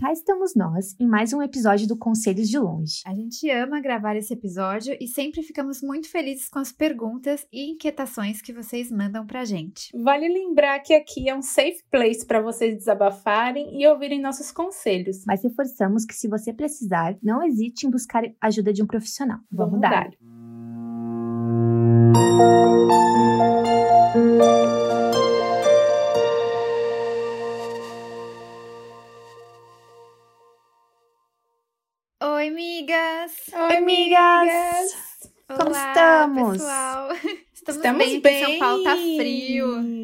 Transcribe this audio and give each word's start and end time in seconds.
Cá 0.00 0.10
estamos 0.12 0.56
nós 0.56 0.96
em 0.98 1.06
mais 1.06 1.32
um 1.32 1.40
episódio 1.40 1.86
do 1.86 1.96
Conselhos 1.96 2.48
de 2.48 2.58
Longe. 2.58 3.02
A 3.06 3.14
gente 3.14 3.48
ama 3.48 3.80
gravar 3.80 4.16
esse 4.16 4.34
episódio 4.34 4.96
e 5.00 5.06
sempre 5.06 5.40
ficamos 5.40 5.80
muito 5.82 6.10
felizes 6.10 6.48
com 6.48 6.58
as 6.58 6.72
perguntas 6.72 7.46
e 7.52 7.70
inquietações 7.70 8.42
que 8.42 8.52
vocês 8.52 8.90
mandam 8.90 9.24
pra 9.24 9.44
gente. 9.44 9.96
Vale 9.96 10.26
lembrar 10.26 10.80
que 10.80 10.92
aqui 10.92 11.28
é 11.28 11.34
um 11.34 11.40
safe 11.40 11.80
place 11.92 12.26
para 12.26 12.42
vocês 12.42 12.74
desabafarem 12.76 13.80
e 13.80 13.86
ouvirem 13.86 14.20
nossos 14.20 14.50
conselhos. 14.50 15.24
Mas 15.24 15.44
reforçamos 15.44 16.04
que 16.04 16.14
se 16.14 16.26
você 16.26 16.52
precisar, 16.52 17.16
não 17.22 17.40
hesite 17.40 17.86
em 17.86 17.90
buscar 17.90 18.24
ajuda 18.40 18.72
de 18.72 18.82
um 18.82 18.86
profissional. 18.88 19.38
Vamos, 19.48 19.80
dar. 19.80 20.10
Oi, 24.16 24.53
estamos? 35.88 36.52
pessoal! 36.58 37.08
Estamos, 37.54 37.76
Estamos 37.78 38.04
bem, 38.06 38.20
bem. 38.20 38.44
São 38.44 38.58
Paulo 38.58 38.84
tá 38.84 38.94
frio. 38.94 40.03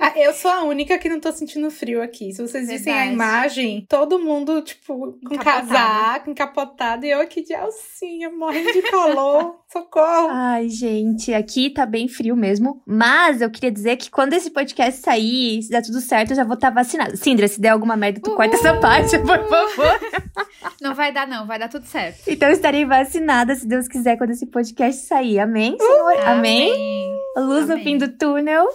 Ah, 0.00 0.12
eu 0.16 0.32
sou 0.32 0.50
a 0.50 0.62
única 0.64 0.98
que 0.98 1.08
não 1.08 1.20
tô 1.20 1.30
sentindo 1.32 1.70
frio 1.70 2.02
aqui. 2.02 2.32
Se 2.32 2.40
vocês 2.42 2.68
vissem 2.68 2.92
a 2.92 2.96
Verdade. 2.96 3.14
imagem, 3.14 3.86
todo 3.88 4.18
mundo, 4.18 4.60
tipo, 4.62 5.18
com 5.26 5.34
Encapotado. 5.34 5.68
casaco, 5.68 6.30
encapotado, 6.30 7.06
e 7.06 7.10
eu 7.10 7.20
aqui 7.20 7.42
de 7.42 7.54
alcinha, 7.54 8.30
morrendo 8.30 8.72
de 8.72 8.82
calor. 8.82 9.56
Socorro! 9.70 10.28
Ai, 10.30 10.68
gente, 10.68 11.32
aqui 11.32 11.70
tá 11.70 11.86
bem 11.86 12.08
frio 12.08 12.34
mesmo. 12.36 12.82
Mas 12.86 13.40
eu 13.40 13.50
queria 13.50 13.70
dizer 13.70 13.96
que 13.96 14.10
quando 14.10 14.32
esse 14.32 14.50
podcast 14.50 15.00
sair, 15.00 15.62
se 15.62 15.70
der 15.70 15.82
tudo 15.82 16.00
certo, 16.00 16.30
eu 16.30 16.36
já 16.36 16.44
vou 16.44 16.54
estar 16.54 16.70
vacinada. 16.70 17.14
Sindra, 17.16 17.46
se 17.46 17.60
der 17.60 17.68
alguma 17.70 17.96
merda, 17.96 18.20
tu 18.20 18.34
corta 18.34 18.56
essa 18.56 18.78
parte, 18.80 19.16
por 19.18 19.48
favor. 19.48 20.00
Não 20.80 20.94
vai 20.94 21.12
dar, 21.12 21.26
não, 21.28 21.46
vai 21.46 21.58
dar 21.58 21.68
tudo 21.68 21.84
certo. 21.86 22.20
Então 22.26 22.48
eu 22.48 22.54
estarei 22.54 22.84
vacinada, 22.86 23.54
se 23.54 23.66
Deus 23.66 23.86
quiser, 23.86 24.16
quando 24.16 24.30
esse 24.30 24.46
podcast 24.46 25.04
sair. 25.06 25.38
Amém, 25.38 25.76
Senhor? 25.78 26.16
Amém? 26.26 26.72
Luz 27.36 27.66
no 27.66 27.74
Amém. 27.74 27.84
fim 27.84 27.98
do 27.98 28.08
túnel. 28.08 28.66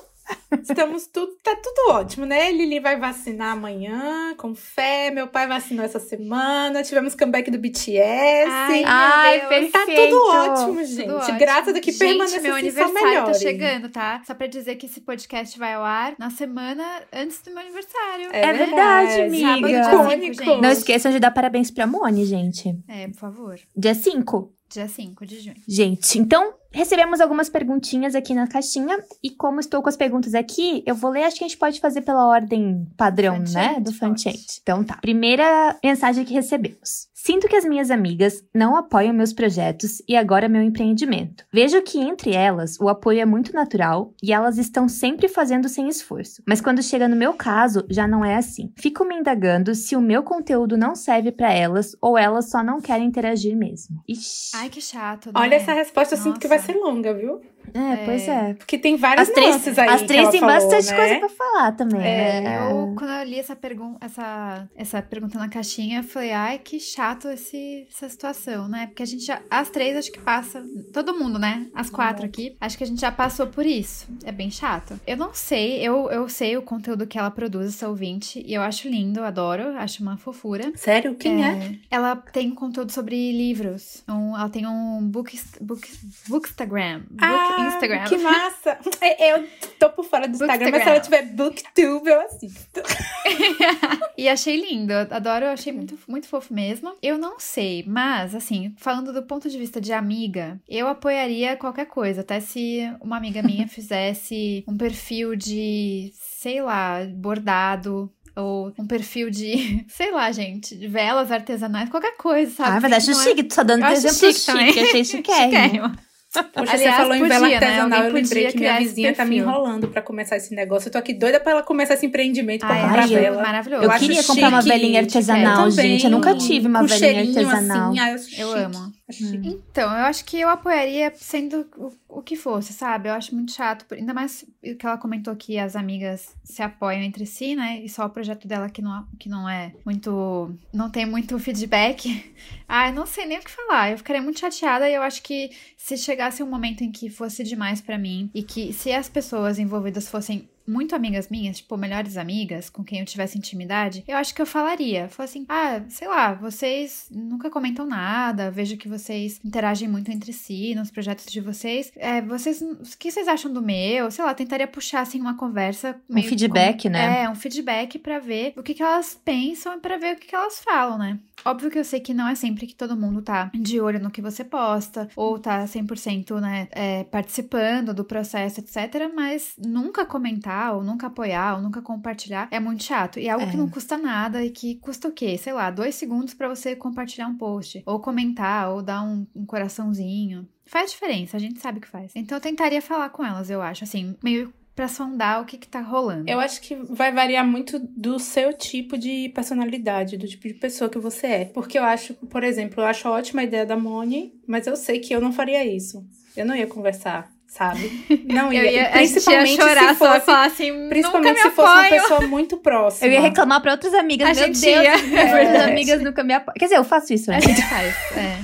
Estamos 0.61 1.07
tudo, 1.07 1.31
tá 1.43 1.55
tudo 1.55 1.93
ótimo, 1.93 2.25
né? 2.25 2.51
Lili 2.51 2.79
vai 2.79 2.97
vacinar 2.97 3.53
amanhã, 3.53 4.33
com 4.35 4.55
fé. 4.55 5.11
Meu 5.11 5.27
pai 5.27 5.47
vacinou 5.47 5.85
essa 5.85 5.99
semana. 5.99 6.83
Tivemos 6.83 7.13
comeback 7.15 7.51
do 7.51 7.59
BTS. 7.59 8.49
Ai, 8.49 8.79
meu 8.79 8.87
Ai, 8.87 9.47
perfeito. 9.47 9.71
Tá 9.71 9.85
tudo 9.85 10.25
ótimo, 10.25 10.83
gente. 10.83 11.07
Tudo 11.07 11.17
ótimo. 11.17 11.39
Graças 11.39 11.75
a 11.75 11.79
que 11.79 11.91
Gente, 11.91 11.99
permaneça 11.99 12.41
meu 12.41 12.55
assim, 12.55 12.67
aniversário 12.67 13.25
tá 13.25 13.33
chegando, 13.33 13.89
tá? 13.89 14.21
Só 14.25 14.33
pra 14.33 14.47
dizer 14.47 14.75
que 14.75 14.85
esse 14.85 15.01
podcast 15.01 15.57
vai 15.59 15.73
ao 15.73 15.83
ar 15.83 16.15
na 16.17 16.29
semana 16.29 16.83
antes 17.13 17.41
do 17.41 17.51
meu 17.51 17.59
aniversário. 17.59 18.29
É 18.31 18.41
É 18.41 18.53
verdade, 18.53 19.21
amiga. 19.21 19.83
Sábado. 19.83 20.61
Não 20.61 20.71
esqueçam 20.71 21.11
de 21.11 21.19
dar 21.19 21.31
parabéns 21.31 21.69
pra 21.69 21.85
Mone, 21.85 22.25
gente. 22.25 22.75
É, 22.87 23.07
por 23.07 23.19
favor. 23.19 23.59
Dia 23.75 23.93
5. 23.93 24.54
Dia 24.69 24.87
5 24.87 25.25
de 25.25 25.39
junho. 25.39 25.55
Gente, 25.67 26.17
então 26.19 26.53
recebemos 26.71 27.21
algumas 27.21 27.47
perguntinhas 27.49 28.15
aqui 28.15 28.33
na 28.33 28.47
caixinha. 28.47 28.97
E 29.23 29.29
como 29.29 29.59
estou 29.59 29.81
com 29.81 29.89
as 29.89 29.95
perguntas 29.95 30.33
aqui, 30.33 30.83
eu 30.85 30.95
vou 30.95 31.11
ler. 31.11 31.23
Acho 31.23 31.37
que 31.37 31.43
a 31.43 31.47
gente 31.47 31.57
pode 31.57 31.79
fazer 31.79 32.01
pela 32.01 32.27
ordem 32.27 32.87
padrão, 32.97 33.39
né? 33.39 33.75
Do 33.79 33.85
pode. 33.85 33.97
Fanchante. 33.97 34.59
Então 34.61 34.83
tá. 34.83 34.97
Primeira 34.97 35.77
mensagem 35.83 36.25
que 36.25 36.33
recebemos. 36.33 37.07
Sinto 37.25 37.47
que 37.47 37.55
as 37.55 37.65
minhas 37.65 37.89
amigas 37.89 38.43
não 38.53 38.75
apoiam 38.75 39.11
meus 39.11 39.33
projetos 39.33 39.99
e 40.07 40.15
agora 40.15 40.47
meu 40.47 40.61
empreendimento. 40.61 41.43
Vejo 41.51 41.81
que 41.81 41.99
entre 41.99 42.35
elas 42.35 42.79
o 42.79 42.87
apoio 42.87 43.19
é 43.19 43.25
muito 43.25 43.51
natural 43.51 44.13
e 44.21 44.31
elas 44.31 44.59
estão 44.59 44.87
sempre 44.87 45.27
fazendo 45.27 45.67
sem 45.67 45.87
esforço. 45.87 46.43
Mas 46.47 46.61
quando 46.61 46.83
chega 46.83 47.07
no 47.07 47.15
meu 47.15 47.33
caso, 47.33 47.83
já 47.89 48.07
não 48.07 48.23
é 48.23 48.35
assim. 48.35 48.71
Fico 48.77 49.03
me 49.03 49.15
indagando 49.15 49.73
se 49.73 49.95
o 49.95 50.01
meu 50.01 50.21
conteúdo 50.21 50.77
não 50.77 50.93
serve 50.93 51.31
pra 51.31 51.51
elas 51.51 51.95
ou 51.99 52.15
elas 52.15 52.51
só 52.51 52.63
não 52.63 52.79
querem 52.79 53.07
interagir 53.07 53.57
mesmo. 53.57 54.03
Ixi. 54.07 54.51
Ai, 54.53 54.69
que 54.69 54.79
chato. 54.79 55.31
Olha 55.33 55.49
né? 55.49 55.55
essa 55.55 55.73
resposta, 55.73 56.13
eu 56.13 56.19
sinto 56.19 56.39
que 56.39 56.47
vai 56.47 56.59
ser 56.59 56.75
longa, 56.75 57.11
viu? 57.11 57.41
É, 57.73 58.05
pois 58.05 58.27
é. 58.27 58.53
Porque 58.53 58.77
tem 58.77 58.95
várias 58.95 59.27
As 59.29 59.33
três, 59.33 59.49
nuances 59.49 59.79
aí 59.79 59.89
as 59.89 60.01
que 60.01 60.07
três 60.07 60.21
ela 60.23 60.31
têm 60.31 60.39
falou, 60.39 60.55
bastante 60.55 60.89
né? 60.91 60.95
coisa 60.97 61.19
pra 61.19 61.29
falar 61.29 61.71
também, 61.73 62.01
É, 62.01 62.41
né? 62.41 62.57
eu, 62.71 62.95
quando 62.97 63.11
eu 63.11 63.23
li 63.25 63.39
essa, 63.39 63.55
pergun 63.55 63.95
essa, 64.01 64.67
essa 64.75 65.01
pergunta 65.01 65.37
na 65.37 65.49
caixinha, 65.49 65.99
eu 65.99 66.03
falei, 66.03 66.31
ai, 66.31 66.59
que 66.59 66.79
chato 66.79 67.27
esse, 67.29 67.87
essa 67.89 68.07
situação, 68.09 68.67
né? 68.67 68.87
Porque 68.87 69.03
a 69.03 69.05
gente 69.05 69.25
já, 69.25 69.41
as 69.49 69.69
três 69.69 69.95
acho 69.97 70.11
que 70.11 70.19
passa, 70.19 70.63
todo 70.93 71.17
mundo, 71.17 71.37
né? 71.39 71.67
As 71.73 71.89
quatro 71.89 72.25
aqui, 72.25 72.55
acho 72.59 72.77
que 72.77 72.83
a 72.83 72.87
gente 72.87 73.01
já 73.01 73.11
passou 73.11 73.47
por 73.47 73.65
isso. 73.65 74.07
É 74.23 74.31
bem 74.31 74.49
chato. 74.51 74.99
Eu 75.05 75.17
não 75.17 75.33
sei, 75.33 75.79
eu, 75.81 76.09
eu 76.09 76.27
sei 76.29 76.57
o 76.57 76.61
conteúdo 76.61 77.05
que 77.07 77.17
ela 77.17 77.31
produz, 77.31 77.67
essa 77.67 77.87
ouvinte, 77.87 78.43
e 78.45 78.53
eu 78.53 78.61
acho 78.61 78.87
lindo, 78.87 79.23
adoro, 79.23 79.75
acho 79.77 80.01
uma 80.01 80.17
fofura. 80.17 80.71
Sério? 80.75 81.15
Quem 81.15 81.43
é? 81.45 81.75
Ela 81.89 82.15
tem 82.15 82.51
conteúdo 82.51 82.91
sobre 82.91 83.31
livros. 83.31 84.03
Um, 84.07 84.35
ela 84.35 84.49
tem 84.49 84.65
um 84.67 85.01
book, 85.07 85.39
book, 85.61 85.87
bookstagram. 86.27 86.99
Book 87.09 87.17
Ah, 87.21 87.54
Instagram. 87.61 88.03
que 88.05 88.17
massa! 88.17 88.77
É, 89.01 89.31
Eu 89.33 89.47
tô 89.79 89.89
por 89.89 90.05
fora 90.05 90.27
do 90.27 90.33
Instagram, 90.35 90.71
mas 90.71 90.83
se 90.83 90.89
ela 90.89 90.99
tiver 90.99 91.25
booktube, 91.27 92.09
eu 92.09 92.21
assisto. 92.21 92.81
E 94.17 94.29
achei 94.29 94.55
lindo, 94.55 94.93
adoro, 94.93 95.45
eu 95.45 95.51
achei 95.51 95.73
muito, 95.73 95.97
muito 96.07 96.27
fofo 96.27 96.53
mesmo. 96.53 96.93
Eu 97.01 97.17
não 97.17 97.37
sei, 97.37 97.83
mas 97.85 98.33
assim, 98.33 98.73
falando 98.77 99.11
do 99.11 99.23
ponto 99.23 99.49
de 99.49 99.57
vista 99.57 99.81
de 99.81 99.91
amiga, 99.91 100.57
eu 100.69 100.87
apoiaria 100.87 101.57
qualquer 101.57 101.85
coisa, 101.87 102.21
até 102.21 102.39
se 102.39 102.79
uma 103.01 103.17
amiga 103.17 103.43
minha 103.43 103.67
fizesse 103.67 104.63
um 104.67 104.77
perfil 104.77 105.35
de, 105.35 106.11
sei 106.13 106.61
lá, 106.61 106.99
bordado. 107.09 108.09
Ou 108.37 108.73
um 108.77 108.85
perfil 108.85 109.29
de, 109.29 109.85
sei 109.87 110.11
lá, 110.11 110.29
gente, 110.29 110.75
de 110.75 110.87
velas 110.89 111.31
artesanais, 111.31 111.89
qualquer 111.89 112.17
coisa, 112.17 112.53
sabe? 112.53 112.77
Ah, 112.77 112.79
mas 112.81 112.91
acho 112.91 113.11
é- 113.11 113.23
chique, 113.23 113.43
tô 113.43 113.55
só 113.55 113.63
dando 113.63 113.83
acho 113.85 113.93
exemplo 114.07 114.17
chique 114.17 114.33
chique, 114.39 114.45
também. 114.45 114.69
achei 114.83 115.05
chiquérrimo. 115.05 115.51
Chiquérrimo. 115.53 115.95
Poxa, 116.43 116.73
Aliás, 116.73 116.95
você 116.95 117.01
falou 117.01 117.15
em 117.15 117.27
vela 117.27 117.39
podia, 117.41 117.59
né? 117.59 117.65
artesanal, 117.67 117.83
Alguém 117.99 117.99
eu 118.09 118.13
lembrei 118.13 118.43
podia 118.43 118.51
que 118.51 118.57
minha 118.59 118.79
vizinha 118.79 119.13
tá 119.13 119.25
me 119.25 119.37
enrolando 119.37 119.87
pra 119.87 120.01
começar 120.01 120.37
esse 120.37 120.53
negócio. 120.55 120.87
Eu 120.87 120.91
tô 120.91 120.97
aqui 120.97 121.13
doida 121.13 121.39
pra 121.39 121.51
ela 121.51 121.63
começar 121.63 121.93
esse 121.95 122.05
empreendimento 122.05 122.65
pra 122.65 122.75
Ai, 122.75 122.81
comprar 122.81 123.03
acho 123.03 123.13
vela. 123.13 123.41
maravilhoso. 123.41 123.83
Eu, 123.83 123.91
Eu 123.91 123.99
queria 123.99 124.23
comprar 124.23 124.49
uma 124.49 124.61
chique, 124.61 124.73
velhinha 124.73 124.99
artesanal, 125.01 125.65
Eu 125.65 125.71
gente. 125.71 126.05
Eu 126.05 126.11
nunca 126.11 126.35
tive 126.35 126.67
uma 126.67 126.79
com 126.79 126.87
velhinha 126.87 127.13
cheirinho 127.13 127.49
artesanal. 127.49 127.89
Assim, 127.91 127.99
ai, 127.99 128.15
eu, 128.15 128.47
Eu 128.49 128.65
amo. 128.65 128.93
Chique. 129.11 129.47
Então, 129.47 129.89
eu 129.89 130.05
acho 130.05 130.25
que 130.25 130.39
eu 130.39 130.49
apoiaria 130.49 131.13
sendo 131.15 131.67
o, 131.77 131.91
o 132.17 132.21
que 132.23 132.35
fosse, 132.35 132.73
sabe? 132.73 133.07
Eu 133.07 133.13
acho 133.13 133.35
muito 133.35 133.51
chato. 133.51 133.85
Ainda 133.93 134.13
mais 134.13 134.43
que 134.61 134.85
ela 134.85 134.97
comentou 134.97 135.35
que 135.35 135.59
as 135.59 135.75
amigas 135.75 136.35
se 136.43 136.63
apoiam 136.63 137.01
entre 137.01 137.25
si, 137.25 137.55
né? 137.55 137.79
E 137.81 137.87
só 137.87 138.05
o 138.05 138.09
projeto 138.09 138.47
dela 138.47 138.69
que 138.69 138.81
não, 138.81 139.07
que 139.19 139.29
não 139.29 139.47
é 139.47 139.73
muito. 139.85 140.55
Não 140.73 140.89
tem 140.89 141.05
muito 141.05 141.37
feedback. 141.39 142.33
Ai, 142.67 142.91
não 142.91 143.05
sei 143.05 143.25
nem 143.27 143.37
o 143.37 143.43
que 143.43 143.51
falar. 143.51 143.91
Eu 143.91 143.97
ficaria 143.97 144.21
muito 144.21 144.39
chateada 144.39 144.89
e 144.89 144.95
eu 144.95 145.03
acho 145.03 145.21
que 145.21 145.51
se 145.77 145.97
chegasse 145.97 146.41
um 146.41 146.49
momento 146.49 146.83
em 146.83 146.91
que 146.91 147.09
fosse 147.09 147.43
demais 147.43 147.81
pra 147.81 147.97
mim 147.97 148.31
e 148.33 148.41
que 148.41 148.73
se 148.73 148.91
as 148.91 149.07
pessoas 149.07 149.59
envolvidas 149.59 150.09
fossem 150.09 150.49
muito 150.67 150.95
amigas 150.95 151.29
minhas, 151.29 151.57
tipo, 151.57 151.77
melhores 151.77 152.17
amigas, 152.17 152.69
com 152.69 152.83
quem 152.83 152.99
eu 152.99 153.05
tivesse 153.05 153.37
intimidade, 153.37 154.03
eu 154.07 154.17
acho 154.17 154.33
que 154.33 154.41
eu 154.41 154.45
falaria. 154.45 155.07
Falaria 155.09 155.25
assim, 155.31 155.45
ah, 155.49 155.81
sei 155.89 156.07
lá, 156.07 156.33
vocês 156.33 157.07
nunca 157.11 157.49
comentam 157.49 157.85
nada, 157.85 158.49
vejo 158.51 158.77
que 158.77 158.87
vocês 158.87 159.39
interagem 159.43 159.87
muito 159.87 160.11
entre 160.11 160.31
si 160.33 160.73
nos 160.75 160.89
projetos 160.91 161.25
de 161.25 161.39
vocês. 161.41 161.91
É, 161.95 162.21
vocês, 162.21 162.61
o 162.61 162.97
que 162.97 163.11
vocês 163.11 163.27
acham 163.27 163.51
do 163.51 163.61
meu? 163.61 164.09
Sei 164.11 164.23
lá, 164.23 164.33
tentaria 164.33 164.67
puxar, 164.67 165.01
assim, 165.01 165.19
uma 165.19 165.35
conversa. 165.35 165.99
Um 166.09 166.21
feedback, 166.23 166.83
com- 166.83 166.89
né? 166.89 167.23
É, 167.23 167.29
um 167.29 167.35
feedback 167.35 167.99
pra 167.99 168.19
ver 168.19 168.53
o 168.57 168.63
que, 168.63 168.73
que 168.73 168.83
elas 168.83 169.19
pensam 169.23 169.75
e 169.75 169.79
pra 169.79 169.97
ver 169.97 170.15
o 170.15 170.19
que, 170.19 170.27
que 170.27 170.35
elas 170.35 170.59
falam, 170.59 170.97
né? 170.97 171.19
Óbvio 171.43 171.69
que 171.69 171.77
eu 171.77 171.83
sei 171.83 171.99
que 171.99 172.13
não 172.13 172.27
é 172.27 172.33
sempre 172.35 172.65
que 172.65 172.75
todo 172.75 172.95
mundo 172.97 173.21
tá 173.21 173.51
de 173.53 173.79
olho 173.79 173.99
no 173.99 174.09
que 174.09 174.21
você 174.21 174.43
posta, 174.43 175.07
ou 175.15 175.37
tá 175.37 175.65
100%, 175.67 176.39
né, 176.39 176.67
é, 176.71 177.03
participando 177.03 177.93
do 177.93 178.03
processo, 178.03 178.59
etc. 178.61 179.11
Mas 179.13 179.53
nunca 179.57 180.05
comentar, 180.05 180.75
ou 180.75 180.83
nunca 180.83 181.07
apoiar, 181.07 181.55
ou 181.57 181.61
nunca 181.61 181.81
compartilhar 181.81 182.47
é 182.51 182.59
muito 182.59 182.83
chato. 182.83 183.19
E 183.19 183.27
é 183.27 183.31
algo 183.31 183.45
É. 183.45 183.51
que 183.51 183.57
não 183.57 183.69
custa 183.69 183.97
nada 183.97 184.43
e 184.43 184.49
que 184.49 184.75
custa 184.75 185.07
o 185.07 185.11
quê? 185.11 185.37
Sei 185.37 185.53
lá, 185.53 185.69
dois 185.69 185.95
segundos 185.95 186.33
pra 186.33 186.47
você 186.47 186.75
compartilhar 186.75 187.27
um 187.27 187.37
post, 187.37 187.83
ou 187.85 187.99
comentar, 187.99 188.69
ou 188.71 188.81
dar 188.81 189.03
um, 189.03 189.27
um 189.35 189.45
coraçãozinho. 189.45 190.47
Faz 190.65 190.91
diferença, 190.91 191.37
a 191.37 191.39
gente 191.39 191.59
sabe 191.59 191.79
que 191.79 191.87
faz. 191.87 192.11
Então 192.15 192.37
eu 192.37 192.41
tentaria 192.41 192.81
falar 192.81 193.09
com 193.09 193.23
elas, 193.23 193.49
eu 193.51 193.61
acho, 193.61 193.83
assim, 193.83 194.15
meio 194.23 194.51
pra 194.75 194.87
sondar 194.87 195.41
o 195.41 195.45
que 195.45 195.57
que 195.57 195.67
tá 195.67 195.79
rolando. 195.79 196.29
Eu 196.29 196.39
acho 196.39 196.61
que 196.61 196.75
vai 196.75 197.11
variar 197.11 197.47
muito 197.47 197.79
do 197.79 198.19
seu 198.19 198.51
tipo 198.51 198.97
de 198.97 199.29
personalidade, 199.29 200.17
do 200.17 200.27
tipo 200.27 200.47
de 200.47 200.53
pessoa 200.53 200.89
que 200.89 200.99
você 200.99 201.27
é. 201.27 201.45
Porque 201.45 201.79
eu 201.79 201.83
acho, 201.83 202.13
por 202.13 202.43
exemplo, 202.43 202.81
eu 202.81 202.85
acho 202.85 203.07
ótima 203.07 203.41
a 203.41 203.45
ideia 203.45 203.65
da 203.65 203.77
Moni, 203.77 204.33
mas 204.45 204.67
eu 204.67 204.75
sei 204.75 204.99
que 204.99 205.15
eu 205.15 205.21
não 205.21 205.31
faria 205.31 205.65
isso. 205.65 206.05
Eu 206.35 206.45
não 206.45 206.55
ia 206.55 206.67
conversar, 206.67 207.31
sabe? 207.57 208.05
Não 208.27 208.51
ia. 208.51 208.59
Eu 208.59 208.65
ia, 208.65 208.71
E 208.71 208.79
a 208.79 208.83
gente 208.83 208.95
ia 208.95 208.99
principalmente 209.11 209.55
chorar 209.55 209.93
se 209.93 209.99
só 209.99 210.05
fosse, 210.13 210.25
falar 210.25 210.45
assim, 210.45 210.89
principalmente 210.89 211.29
nunca 211.29 211.43
me 211.43 211.49
se 211.49 211.55
fosse 211.55 211.71
uma 211.71 211.89
pessoa 211.89 212.21
muito 212.21 212.57
próxima. 212.57 213.07
Eu 213.07 213.13
ia 213.13 213.21
reclamar 213.21 213.61
pra 213.61 213.71
outras 213.71 213.93
amigas. 213.93 214.29
A 214.29 214.33
Meu 214.33 214.45
gente 214.53 214.59
Deus, 214.61 214.83
ia. 214.83 215.19
É. 215.19 215.63
amigas 215.63 216.01
nunca 216.01 216.23
me 216.23 216.33
apoiam. 216.33 216.53
Quer 216.57 216.65
dizer, 216.65 216.77
eu 216.77 216.83
faço 216.83 217.13
isso, 217.13 217.29
né? 217.31 217.37
A 217.37 217.39
gente 217.39 217.61
faz, 217.61 217.95
é. 218.17 218.35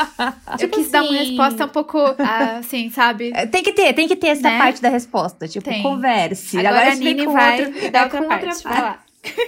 Tipo 0.58 0.76
eu 0.76 0.82
quis 0.82 0.90
dar 0.90 1.02
uma 1.02 1.10
assim- 1.10 1.28
resposta 1.28 1.64
um 1.64 1.68
pouco, 1.68 1.98
ah, 2.18 2.56
assim, 2.58 2.90
sabe? 2.90 3.32
Tem 3.50 3.62
que 3.62 3.72
ter, 3.72 3.92
tem 3.92 4.06
que 4.08 4.16
ter 4.16 4.28
essa 4.28 4.42
Né? 4.50 4.58
parte 4.58 4.80
da 4.80 4.88
resposta. 4.88 5.48
Tipo, 5.48 5.68
Tem. 5.68 5.82
converse. 5.82 6.58
Agora, 6.58 6.80
a 6.82 6.88
explica 6.90 7.14
Nini 7.22 7.26
vai 7.32 7.64
outro- 7.64 7.90
dar 7.90 7.98
é, 8.00 8.04
outra 8.04 8.22
parte. 8.22 8.64
Lá. 8.68 8.98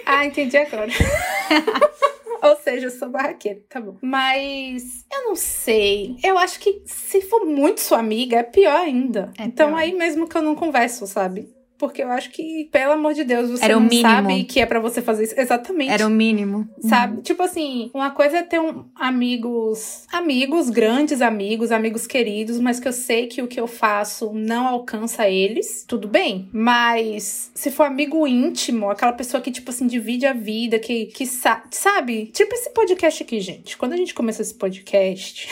ah, 0.06 0.26
entendi 0.26 0.56
agora. 0.56 0.88
Ou 2.50 2.56
seja, 2.56 2.86
eu 2.86 2.90
sou 2.90 3.08
barraqueira, 3.08 3.62
tá 3.68 3.80
bom. 3.80 3.96
Mas 4.02 5.06
eu 5.12 5.24
não 5.24 5.36
sei. 5.36 6.16
Eu 6.24 6.36
acho 6.36 6.58
que 6.58 6.82
se 6.84 7.20
for 7.22 7.44
muito 7.44 7.80
sua 7.80 7.98
amiga, 7.98 8.38
é 8.38 8.42
pior 8.42 8.76
ainda. 8.76 9.32
É 9.38 9.44
então 9.44 9.68
pior. 9.68 9.78
aí 9.78 9.94
mesmo 9.94 10.28
que 10.28 10.36
eu 10.36 10.42
não 10.42 10.56
converso, 10.56 11.06
sabe? 11.06 11.48
Porque 11.82 12.00
eu 12.00 12.12
acho 12.12 12.30
que, 12.30 12.68
pelo 12.70 12.92
amor 12.92 13.12
de 13.12 13.24
Deus, 13.24 13.50
você 13.50 13.64
Era 13.64 13.74
não 13.80 13.90
sabe 13.90 14.44
que 14.44 14.60
é 14.60 14.66
pra 14.66 14.78
você 14.78 15.02
fazer 15.02 15.24
isso. 15.24 15.34
Exatamente. 15.36 15.90
Era 15.90 16.06
o 16.06 16.10
mínimo. 16.10 16.68
Sabe? 16.78 17.22
Tipo 17.22 17.42
assim, 17.42 17.90
uma 17.92 18.12
coisa 18.12 18.36
é 18.36 18.42
ter 18.44 18.60
um, 18.60 18.84
amigos, 18.94 20.04
amigos, 20.12 20.70
grandes 20.70 21.20
amigos, 21.20 21.72
amigos 21.72 22.06
queridos, 22.06 22.60
mas 22.60 22.78
que 22.78 22.86
eu 22.86 22.92
sei 22.92 23.26
que 23.26 23.42
o 23.42 23.48
que 23.48 23.58
eu 23.58 23.66
faço 23.66 24.32
não 24.32 24.68
alcança 24.68 25.28
eles, 25.28 25.84
tudo 25.88 26.06
bem. 26.06 26.48
Mas 26.52 27.50
se 27.52 27.68
for 27.68 27.86
amigo 27.86 28.28
íntimo, 28.28 28.88
aquela 28.88 29.12
pessoa 29.12 29.40
que, 29.40 29.50
tipo 29.50 29.70
assim, 29.72 29.88
divide 29.88 30.24
a 30.24 30.32
vida, 30.32 30.78
que, 30.78 31.06
que 31.06 31.26
sa 31.26 31.64
sabe? 31.72 32.26
Tipo 32.26 32.54
esse 32.54 32.70
podcast 32.70 33.24
aqui, 33.24 33.40
gente. 33.40 33.76
Quando 33.76 33.94
a 33.94 33.96
gente 33.96 34.14
começou 34.14 34.42
esse 34.44 34.54
podcast. 34.54 35.48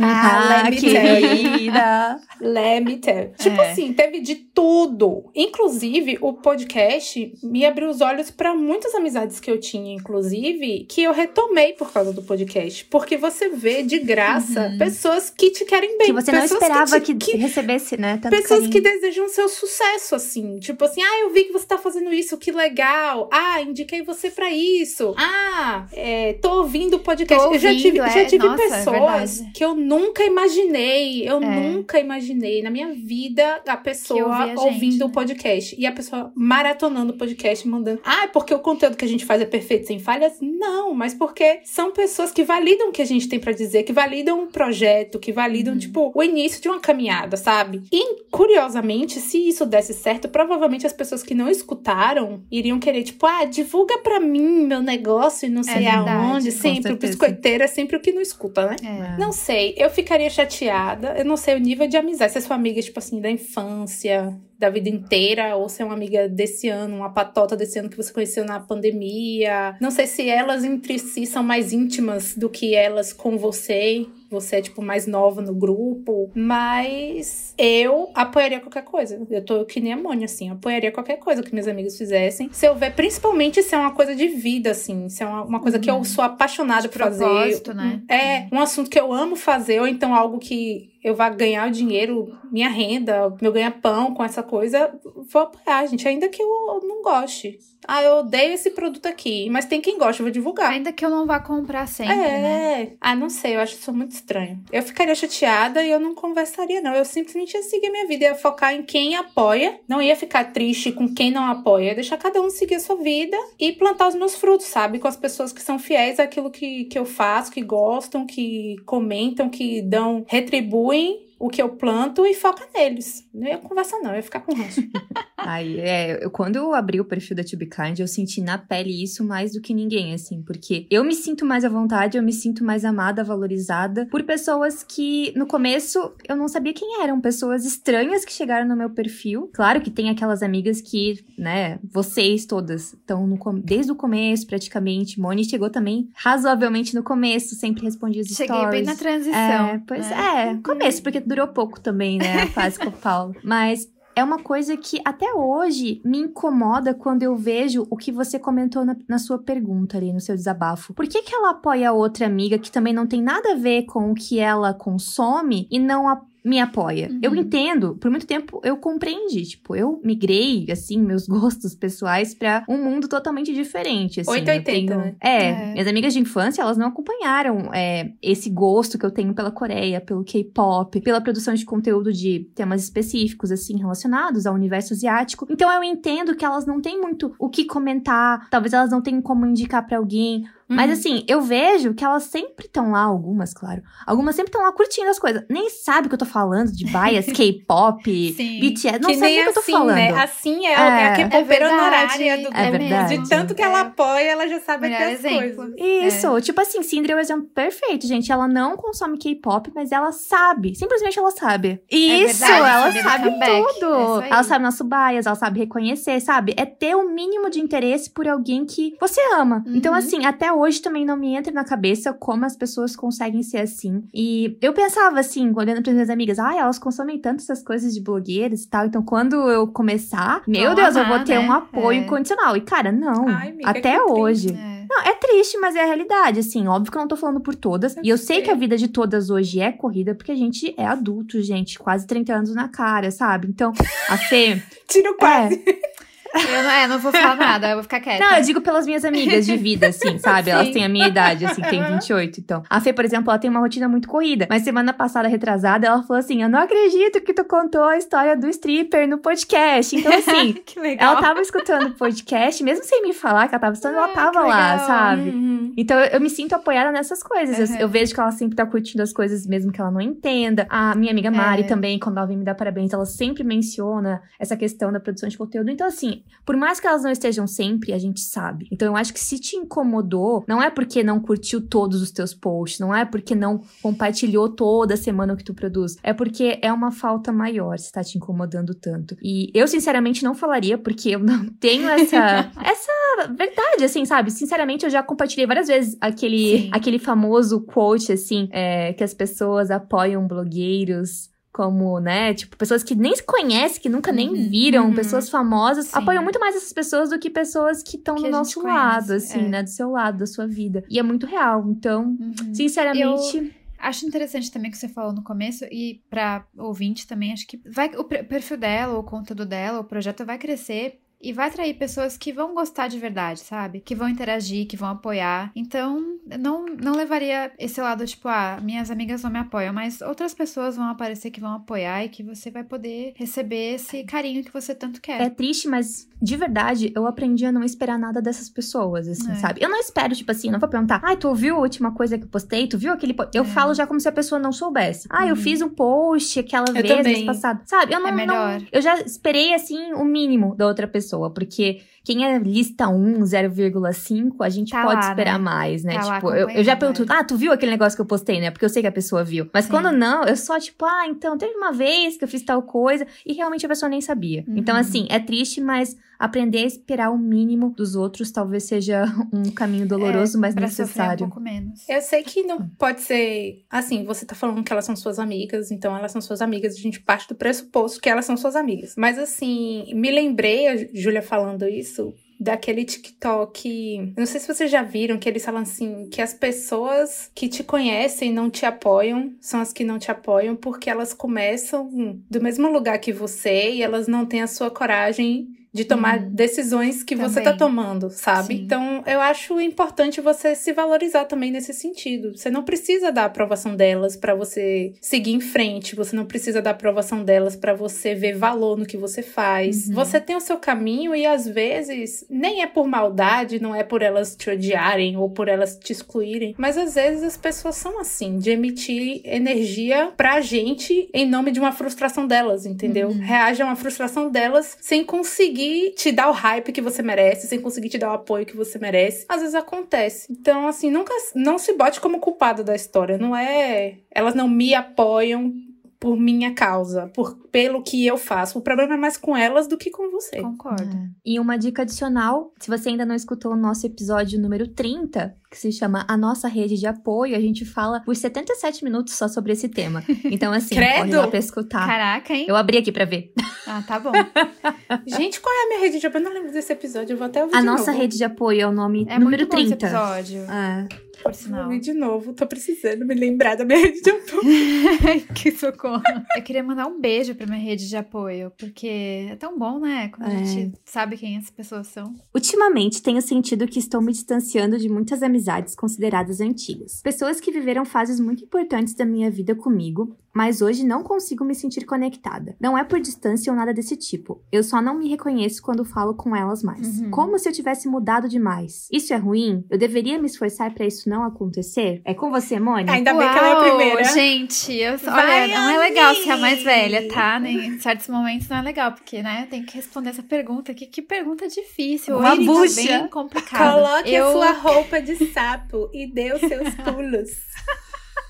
Ah, 0.00 0.62
let 0.66 0.70
me 0.74 0.80
tell 0.80 1.20
querida. 1.20 2.20
Let 2.40 2.80
me 2.84 2.96
tell. 2.96 3.32
Tipo 3.38 3.62
É. 3.62 3.70
assim, 3.70 3.92
teve 3.92 4.18
de 4.20 4.34
tudo. 4.34 5.30
Inclusive, 5.44 6.18
o 6.20 6.32
podcast 6.32 7.32
me 7.42 7.64
abriu 7.64 7.88
os 7.88 8.00
olhos 8.00 8.30
pra 8.30 8.54
muitas 8.54 8.94
amizades 8.94 9.40
que 9.40 9.50
eu 9.50 9.58
tinha, 9.60 9.94
inclusive, 9.94 10.86
que 10.88 11.02
eu 11.02 11.12
retomei 11.12 11.72
por 11.74 11.92
causa 11.92 12.12
do 12.12 12.22
podcast. 12.22 12.84
Porque 12.86 13.16
você 13.16 13.48
vê 13.48 13.82
de 13.82 13.98
graça 13.98 14.68
Uhum. 14.68 14.78
pessoas 14.78 15.30
que 15.30 15.50
te 15.50 15.64
querem 15.64 15.96
bem. 15.98 16.06
Que 16.08 16.12
você 16.12 16.32
não 16.32 16.44
esperava 16.44 17.00
te- 17.00 17.14
que, 17.14 17.36
recebesse, 17.36 17.96
né? 17.96 18.18
Pessoas 18.30 18.66
que 18.66 18.80
carinho. 18.80 19.00
desejam 19.00 19.28
seu 19.28 19.48
sucesso, 19.48 20.14
assim. 20.14 20.58
Tipo 20.58 20.84
assim, 20.84 21.02
ah, 21.02 21.20
eu 21.22 21.30
vi 21.30 21.44
que 21.44 21.52
você 21.52 21.66
tá 21.66 21.78
fazendo 21.78 22.12
isso, 22.12 22.36
que 22.38 22.50
legal. 22.52 23.28
Ah, 23.32 23.60
indiquei 23.60 24.02
você 24.02 24.30
pra 24.30 24.50
isso. 24.50 25.14
Ah, 25.16 25.86
é, 25.92 26.34
tô 26.34 26.58
ouvindo 26.58 26.94
o 26.96 27.00
podcast. 27.00 27.44
Tô 27.48 27.54
eu 27.54 27.58
já 27.58 27.70
tive, 27.74 28.00
ouvindo, 28.00 28.14
já 28.14 28.20
é. 28.20 28.24
tive 28.24 28.46
Nossa, 28.46 28.62
é 28.62 28.68
pessoas 28.68 28.94
verdade. 29.38 29.52
que 29.54 29.64
eu 29.64 29.74
nunca 29.74 30.24
imaginei. 30.24 31.28
Eu 31.28 31.42
É. 31.42 31.60
nunca 31.60 31.98
imaginei 31.98 32.62
na 32.62 32.70
minha 32.70 32.92
vida 32.94 33.60
a 33.66 33.76
pessoa 33.76 34.22
ouvia 34.24 34.44
a 34.44 34.46
gente, 34.48 34.58
ouvindo 34.60 35.04
o 35.04 35.08
né? 35.08 35.14
Podcast. 35.34 35.74
E 35.78 35.86
a 35.86 35.92
pessoa 35.92 36.32
maratonando 36.34 37.12
o 37.12 37.16
podcast, 37.16 37.66
mandando. 37.68 38.00
Ah, 38.04 38.24
é 38.24 38.26
porque 38.28 38.54
o 38.54 38.58
conteúdo 38.58 38.96
que 38.96 39.04
a 39.04 39.08
gente 39.08 39.24
faz 39.24 39.42
é 39.42 39.44
perfeito, 39.44 39.86
sem 39.86 39.98
falhas? 39.98 40.34
Não, 40.40 40.94
mas 40.94 41.12
porque 41.14 41.60
são 41.64 41.92
pessoas 41.92 42.30
que 42.30 42.44
validam 42.44 42.88
o 42.88 42.92
que 42.92 43.02
a 43.02 43.06
gente 43.06 43.28
tem 43.28 43.38
pra 43.38 43.52
dizer, 43.52 43.82
que 43.82 43.92
validam 43.92 44.40
um 44.42 44.46
projeto, 44.46 45.18
que 45.18 45.32
validam, 45.32 45.74
Uhum. 45.74 45.78
tipo, 45.78 46.12
o 46.14 46.22
início 46.22 46.60
de 46.60 46.68
uma 46.68 46.78
caminhada, 46.80 47.36
sabe? 47.36 47.82
E, 47.92 48.22
curiosamente, 48.30 49.20
se 49.20 49.48
isso 49.48 49.66
desse 49.66 49.92
certo, 49.92 50.28
provavelmente 50.28 50.86
as 50.86 50.92
pessoas 50.92 51.22
que 51.22 51.34
não 51.34 51.48
escutaram 51.48 52.42
iriam 52.50 52.78
querer, 52.78 53.02
tipo, 53.02 53.26
ah, 53.26 53.44
divulga 53.44 53.98
pra 53.98 54.20
mim 54.20 54.66
meu 54.66 54.80
negócio 54.82 55.46
e 55.46 55.48
não 55.50 55.62
sei 55.62 55.74
verdade, 55.84 56.08
aonde. 56.10 56.52
Sempre, 56.52 56.92
o 56.92 56.96
biscoiteiro 56.96 57.64
é 57.64 57.66
sempre 57.66 57.96
o 57.96 58.00
que 58.00 58.12
não 58.12 58.22
escuta, 58.22 58.66
né? 58.66 58.76
É. 58.82 59.18
Não 59.18 59.32
sei, 59.32 59.74
eu 59.76 59.90
ficaria 59.90 60.30
chateada. 60.30 61.14
Eu 61.18 61.24
não 61.24 61.36
sei 61.36 61.56
o 61.56 61.58
nível 61.60 61.86
de 61.88 61.96
amizade. 61.96 62.32
Se 62.32 62.38
é 62.38 62.40
sua 62.40 62.56
amiga, 62.56 62.80
tipo 62.80 62.98
assim, 62.98 63.20
da 63.20 63.30
infância, 63.30 64.36
da 64.64 64.70
vida 64.70 64.88
inteira, 64.88 65.56
ou 65.56 65.68
se 65.68 65.82
é 65.82 65.84
uma 65.84 65.94
amiga 65.94 66.26
desse 66.28 66.68
ano, 66.68 66.96
uma 66.96 67.10
patota 67.10 67.54
desse 67.54 67.78
ano 67.78 67.90
que 67.90 67.96
você 67.96 68.12
conheceu 68.12 68.44
na 68.44 68.58
pandemia. 68.58 69.76
Não 69.80 69.90
sei 69.90 70.06
se 70.06 70.28
elas 70.28 70.64
entre 70.64 70.98
si 70.98 71.26
são 71.26 71.42
mais 71.42 71.72
íntimas 71.72 72.34
do 72.34 72.48
que 72.48 72.74
elas 72.74 73.12
com 73.12 73.36
você. 73.36 74.06
Você 74.30 74.56
é, 74.56 74.62
tipo, 74.62 74.82
mais 74.82 75.06
nova 75.06 75.40
no 75.40 75.54
grupo. 75.54 76.30
Mas 76.34 77.54
eu 77.56 78.10
apoiaria 78.14 78.58
qualquer 78.58 78.82
coisa. 78.82 79.20
Eu 79.30 79.44
tô 79.44 79.64
que 79.64 79.80
nem 79.80 79.92
a 79.92 79.96
Mônia, 79.96 80.24
assim. 80.24 80.48
Eu 80.48 80.54
apoiaria 80.54 80.90
qualquer 80.90 81.18
coisa 81.18 81.42
que 81.42 81.54
meus 81.54 81.68
amigos 81.68 81.96
fizessem. 81.96 82.48
Se 82.50 82.66
eu 82.66 82.74
ver, 82.74 82.94
principalmente 82.94 83.62
se 83.62 83.74
é 83.74 83.78
uma 83.78 83.92
coisa 83.92 84.16
de 84.16 84.26
vida, 84.28 84.70
assim. 84.70 85.08
Se 85.08 85.22
é 85.22 85.26
uma, 85.26 85.44
uma 85.44 85.60
coisa 85.60 85.78
que 85.78 85.88
eu 85.90 86.02
sou 86.04 86.24
apaixonada 86.24 86.82
De 86.82 86.88
por 86.88 86.98
fazer. 86.98 87.74
né? 87.74 88.02
É, 88.08 88.48
um 88.50 88.58
assunto 88.58 88.90
que 88.90 88.98
eu 88.98 89.12
amo 89.12 89.36
fazer, 89.36 89.78
ou 89.80 89.86
então 89.86 90.14
algo 90.14 90.38
que 90.38 90.93
eu 91.04 91.14
vá 91.14 91.28
ganhar 91.28 91.68
o 91.68 91.70
dinheiro, 91.70 92.34
minha 92.50 92.70
renda, 92.70 93.36
meu 93.40 93.52
ganha-pão 93.52 94.14
com 94.14 94.24
essa 94.24 94.42
coisa, 94.42 94.98
vou 95.30 95.42
apoiar, 95.42 95.86
gente, 95.86 96.08
ainda 96.08 96.30
que 96.30 96.42
eu 96.42 96.80
não 96.82 97.02
goste. 97.02 97.58
Ah, 97.86 98.02
eu 98.02 98.16
odeio 98.20 98.54
esse 98.54 98.70
produto 98.70 99.04
aqui, 99.04 99.48
mas 99.50 99.66
tem 99.66 99.78
quem 99.78 99.98
gosta, 99.98 100.22
eu 100.22 100.24
vou 100.24 100.32
divulgar. 100.32 100.70
Ainda 100.70 100.90
que 100.90 101.04
eu 101.04 101.10
não 101.10 101.26
vá 101.26 101.38
comprar 101.38 101.86
sempre, 101.86 102.14
é. 102.14 102.40
né? 102.40 102.92
Ah, 102.98 103.14
não 103.14 103.28
sei, 103.28 103.56
eu 103.56 103.60
acho 103.60 103.74
isso 103.74 103.92
muito 103.92 104.12
estranho. 104.12 104.62
Eu 104.72 104.82
ficaria 104.82 105.14
chateada 105.14 105.84
e 105.84 105.90
eu 105.90 106.00
não 106.00 106.14
conversaria, 106.14 106.80
não. 106.80 106.94
Eu 106.94 107.04
simplesmente 107.04 107.54
ia 107.54 107.62
seguir 107.62 107.90
minha 107.90 108.06
vida, 108.06 108.24
ia 108.24 108.34
focar 108.34 108.72
em 108.72 108.82
quem 108.82 109.14
apoia, 109.16 109.78
não 109.86 110.00
ia 110.00 110.16
ficar 110.16 110.52
triste 110.52 110.92
com 110.92 111.12
quem 111.12 111.30
não 111.30 111.44
apoia, 111.44 111.88
ia 111.88 111.94
deixar 111.94 112.16
cada 112.16 112.40
um 112.40 112.48
seguir 112.48 112.76
a 112.76 112.80
sua 112.80 112.96
vida 112.96 113.36
e 113.58 113.72
plantar 113.72 114.08
os 114.08 114.14
meus 114.14 114.34
frutos, 114.34 114.66
sabe? 114.66 114.98
Com 114.98 115.08
as 115.08 115.16
pessoas 115.16 115.52
que 115.52 115.60
são 115.60 115.78
fiéis 115.78 116.18
àquilo 116.18 116.50
que, 116.50 116.84
que 116.84 116.98
eu 116.98 117.04
faço, 117.04 117.52
que 117.52 117.60
gostam, 117.60 118.26
que 118.26 118.76
comentam, 118.86 119.50
que 119.50 119.82
dão, 119.82 120.24
retribuem 120.26 120.93
we 120.94 121.33
o 121.44 121.50
que 121.50 121.60
eu 121.60 121.68
planto 121.68 122.24
e 122.24 122.32
foca 122.32 122.66
neles. 122.74 123.28
Não 123.34 123.46
ia 123.46 123.58
conversar, 123.58 123.98
não, 123.98 124.12
eu 124.12 124.16
ia 124.16 124.22
ficar 124.22 124.40
com 124.40 124.54
ranço. 124.54 124.80
Ai, 125.36 125.78
é, 125.78 126.24
eu, 126.24 126.30
quando 126.30 126.56
eu 126.56 126.72
abri 126.72 126.98
o 126.98 127.04
perfil 127.04 127.36
da 127.36 127.44
To 127.44 127.54
Be 127.58 127.66
Kind, 127.66 127.98
eu 127.98 128.08
senti 128.08 128.40
na 128.40 128.56
pele 128.56 129.02
isso 129.02 129.22
mais 129.22 129.52
do 129.52 129.60
que 129.60 129.74
ninguém, 129.74 130.14
assim, 130.14 130.42
porque 130.42 130.86
eu 130.90 131.04
me 131.04 131.14
sinto 131.14 131.44
mais 131.44 131.62
à 131.62 131.68
vontade, 131.68 132.16
eu 132.16 132.22
me 132.22 132.32
sinto 132.32 132.64
mais 132.64 132.82
amada, 132.82 133.22
valorizada 133.22 134.06
por 134.10 134.22
pessoas 134.22 134.82
que, 134.82 135.34
no 135.36 135.46
começo, 135.46 136.14
eu 136.26 136.34
não 136.34 136.48
sabia 136.48 136.72
quem 136.72 137.02
eram, 137.02 137.20
pessoas 137.20 137.66
estranhas 137.66 138.24
que 138.24 138.32
chegaram 138.32 138.66
no 138.66 138.74
meu 138.74 138.88
perfil. 138.88 139.50
Claro 139.52 139.82
que 139.82 139.90
tem 139.90 140.08
aquelas 140.08 140.42
amigas 140.42 140.80
que, 140.80 141.22
né, 141.36 141.78
vocês 141.92 142.46
todas 142.46 142.94
estão 142.94 143.26
no 143.26 143.38
desde 143.62 143.92
o 143.92 143.94
começo, 143.94 144.46
praticamente. 144.46 145.20
Moni 145.20 145.44
chegou 145.44 145.68
também 145.68 146.08
razoavelmente 146.14 146.94
no 146.94 147.02
começo, 147.02 147.54
sempre 147.54 147.84
respondia 147.84 148.22
os 148.22 148.28
Cheguei 148.28 148.46
stories. 148.46 148.70
bem 148.70 148.82
na 148.84 148.96
transição. 148.96 149.34
É, 149.36 149.82
pois 149.86 150.08
né? 150.08 150.16
é, 150.16 150.62
começo, 150.62 151.02
porque 151.02 151.20
durou 151.34 151.48
pouco 151.48 151.80
também, 151.80 152.18
né, 152.18 152.42
a 152.42 152.46
fase 152.46 152.78
com 152.78 152.88
o 152.88 152.92
Paulo. 152.92 153.34
Mas 153.42 153.88
é 154.16 154.22
uma 154.22 154.38
coisa 154.38 154.76
que 154.76 155.00
até 155.04 155.32
hoje 155.34 156.00
me 156.04 156.18
incomoda 156.18 156.94
quando 156.94 157.24
eu 157.24 157.34
vejo 157.36 157.86
o 157.90 157.96
que 157.96 158.12
você 158.12 158.38
comentou 158.38 158.84
na, 158.84 158.96
na 159.08 159.18
sua 159.18 159.38
pergunta 159.38 159.96
ali, 159.96 160.12
no 160.12 160.20
seu 160.20 160.36
desabafo. 160.36 160.94
Por 160.94 161.06
que, 161.08 161.22
que 161.22 161.34
ela 161.34 161.50
apoia 161.50 161.90
a 161.90 161.92
outra 161.92 162.24
amiga 162.26 162.56
que 162.58 162.70
também 162.70 162.92
não 162.94 163.06
tem 163.06 163.20
nada 163.20 163.52
a 163.52 163.56
ver 163.56 163.82
com 163.86 164.12
o 164.12 164.14
que 164.14 164.38
ela 164.38 164.72
consome 164.72 165.66
e 165.70 165.78
não 165.80 166.08
a- 166.08 166.20
me 166.44 166.60
apoia? 166.60 167.08
Uhum. 167.10 167.20
Eu 167.22 167.34
entendo, 167.34 167.96
por 167.96 168.10
muito 168.10 168.26
tempo 168.26 168.60
eu 168.62 168.76
compreendi, 168.76 169.42
tipo, 169.46 169.74
eu 169.74 170.00
migrei, 170.04 170.66
assim, 170.70 170.98
meus 171.00 171.26
gostos 171.28 171.74
pessoais 171.74 172.34
pra 172.34 172.64
um 172.68 172.82
mundo 172.82 173.08
totalmente 173.08 173.52
diferente, 173.54 174.20
assim. 174.20 174.30
880, 174.30 174.70
eu 174.70 174.86
tenho... 174.86 174.98
né? 175.04 175.14
É, 175.20 175.44
É. 175.48 175.72
minhas 175.72 175.88
amigas 175.88 176.12
de 176.12 176.20
infância, 176.20 176.60
elas 176.62 176.76
não 176.76 176.88
acompanharam 176.88 177.70
é, 177.72 178.12
esse 178.22 178.50
gosto 178.50 178.98
que 178.98 179.06
eu 179.06 179.10
tenho 179.10 179.32
pela 179.34 179.50
Coreia, 179.50 180.00
pelo 180.00 180.22
K-pop, 180.24 181.00
pela 181.00 181.20
produção 181.20 181.54
de 181.54 181.64
conteúdo 181.64 182.12
de 182.12 182.46
temas 182.54 182.82
específicos, 182.84 183.50
assim, 183.50 183.78
relacionados 183.78 184.46
ao 184.46 184.54
universo 184.54 184.92
asiático. 184.92 185.46
Então 185.50 185.70
eu 185.72 185.82
entendo 185.82 186.34
que 186.36 186.44
elas 186.44 186.66
não 186.66 186.80
têm 186.80 187.00
muito 187.00 187.34
o 187.38 187.48
que 187.48 187.64
comentar, 187.64 188.48
talvez 188.50 188.72
elas 188.72 188.90
não 188.90 189.00
tenham 189.00 189.22
como 189.22 189.46
indicar 189.46 189.86
pra 189.86 189.96
alguém. 189.98 190.44
Mas 190.68 190.86
Uhum. 190.86 190.92
assim, 190.92 191.24
eu 191.28 191.40
vejo 191.40 191.94
que 191.94 192.04
elas 192.04 192.24
sempre 192.24 192.66
estão 192.66 192.90
lá, 192.92 193.00
algumas, 193.02 193.52
claro. 193.52 193.82
Algumas 194.06 194.34
sempre 194.34 194.48
estão 194.50 194.62
lá 194.62 194.72
curtindo 194.72 195.08
as 195.08 195.18
coisas. 195.18 195.44
Nem 195.48 195.68
sabe 195.70 196.06
o 196.06 196.08
que 196.08 196.14
eu 196.14 196.18
tô 196.18 196.24
falando 196.26 196.72
de 196.72 196.84
bias, 196.84 197.26
K-pop. 197.32 198.02
BTS. 198.32 198.98
Não 198.98 199.08
que 199.10 199.14
sabe 199.16 199.20
nem 199.26 199.40
o 199.40 199.42
que 199.42 199.48
eu 199.48 199.52
tô 199.54 199.60
assim, 199.60 199.72
falando. 199.72 199.94
né? 199.94 200.10
Assim 200.22 200.66
é, 200.66 200.70
é, 200.70 200.74
É. 200.74 201.06
a 201.08 201.14
que 201.28 201.36
É 201.36 201.68
honorária 201.68 202.38
do 202.38 202.48
É 202.56 202.70
verdade. 202.70 203.18
De 203.18 203.28
tanto 203.28 203.54
que 203.54 203.62
ela 203.62 203.78
É. 203.78 203.82
apoia, 203.82 204.30
ela 204.30 204.48
já 204.48 204.60
sabe 204.60 204.82
Melhor 204.88 204.96
até 205.02 205.12
as 205.12 205.18
exemplo. 205.24 205.56
coisas. 205.56 205.74
Isso, 205.78 206.40
tipo 206.40 206.60
assim, 206.60 206.82
Cindy 206.82 207.12
é 207.12 207.16
o 207.16 207.18
exemplo 207.18 207.46
perfeito, 207.54 208.06
gente. 208.06 208.30
Ela 208.32 208.48
não 208.48 208.76
consome 208.76 209.18
K-pop, 209.18 209.70
mas 209.74 209.92
ela 209.92 210.12
sabe. 210.12 210.74
Simplesmente 210.74 211.18
ela 211.18 211.30
sabe. 211.30 211.80
Isso, 211.90 212.40
verdade, 212.40 212.98
ela 212.98 213.02
sabe 213.02 213.30
tudo. 213.40 214.22
É 214.22 214.28
ela 214.30 214.42
sabe 214.42 214.64
nosso 214.64 214.84
bias, 214.84 215.26
ela 215.26 215.34
sabe 215.36 215.58
reconhecer, 215.60 216.20
sabe? 216.20 216.54
É 216.56 216.64
ter 216.64 216.94
o 216.96 217.08
mínimo 217.10 217.50
de 217.50 217.60
interesse 217.60 218.10
por 218.10 218.26
alguém 218.28 218.64
que 218.64 218.96
você 219.00 219.20
ama. 219.34 219.62
Uhum. 219.66 219.76
Então, 219.76 219.94
assim, 219.94 220.24
até 220.24 220.52
hoje 220.58 220.80
também 220.80 221.04
não 221.04 221.16
me 221.16 221.34
entra 221.34 221.52
na 221.52 221.64
cabeça 221.64 222.12
como 222.12 222.44
as 222.44 222.56
pessoas 222.56 222.94
conseguem 222.96 223.42
ser 223.42 223.58
assim. 223.58 224.04
E 224.12 224.56
eu 224.60 224.72
pensava 224.72 225.18
assim, 225.20 225.52
olhando 225.54 225.82
para 225.82 225.92
minhas 225.92 226.10
amigas, 226.10 226.38
ai, 226.38 226.58
elas 226.58 226.78
consomem 226.78 227.18
tanto 227.18 227.40
essas 227.42 227.62
coisas 227.62 227.94
de 227.94 228.00
blogueiras 228.00 228.62
e 228.64 228.68
tal. 228.68 228.86
Então, 228.86 229.02
quando 229.02 229.34
eu 229.50 229.66
começar, 229.68 230.42
meu 230.46 230.74
Deus, 230.74 230.96
eu 230.96 231.06
vou 231.06 231.20
ter 231.20 231.38
né? 231.38 231.48
um 231.48 231.52
apoio 231.52 232.00
É. 232.00 232.04
incondicional. 232.04 232.56
E, 232.56 232.60
cara, 232.60 232.90
não. 232.92 233.28
Ai, 233.28 233.50
amiga, 233.50 233.70
até 233.70 233.80
que 233.98 233.98
triste. 234.04 234.12
hoje. 234.20 234.52
É. 234.54 234.74
Não, 234.88 235.00
é 235.02 235.14
triste, 235.14 235.56
mas 235.58 235.74
é 235.74 235.82
a 235.82 235.86
realidade, 235.86 236.40
assim. 236.40 236.68
Óbvio 236.68 236.92
que 236.92 236.98
eu 236.98 237.00
não 237.00 237.08
tô 237.08 237.16
falando 237.16 237.40
por 237.40 237.54
todas. 237.54 237.96
Eu 237.96 238.02
e 238.04 238.08
eu 238.10 238.18
sei 238.18 238.36
sei. 238.36 238.44
que 238.44 238.50
a 238.50 238.54
vida 238.54 238.76
de 238.76 238.86
todas 238.88 239.30
hoje 239.30 239.58
é 239.60 239.72
corrida, 239.72 240.14
porque 240.14 240.30
a 240.30 240.36
gente 240.36 240.74
é 240.76 240.84
adulto, 240.86 241.40
gente. 241.42 241.78
Quase 241.78 242.06
30 242.06 242.34
anos 242.34 242.54
na 242.54 242.68
cara, 242.68 243.10
sabe? 243.10 243.48
Então, 243.48 243.72
a 244.10 244.16
Fê... 244.18 244.62
Tiro 244.86 245.16
quase. 245.16 245.64
Eu 246.34 246.62
não, 246.62 246.70
é, 246.70 246.86
não 246.88 246.98
vou 246.98 247.12
falar 247.12 247.36
nada, 247.36 247.68
eu 247.70 247.74
vou 247.74 247.82
ficar 247.82 248.00
quieta. 248.00 248.24
Não, 248.24 248.36
eu 248.36 248.42
digo 248.42 248.60
pelas 248.60 248.86
minhas 248.86 249.04
amigas 249.04 249.46
de 249.46 249.56
vida, 249.56 249.88
assim, 249.88 250.18
sabe? 250.18 250.50
Elas 250.50 250.70
têm 250.70 250.84
a 250.84 250.88
minha 250.88 251.06
idade, 251.08 251.46
assim, 251.46 251.62
tem 251.62 251.82
28, 251.84 252.40
então. 252.40 252.62
A 252.68 252.80
Fê, 252.80 252.92
por 252.92 253.04
exemplo, 253.04 253.30
ela 253.30 253.38
tem 253.38 253.48
uma 253.50 253.60
rotina 253.60 253.88
muito 253.88 254.08
corrida. 254.08 254.46
Mas 254.50 254.62
semana 254.62 254.92
passada, 254.92 255.28
retrasada, 255.28 255.86
ela 255.86 256.02
falou 256.02 256.18
assim: 256.18 256.42
Eu 256.42 256.48
não 256.48 256.58
acredito 256.60 257.20
que 257.20 257.32
tu 257.32 257.44
contou 257.44 257.84
a 257.84 257.96
história 257.96 258.36
do 258.36 258.48
stripper 258.48 259.08
no 259.08 259.18
podcast. 259.18 259.94
Então, 259.96 260.12
assim, 260.16 260.52
que 260.54 260.78
legal. 260.80 261.12
ela 261.12 261.20
tava 261.20 261.40
escutando 261.40 261.88
o 261.88 261.92
podcast, 261.92 262.62
mesmo 262.64 262.84
sem 262.84 263.02
me 263.02 263.12
falar 263.12 263.48
que 263.48 263.54
ela 263.54 263.60
tava 263.60 263.72
escutando, 263.74 263.96
ela 263.96 264.06
Ah, 264.06 264.14
tava 264.14 264.40
lá, 264.40 264.78
sabe? 264.80 265.30
Uhum. 265.30 265.72
Então 265.76 265.98
eu, 265.98 266.06
eu 266.06 266.20
me 266.20 266.30
sinto 266.30 266.54
apoiada 266.54 266.90
nessas 266.92 267.22
coisas. 267.22 267.58
Eu- 267.58 267.64
Uhum. 267.74 267.80
Eu, 267.80 267.88
vejo 267.88 268.14
que 268.14 268.20
ela 268.20 268.30
sempre 268.30 268.54
tá 268.56 268.64
curtindo 268.66 269.02
as 269.02 269.12
coisas, 269.12 269.46
mesmo 269.46 269.72
que 269.72 269.80
ela 269.80 269.90
não 269.90 270.00
entenda. 270.00 270.66
A 270.70 270.94
minha 270.94 271.10
amiga 271.12 271.30
Mari 271.30 271.62
É. 271.62 271.66
também, 271.66 271.98
quando 271.98 272.18
ela 272.18 272.26
vem 272.26 272.36
me 272.36 272.44
dar 272.44 272.54
parabéns, 272.54 272.92
ela 272.92 273.04
sempre 273.06 273.42
menciona 273.42 274.22
essa 274.38 274.56
questão 274.56 274.92
da 274.92 275.00
produção 275.00 275.28
de 275.28 275.36
conteúdo. 275.38 275.70
Então, 275.70 275.86
assim, 275.86 276.22
por 276.44 276.56
mais 276.56 276.78
que 276.78 276.86
elas 276.86 277.02
não 277.02 277.10
estejam 277.10 277.46
sempre, 277.46 277.92
a 277.92 277.98
gente 277.98 278.20
sabe. 278.20 278.68
Então, 278.70 278.88
eu 278.88 278.96
acho 278.96 279.12
que 279.12 279.20
se 279.20 279.38
te 279.38 279.56
incomodou, 279.56 280.44
não 280.46 280.62
é 280.62 280.70
porque 280.70 281.02
não 281.02 281.18
curtiu 281.18 281.66
todos 281.66 282.02
os 282.02 282.10
teus 282.10 282.34
posts, 282.34 282.78
não 282.78 282.94
é 282.94 283.04
porque 283.04 283.34
não 283.34 283.62
compartilhou 283.82 284.48
toda 284.48 284.96
semana 284.96 285.32
o 285.32 285.36
que 285.36 285.44
tu 285.44 285.54
produz. 285.54 285.96
É 286.02 286.12
porque 286.12 286.58
é 286.60 286.72
uma 286.72 286.90
falta 286.90 287.32
maior 287.32 287.78
se 287.78 287.90
tá 287.90 288.02
te 288.02 288.18
incomodando 288.18 288.74
tanto. 288.74 289.16
E 289.22 289.50
eu, 289.54 289.66
sinceramente, 289.66 290.22
não 290.22 290.34
falaria, 290.34 290.76
porque 290.76 291.10
eu 291.10 291.20
não 291.20 291.46
tenho 291.58 291.88
essa. 291.88 292.16
essa 292.62 293.32
verdade, 293.32 293.84
assim, 293.84 294.04
sabe? 294.04 294.30
Sinceramente, 294.30 294.84
eu 294.84 294.90
já 294.90 295.02
compartilhei 295.02 295.46
várias 295.46 295.68
vezes 295.68 295.96
aquele, 296.00 296.58
Sim. 296.58 296.70
aquele 296.72 296.98
famoso 296.98 297.62
quote, 297.62 298.12
assim, 298.12 298.48
é, 298.52 298.92
que 298.92 299.02
as 299.02 299.14
pessoas 299.14 299.70
apoiam 299.70 300.26
blogueiros. 300.26 301.32
Como, 301.54 302.00
né? 302.00 302.34
Tipo, 302.34 302.56
pessoas 302.56 302.82
que 302.82 302.96
nem 302.96 303.14
se 303.14 303.22
conhecem, 303.22 303.80
que 303.80 303.88
nunca 303.88 304.10
nem 304.10 304.28
Uhum, 304.28 304.48
viram, 304.50 304.86
uhum. 304.88 304.94
pessoas 304.94 305.28
famosas, 305.30 305.86
Sim. 305.86 305.98
apoiam 305.98 306.20
muito 306.20 306.40
mais 306.40 306.56
essas 306.56 306.72
pessoas 306.72 307.10
do 307.10 307.18
que 307.18 307.30
pessoas 307.30 307.80
que 307.80 307.96
estão 307.96 308.16
do 308.16 308.28
nosso 308.28 308.60
conhece, 308.60 308.76
lado, 308.80 309.12
assim, 309.12 309.38
é. 309.38 309.48
né? 309.48 309.62
Do 309.62 309.70
seu 309.70 309.88
lado, 309.90 310.18
da 310.18 310.26
sua 310.26 310.48
vida. 310.48 310.82
E 310.90 310.98
é 310.98 311.02
muito 311.02 311.26
real. 311.26 311.64
Então, 311.70 312.16
Uhum. 312.20 312.52
sinceramente. 312.52 313.54
Acho 313.78 314.06
interessante 314.06 314.50
também 314.50 314.70
o 314.70 314.72
que 314.72 314.78
você 314.78 314.88
falou 314.88 315.12
no 315.12 315.22
começo 315.22 315.64
e 315.66 316.02
pra 316.08 316.46
ouvinte 316.56 317.06
também, 317.06 317.32
acho 317.32 317.46
que 317.46 317.60
vai 317.68 317.88
o 317.96 318.02
per- 318.04 318.26
perfil 318.26 318.56
dela, 318.56 318.98
o 318.98 319.04
conteúdo 319.04 319.44
dela, 319.44 319.78
o 319.78 319.84
projeto 319.84 320.24
vai 320.24 320.38
crescer 320.38 321.00
e 321.24 321.32
vai 321.32 321.48
atrair 321.48 321.74
pessoas 321.74 322.16
que 322.16 322.32
vão 322.32 322.54
gostar 322.54 322.88
de 322.88 322.98
verdade, 322.98 323.40
sabe? 323.40 323.80
Que 323.80 323.94
vão 323.94 324.08
interagir, 324.08 324.66
que 324.66 324.76
vão 324.76 324.88
apoiar. 324.90 325.50
Então, 325.56 326.18
não 326.38 326.66
não 326.66 326.92
levaria 326.94 327.50
esse 327.58 327.80
lado 327.80 328.06
tipo, 328.06 328.28
ah, 328.28 328.58
minhas 328.62 328.90
amigas 328.90 329.22
não 329.22 329.30
me 329.30 329.38
apoiam, 329.38 329.72
mas 329.72 330.00
outras 330.00 330.34
pessoas 330.34 330.76
vão 330.76 330.88
aparecer 330.88 331.30
que 331.30 331.40
vão 331.40 331.52
apoiar 331.54 332.04
e 332.04 332.08
que 332.08 332.22
você 332.22 332.50
vai 332.50 332.64
poder 332.64 333.12
receber 333.16 333.74
esse 333.74 334.04
carinho 334.04 334.42
que 334.44 334.52
você 334.52 334.74
tanto 334.74 335.00
quer. 335.00 335.20
É 335.20 335.30
triste, 335.30 335.68
mas 335.68 336.08
de 336.20 336.36
verdade, 336.36 336.92
eu 336.96 337.06
aprendi 337.06 337.44
a 337.44 337.52
não 337.52 337.62
esperar 337.62 337.98
nada 337.98 338.20
dessas 338.22 338.48
pessoas, 338.48 339.06
assim, 339.08 339.30
É. 339.32 339.34
sabe? 339.36 339.62
Eu 339.62 339.68
não 339.68 339.78
espero, 339.78 340.14
tipo 340.14 340.30
assim, 340.30 340.48
eu 340.48 340.52
não 340.52 340.60
vou 340.60 340.68
perguntar, 340.68 341.00
ai, 341.04 341.16
tu 341.16 341.28
ouviu 341.28 341.56
a 341.56 341.60
última 341.60 341.92
coisa 341.92 342.16
que 342.18 342.24
eu 342.24 342.28
postei? 342.28 342.66
Tu 342.66 342.78
viu 342.78 342.92
aquele 342.92 343.12
post? 343.14 343.36
Eu 343.36 343.44
É. 343.44 343.46
falo 343.46 343.74
já 343.74 343.86
como 343.86 344.00
se 344.00 344.08
a 344.08 344.12
pessoa 344.12 344.38
não 344.38 344.52
soubesse. 344.52 345.06
Ah, 345.10 345.26
eu 345.26 345.34
Uhum. 345.34 345.40
fiz 345.40 345.60
um 345.62 345.68
post 345.68 346.38
aquela 346.40 346.64
Eu 346.68 346.72
vez, 346.74 346.88
também. 346.88 347.12
mês 347.14 347.24
passado. 347.26 347.60
Sabe? 347.66 347.92
Eu 347.94 348.00
não, 348.00 348.08
É 348.08 348.12
melhor. 348.12 348.60
não- 348.60 348.66
Eu 348.72 348.80
já 348.80 348.98
esperei, 349.00 349.52
assim, 349.54 349.92
o 349.92 350.04
mínimo 350.04 350.54
da 350.56 350.66
outra 350.66 350.88
pessoa, 350.88 351.13
porque 351.34 351.82
quem 352.04 352.24
é 352.24 352.38
lista 352.38 352.86
1, 352.88 353.20
0,5, 353.20 354.34
a 354.40 354.48
gente 354.48 354.70
Tá 354.70 354.82
pode 354.84 355.00
lá, 355.00 355.08
esperar 355.08 355.38
né? 355.38 355.44
mais, 355.44 355.82
né? 355.84 355.94
Tá 355.94 356.14
tipo, 356.14 356.30
eu, 356.34 356.48
eu 356.50 356.62
já 356.64 356.76
pergunto, 356.76 357.04
ah, 357.08 357.24
tu 357.24 357.36
viu 357.36 357.52
aquele 357.52 357.72
negócio 357.72 357.96
que 357.96 358.02
eu 358.02 358.06
postei, 358.06 358.40
né? 358.40 358.50
Porque 358.50 358.64
eu 358.64 358.68
sei 358.68 358.82
que 358.82 358.88
a 358.88 358.92
pessoa 358.92 359.24
viu. 359.24 359.48
Mas 359.52 359.64
Sim. 359.64 359.70
quando 359.70 359.90
não, 359.90 360.24
eu 360.24 360.36
só, 360.36 360.58
tipo, 360.58 360.84
ah, 360.84 361.06
então, 361.08 361.36
teve 361.38 361.54
uma 361.54 361.72
vez 361.72 362.16
que 362.16 362.24
eu 362.24 362.28
fiz 362.28 362.42
tal 362.42 362.62
coisa 362.62 363.06
e 363.26 363.32
realmente 363.32 363.64
a 363.64 363.68
pessoa 363.68 363.88
nem 363.88 364.00
sabia. 364.00 364.44
Uhum. 364.46 364.56
Então, 364.56 364.76
assim, 364.76 365.06
é 365.10 365.18
triste, 365.18 365.60
mas 365.60 365.96
aprender 366.18 366.58
a 366.58 366.66
esperar 366.66 367.10
o 367.10 367.18
mínimo 367.18 367.70
dos 367.70 367.96
outros 367.96 368.30
talvez 368.30 368.62
seja 368.64 369.04
um 369.32 369.50
caminho 369.50 369.86
doloroso, 369.86 370.38
mas 370.38 370.54
É, 370.54 370.58
pra 370.60 370.68
sofrer 370.68 370.82
um 370.84 370.86
necessário. 370.86 371.18
pouco 371.26 371.40
menos. 371.40 371.88
Eu 371.88 372.00
sei 372.00 372.22
que 372.22 372.42
não 372.44 372.68
pode 372.78 373.00
ser 373.02 373.64
assim, 373.68 374.04
você 374.04 374.24
tá 374.24 374.34
falando 374.34 374.62
que 374.62 374.72
elas 374.72 374.84
são 374.84 374.94
suas 374.96 375.18
amigas, 375.18 375.70
então 375.70 375.94
elas 375.96 376.12
são 376.12 376.20
suas 376.20 376.40
amigas, 376.40 376.74
a 376.74 376.78
gente 376.78 377.00
parte 377.00 377.28
do 377.28 377.34
pressuposto 377.34 378.00
que 378.00 378.08
elas 378.08 378.24
são 378.24 378.36
suas 378.36 378.54
amigas. 378.56 378.94
Mas 378.96 379.18
assim, 379.18 379.92
me 379.94 380.10
lembrei, 380.10 380.68
a 380.68 380.76
Júlia 380.94 381.20
falando 381.20 381.66
isso, 381.68 381.93
daquele 382.38 382.84
TikTok. 382.84 384.12
Não 384.16 384.26
sei 384.26 384.40
se 384.40 384.46
vocês 384.46 384.70
já 384.70 384.82
viram 384.82 385.18
que 385.18 385.28
eles 385.28 385.44
falam 385.44 385.62
assim: 385.62 386.08
que 386.10 386.20
as 386.20 386.34
pessoas 386.34 387.30
que 387.34 387.48
te 387.48 387.62
conhecem 387.62 388.32
não 388.32 388.50
te 388.50 388.66
apoiam 388.66 389.34
são 389.40 389.60
as 389.60 389.72
que 389.72 389.84
não 389.84 389.98
te 389.98 390.10
apoiam 390.10 390.56
porque 390.56 390.90
elas 390.90 391.14
começam 391.14 391.88
do 392.30 392.42
mesmo 392.42 392.68
lugar 392.68 392.98
que 392.98 393.12
você 393.12 393.70
e 393.72 393.82
elas 393.82 394.06
não 394.06 394.26
têm 394.26 394.42
a 394.42 394.46
sua 394.46 394.70
coragem 394.70 395.48
de 395.74 395.84
tomar 395.84 396.20
Uhum. 396.20 396.30
decisões 396.30 397.02
que 397.02 397.16
você 397.16 397.40
tá 397.40 397.50
Também. 397.52 397.58
tomando, 397.58 398.08
sabe? 398.10 398.54
Sim. 398.56 398.62
Então, 398.62 399.02
eu 399.06 399.20
acho 399.20 399.60
importante 399.60 400.20
você 400.20 400.54
se 400.54 400.72
valorizar 400.72 401.24
também 401.24 401.50
nesse 401.50 401.74
sentido. 401.74 402.36
Você 402.36 402.48
não 402.48 402.62
precisa 402.62 403.10
da 403.10 403.24
aprovação 403.24 403.74
delas 403.74 404.14
pra 404.16 404.36
você 404.36 404.92
seguir 405.00 405.32
em 405.32 405.40
frente, 405.40 405.96
você 405.96 406.14
não 406.14 406.26
precisa 406.26 406.62
da 406.62 406.70
aprovação 406.70 407.24
delas 407.24 407.56
pra 407.56 407.74
você 407.74 408.14
ver 408.14 408.36
valor 408.36 408.78
no 408.78 408.86
que 408.86 408.96
você 408.96 409.20
faz. 409.20 409.88
Uhum. 409.88 409.94
Você 409.96 410.20
tem 410.20 410.36
o 410.36 410.40
seu 410.40 410.58
caminho 410.58 411.12
e 411.12 411.26
às 411.26 411.44
vezes 411.48 412.24
nem 412.30 412.62
é 412.62 412.66
por 412.68 412.86
maldade, 412.86 413.60
não 413.60 413.74
é 413.74 413.82
por 413.82 414.00
elas 414.00 414.36
te 414.36 414.48
odiarem 414.50 415.16
ou 415.16 415.28
por 415.28 415.48
elas 415.48 415.76
te 415.76 415.92
excluírem, 415.92 416.54
mas 416.56 416.78
às 416.78 416.94
vezes 416.94 417.24
as 417.24 417.36
pessoas 417.36 417.74
são 417.74 417.98
assim, 417.98 418.38
de 418.38 418.50
emitir 418.50 419.22
energia 419.24 420.12
pra 420.16 420.40
gente 420.40 421.08
em 421.12 421.26
nome 421.28 421.50
de 421.50 421.58
uma 421.58 421.72
frustração 421.72 422.28
delas, 422.28 422.64
entendeu? 422.64 423.08
Uhum. 423.08 423.18
Reage 423.18 423.60
a 423.60 423.64
uma 423.64 423.74
frustração 423.76 424.30
delas 424.30 424.76
sem 424.80 425.02
conseguir 425.04 425.63
te 425.96 426.12
dar 426.12 426.28
o 426.28 426.32
hype 426.32 426.72
que 426.72 426.80
você 426.80 427.02
merece, 427.02 427.46
sem 427.46 427.60
conseguir 427.60 427.88
te 427.88 427.98
dar 427.98 428.10
o 428.10 428.14
apoio 428.14 428.46
que 428.46 428.56
você 428.56 428.78
merece. 428.78 429.26
Às 429.28 429.40
vezes 429.40 429.54
acontece. 429.54 430.32
Então, 430.32 430.66
assim, 430.66 430.90
nunca 430.90 431.12
não 431.34 431.58
se 431.58 431.72
bote 431.74 432.00
como 432.00 432.20
culpado 432.20 432.64
da 432.64 432.74
história. 432.74 433.18
Não 433.18 433.36
é. 433.36 433.98
Elas 434.10 434.34
não 434.34 434.48
me 434.48 434.74
apoiam 434.74 435.52
por 436.00 436.16
minha 436.18 436.54
causa, 436.54 437.10
por 437.14 437.36
pelo 437.50 437.82
que 437.82 438.04
eu 438.04 438.16
faço. 438.18 438.58
O 438.58 438.62
problema 438.62 438.94
é 438.94 438.96
mais 438.96 439.16
com 439.16 439.36
elas 439.36 439.68
do 439.68 439.78
que 439.78 439.90
com 439.90 440.10
você. 440.10 440.40
Concordo. 440.42 440.82
É. 440.82 441.08
E 441.24 441.38
uma 441.38 441.56
dica 441.56 441.82
adicional, 441.82 442.52
se 442.58 442.68
você 442.68 442.88
ainda 442.88 443.04
não 443.06 443.14
escutou 443.14 443.52
o 443.52 443.56
nosso 443.56 443.86
episódio 443.86 444.40
número 444.40 444.66
30, 444.66 445.36
que 445.50 445.56
se 445.56 445.70
chama 445.70 446.04
A 446.08 446.16
Nossa 446.16 446.48
Rede 446.48 446.76
de 446.76 446.86
Apoio, 446.86 447.36
a 447.36 447.40
gente 447.40 447.64
fala 447.64 448.00
por 448.00 448.14
77 448.16 448.82
minutos 448.84 449.14
só 449.14 449.28
sobre 449.28 449.52
esse 449.52 449.68
tema. 449.68 450.02
Então, 450.24 450.52
assim, 450.52 450.74
Credo! 450.76 450.98
corre 451.06 451.16
lá 451.16 451.28
pra 451.28 451.38
escutar. 451.38 451.86
Caraca, 451.86 452.34
hein? 452.34 452.46
Eu 452.48 452.56
abri 452.56 452.78
aqui 452.78 452.90
pra 452.90 453.04
ver. 453.04 453.32
Ah, 453.66 453.82
tá 453.86 454.00
bom. 454.00 454.10
Gente, 455.06 455.40
qual 455.40 455.54
é 455.54 455.64
a 455.64 455.68
minha 455.68 455.80
rede 455.80 456.00
de 456.00 456.06
apoio? 456.06 456.22
Eu 456.22 456.28
não 456.28 456.34
lembro 456.34 456.52
desse 456.52 456.72
episódio, 456.72 457.14
eu 457.14 457.16
vou 457.16 457.26
até 457.26 457.42
ouvir 457.42 457.56
A 457.56 457.60
de 457.60 457.66
nossa 457.66 457.90
novo. 457.92 458.02
rede 458.02 458.16
de 458.18 458.24
apoio 458.24 458.60
é 458.60 458.66
o 458.66 458.72
nome 458.72 459.06
É 459.08 459.18
número 459.18 459.42
muito 459.46 459.52
bom 459.56 459.58
esse 459.62 459.76
30. 459.76 459.86
episódio, 459.86 460.40
É. 460.50 460.88
por 461.22 461.34
sinal. 461.34 461.68
de 461.78 461.92
novo, 461.92 462.32
tô 462.32 462.46
precisando 462.46 463.04
me 463.04 463.14
lembrar 463.14 463.56
da 463.56 463.64
minha 463.64 463.78
rede 463.78 464.00
de 464.00 464.10
apoio. 464.10 464.42
que 465.34 465.50
socorro. 465.52 466.02
Eu 466.36 466.42
queria 466.42 466.62
mandar 466.62 466.86
um 466.86 467.00
beijo 467.00 467.34
pra 467.34 467.46
minha 467.46 467.58
rede 467.58 467.88
de 467.88 467.96
apoio, 467.96 468.52
porque 468.58 469.26
é 469.30 469.36
tão 469.36 469.58
bom, 469.58 469.78
né? 469.80 470.08
Quando 470.08 470.28
a 470.30 470.34
É. 470.40 470.44
gente 470.44 470.74
sabe 470.84 471.16
quem 471.16 471.36
essas 471.36 471.50
pessoas 471.50 471.86
são. 471.88 472.14
Ultimamente, 472.34 473.02
tenho 473.02 473.20
sentido 473.22 473.66
que 473.66 473.78
estou 473.78 474.00
me 474.00 474.12
distanciando 474.12 474.78
de 474.78 474.88
muitas 474.88 475.22
amizades 475.22 475.74
consideradas 475.74 476.40
antigas. 476.40 477.00
Pessoas 477.02 477.40
que 477.40 477.50
viveram 477.52 477.84
fases 477.84 478.18
muito 478.20 478.44
importantes 478.44 478.94
da 478.94 479.04
minha 479.04 479.30
vida 479.30 479.54
comigo, 479.54 480.16
mas 480.34 480.60
hoje 480.60 480.84
não 480.84 481.02
consigo 481.02 481.44
me 481.44 481.54
sentir 481.54 481.84
conectada. 481.84 482.56
Não 482.60 482.76
é 482.76 482.82
por 482.82 483.00
distância 483.00 483.52
ou 483.52 483.56
nada 483.56 483.72
desse 483.72 483.96
tipo. 483.96 484.42
Eu 484.50 484.64
só 484.64 484.82
não 484.82 484.98
me 484.98 485.08
reconheço 485.08 485.62
quando 485.62 485.84
falo 485.84 486.14
com 486.14 486.34
elas 486.34 486.62
mais. 486.62 487.00
Uhum. 487.00 487.10
Como 487.10 487.38
se 487.38 487.48
eu 487.48 487.52
tivesse 487.52 487.88
mudado 487.88 488.28
demais. 488.28 488.88
Isso 488.90 489.14
é 489.14 489.16
ruim? 489.16 489.64
Eu 489.70 489.78
deveria 489.78 490.18
me 490.18 490.26
esforçar 490.26 490.74
pra 490.74 490.84
isso 490.84 491.08
não 491.08 491.24
acontecer? 491.24 492.02
É 492.04 492.12
com 492.12 492.30
você, 492.30 492.58
Mônica? 492.58 492.92
Ainda 492.92 493.14
bem 493.14 493.30
que 493.30 493.38
ela 493.38 493.48
é 493.48 493.52
a 493.52 493.58
Uau, 493.58 493.64
primeira. 493.64 494.04
Gente, 494.04 494.72
eu, 494.72 494.98
Vai, 494.98 495.44
olha, 495.44 495.58
não 495.58 495.70
é 495.70 495.78
legal 495.78 496.14
ser 496.14 496.30
a 496.30 496.36
mais 496.36 496.62
velha, 496.62 497.08
tá? 497.08 497.40
Em 497.40 497.78
certos 497.78 498.08
momentos 498.08 498.48
não 498.48 498.56
é 498.56 498.62
legal, 498.62 498.92
porque, 498.92 499.22
né, 499.22 499.46
tem 499.48 499.64
que 499.64 499.74
responder 499.76 500.10
essa 500.10 500.22
pergunta. 500.22 500.74
Que, 500.74 500.86
que 500.86 501.02
pergunta 501.02 501.46
difícil. 501.46 502.18
Uma 502.18 502.32
Hoje 502.32 502.46
tá 502.46 502.52
bucha. 502.52 502.98
bem 502.98 503.08
complicada. 503.08 503.72
Coloque 503.72 504.12
eu... 504.12 504.26
a 504.26 504.32
sua 504.32 504.52
roupa 504.52 505.00
de 505.00 505.32
sapo 505.32 505.88
e 505.92 506.12
dê 506.12 506.32
os 506.32 506.40
seus 506.40 506.74
pulos. 506.82 507.30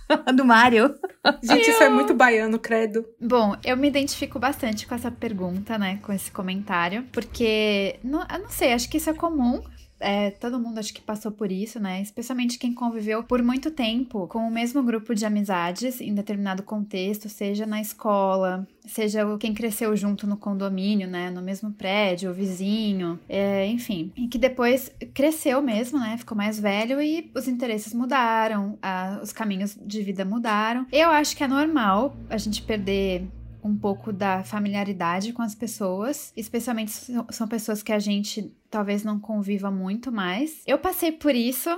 do 0.34 0.44
Mário. 0.44 0.94
Gente, 1.42 1.70
isso 1.70 1.82
é 1.82 1.88
muito 1.88 2.14
baiano, 2.14 2.58
credo. 2.58 3.04
Bom, 3.20 3.56
eu 3.64 3.76
me 3.76 3.88
identifico 3.88 4.38
bastante 4.38 4.86
com 4.86 4.94
essa 4.94 5.10
pergunta, 5.10 5.78
né? 5.78 5.98
Com 6.02 6.12
esse 6.12 6.30
comentário, 6.30 7.04
porque 7.12 7.98
não, 8.02 8.20
eu 8.20 8.38
não 8.40 8.50
sei, 8.50 8.72
acho 8.72 8.88
que 8.88 8.98
isso 8.98 9.10
é 9.10 9.14
comum. 9.14 9.62
É, 10.04 10.30
todo 10.32 10.60
mundo 10.60 10.78
acho 10.78 10.92
que 10.92 11.00
passou 11.00 11.32
por 11.32 11.50
isso, 11.50 11.80
né? 11.80 12.02
Especialmente 12.02 12.58
quem 12.58 12.74
conviveu 12.74 13.22
por 13.24 13.42
muito 13.42 13.70
tempo 13.70 14.26
com 14.26 14.40
o 14.46 14.50
mesmo 14.50 14.82
grupo 14.82 15.14
de 15.14 15.24
amizades 15.24 16.00
em 16.00 16.14
determinado 16.14 16.62
contexto, 16.62 17.28
seja 17.28 17.64
na 17.64 17.80
escola, 17.80 18.66
seja 18.86 19.24
quem 19.38 19.54
cresceu 19.54 19.96
junto 19.96 20.26
no 20.26 20.36
condomínio, 20.36 21.08
né? 21.08 21.30
No 21.30 21.40
mesmo 21.40 21.72
prédio, 21.72 22.30
o 22.30 22.34
vizinho, 22.34 23.18
é, 23.28 23.66
enfim. 23.66 24.12
E 24.16 24.28
que 24.28 24.36
depois 24.38 24.92
cresceu 25.14 25.62
mesmo, 25.62 25.98
né? 25.98 26.16
Ficou 26.18 26.36
mais 26.36 26.60
velho 26.60 27.00
e 27.00 27.30
os 27.34 27.48
interesses 27.48 27.94
mudaram, 27.94 28.78
a- 28.82 29.20
os 29.22 29.32
caminhos 29.32 29.76
de 29.84 30.02
vida 30.02 30.24
mudaram. 30.24 30.86
Eu 30.92 31.08
acho 31.10 31.34
que 31.36 31.42
é 31.42 31.48
normal 31.48 32.14
a 32.28 32.36
gente 32.36 32.60
perder 32.62 33.26
um 33.64 33.76
pouco 33.76 34.12
da 34.12 34.44
familiaridade 34.44 35.32
com 35.32 35.42
as 35.42 35.54
pessoas, 35.54 36.32
especialmente 36.36 36.92
são 37.30 37.48
pessoas 37.48 37.82
que 37.82 37.92
a 37.92 37.98
gente 37.98 38.54
talvez 38.70 39.04
não 39.04 39.20
conviva 39.20 39.70
muito 39.70 40.10
mais. 40.12 40.62
Eu 40.66 40.78
passei 40.78 41.12
por 41.12 41.34
isso, 41.34 41.70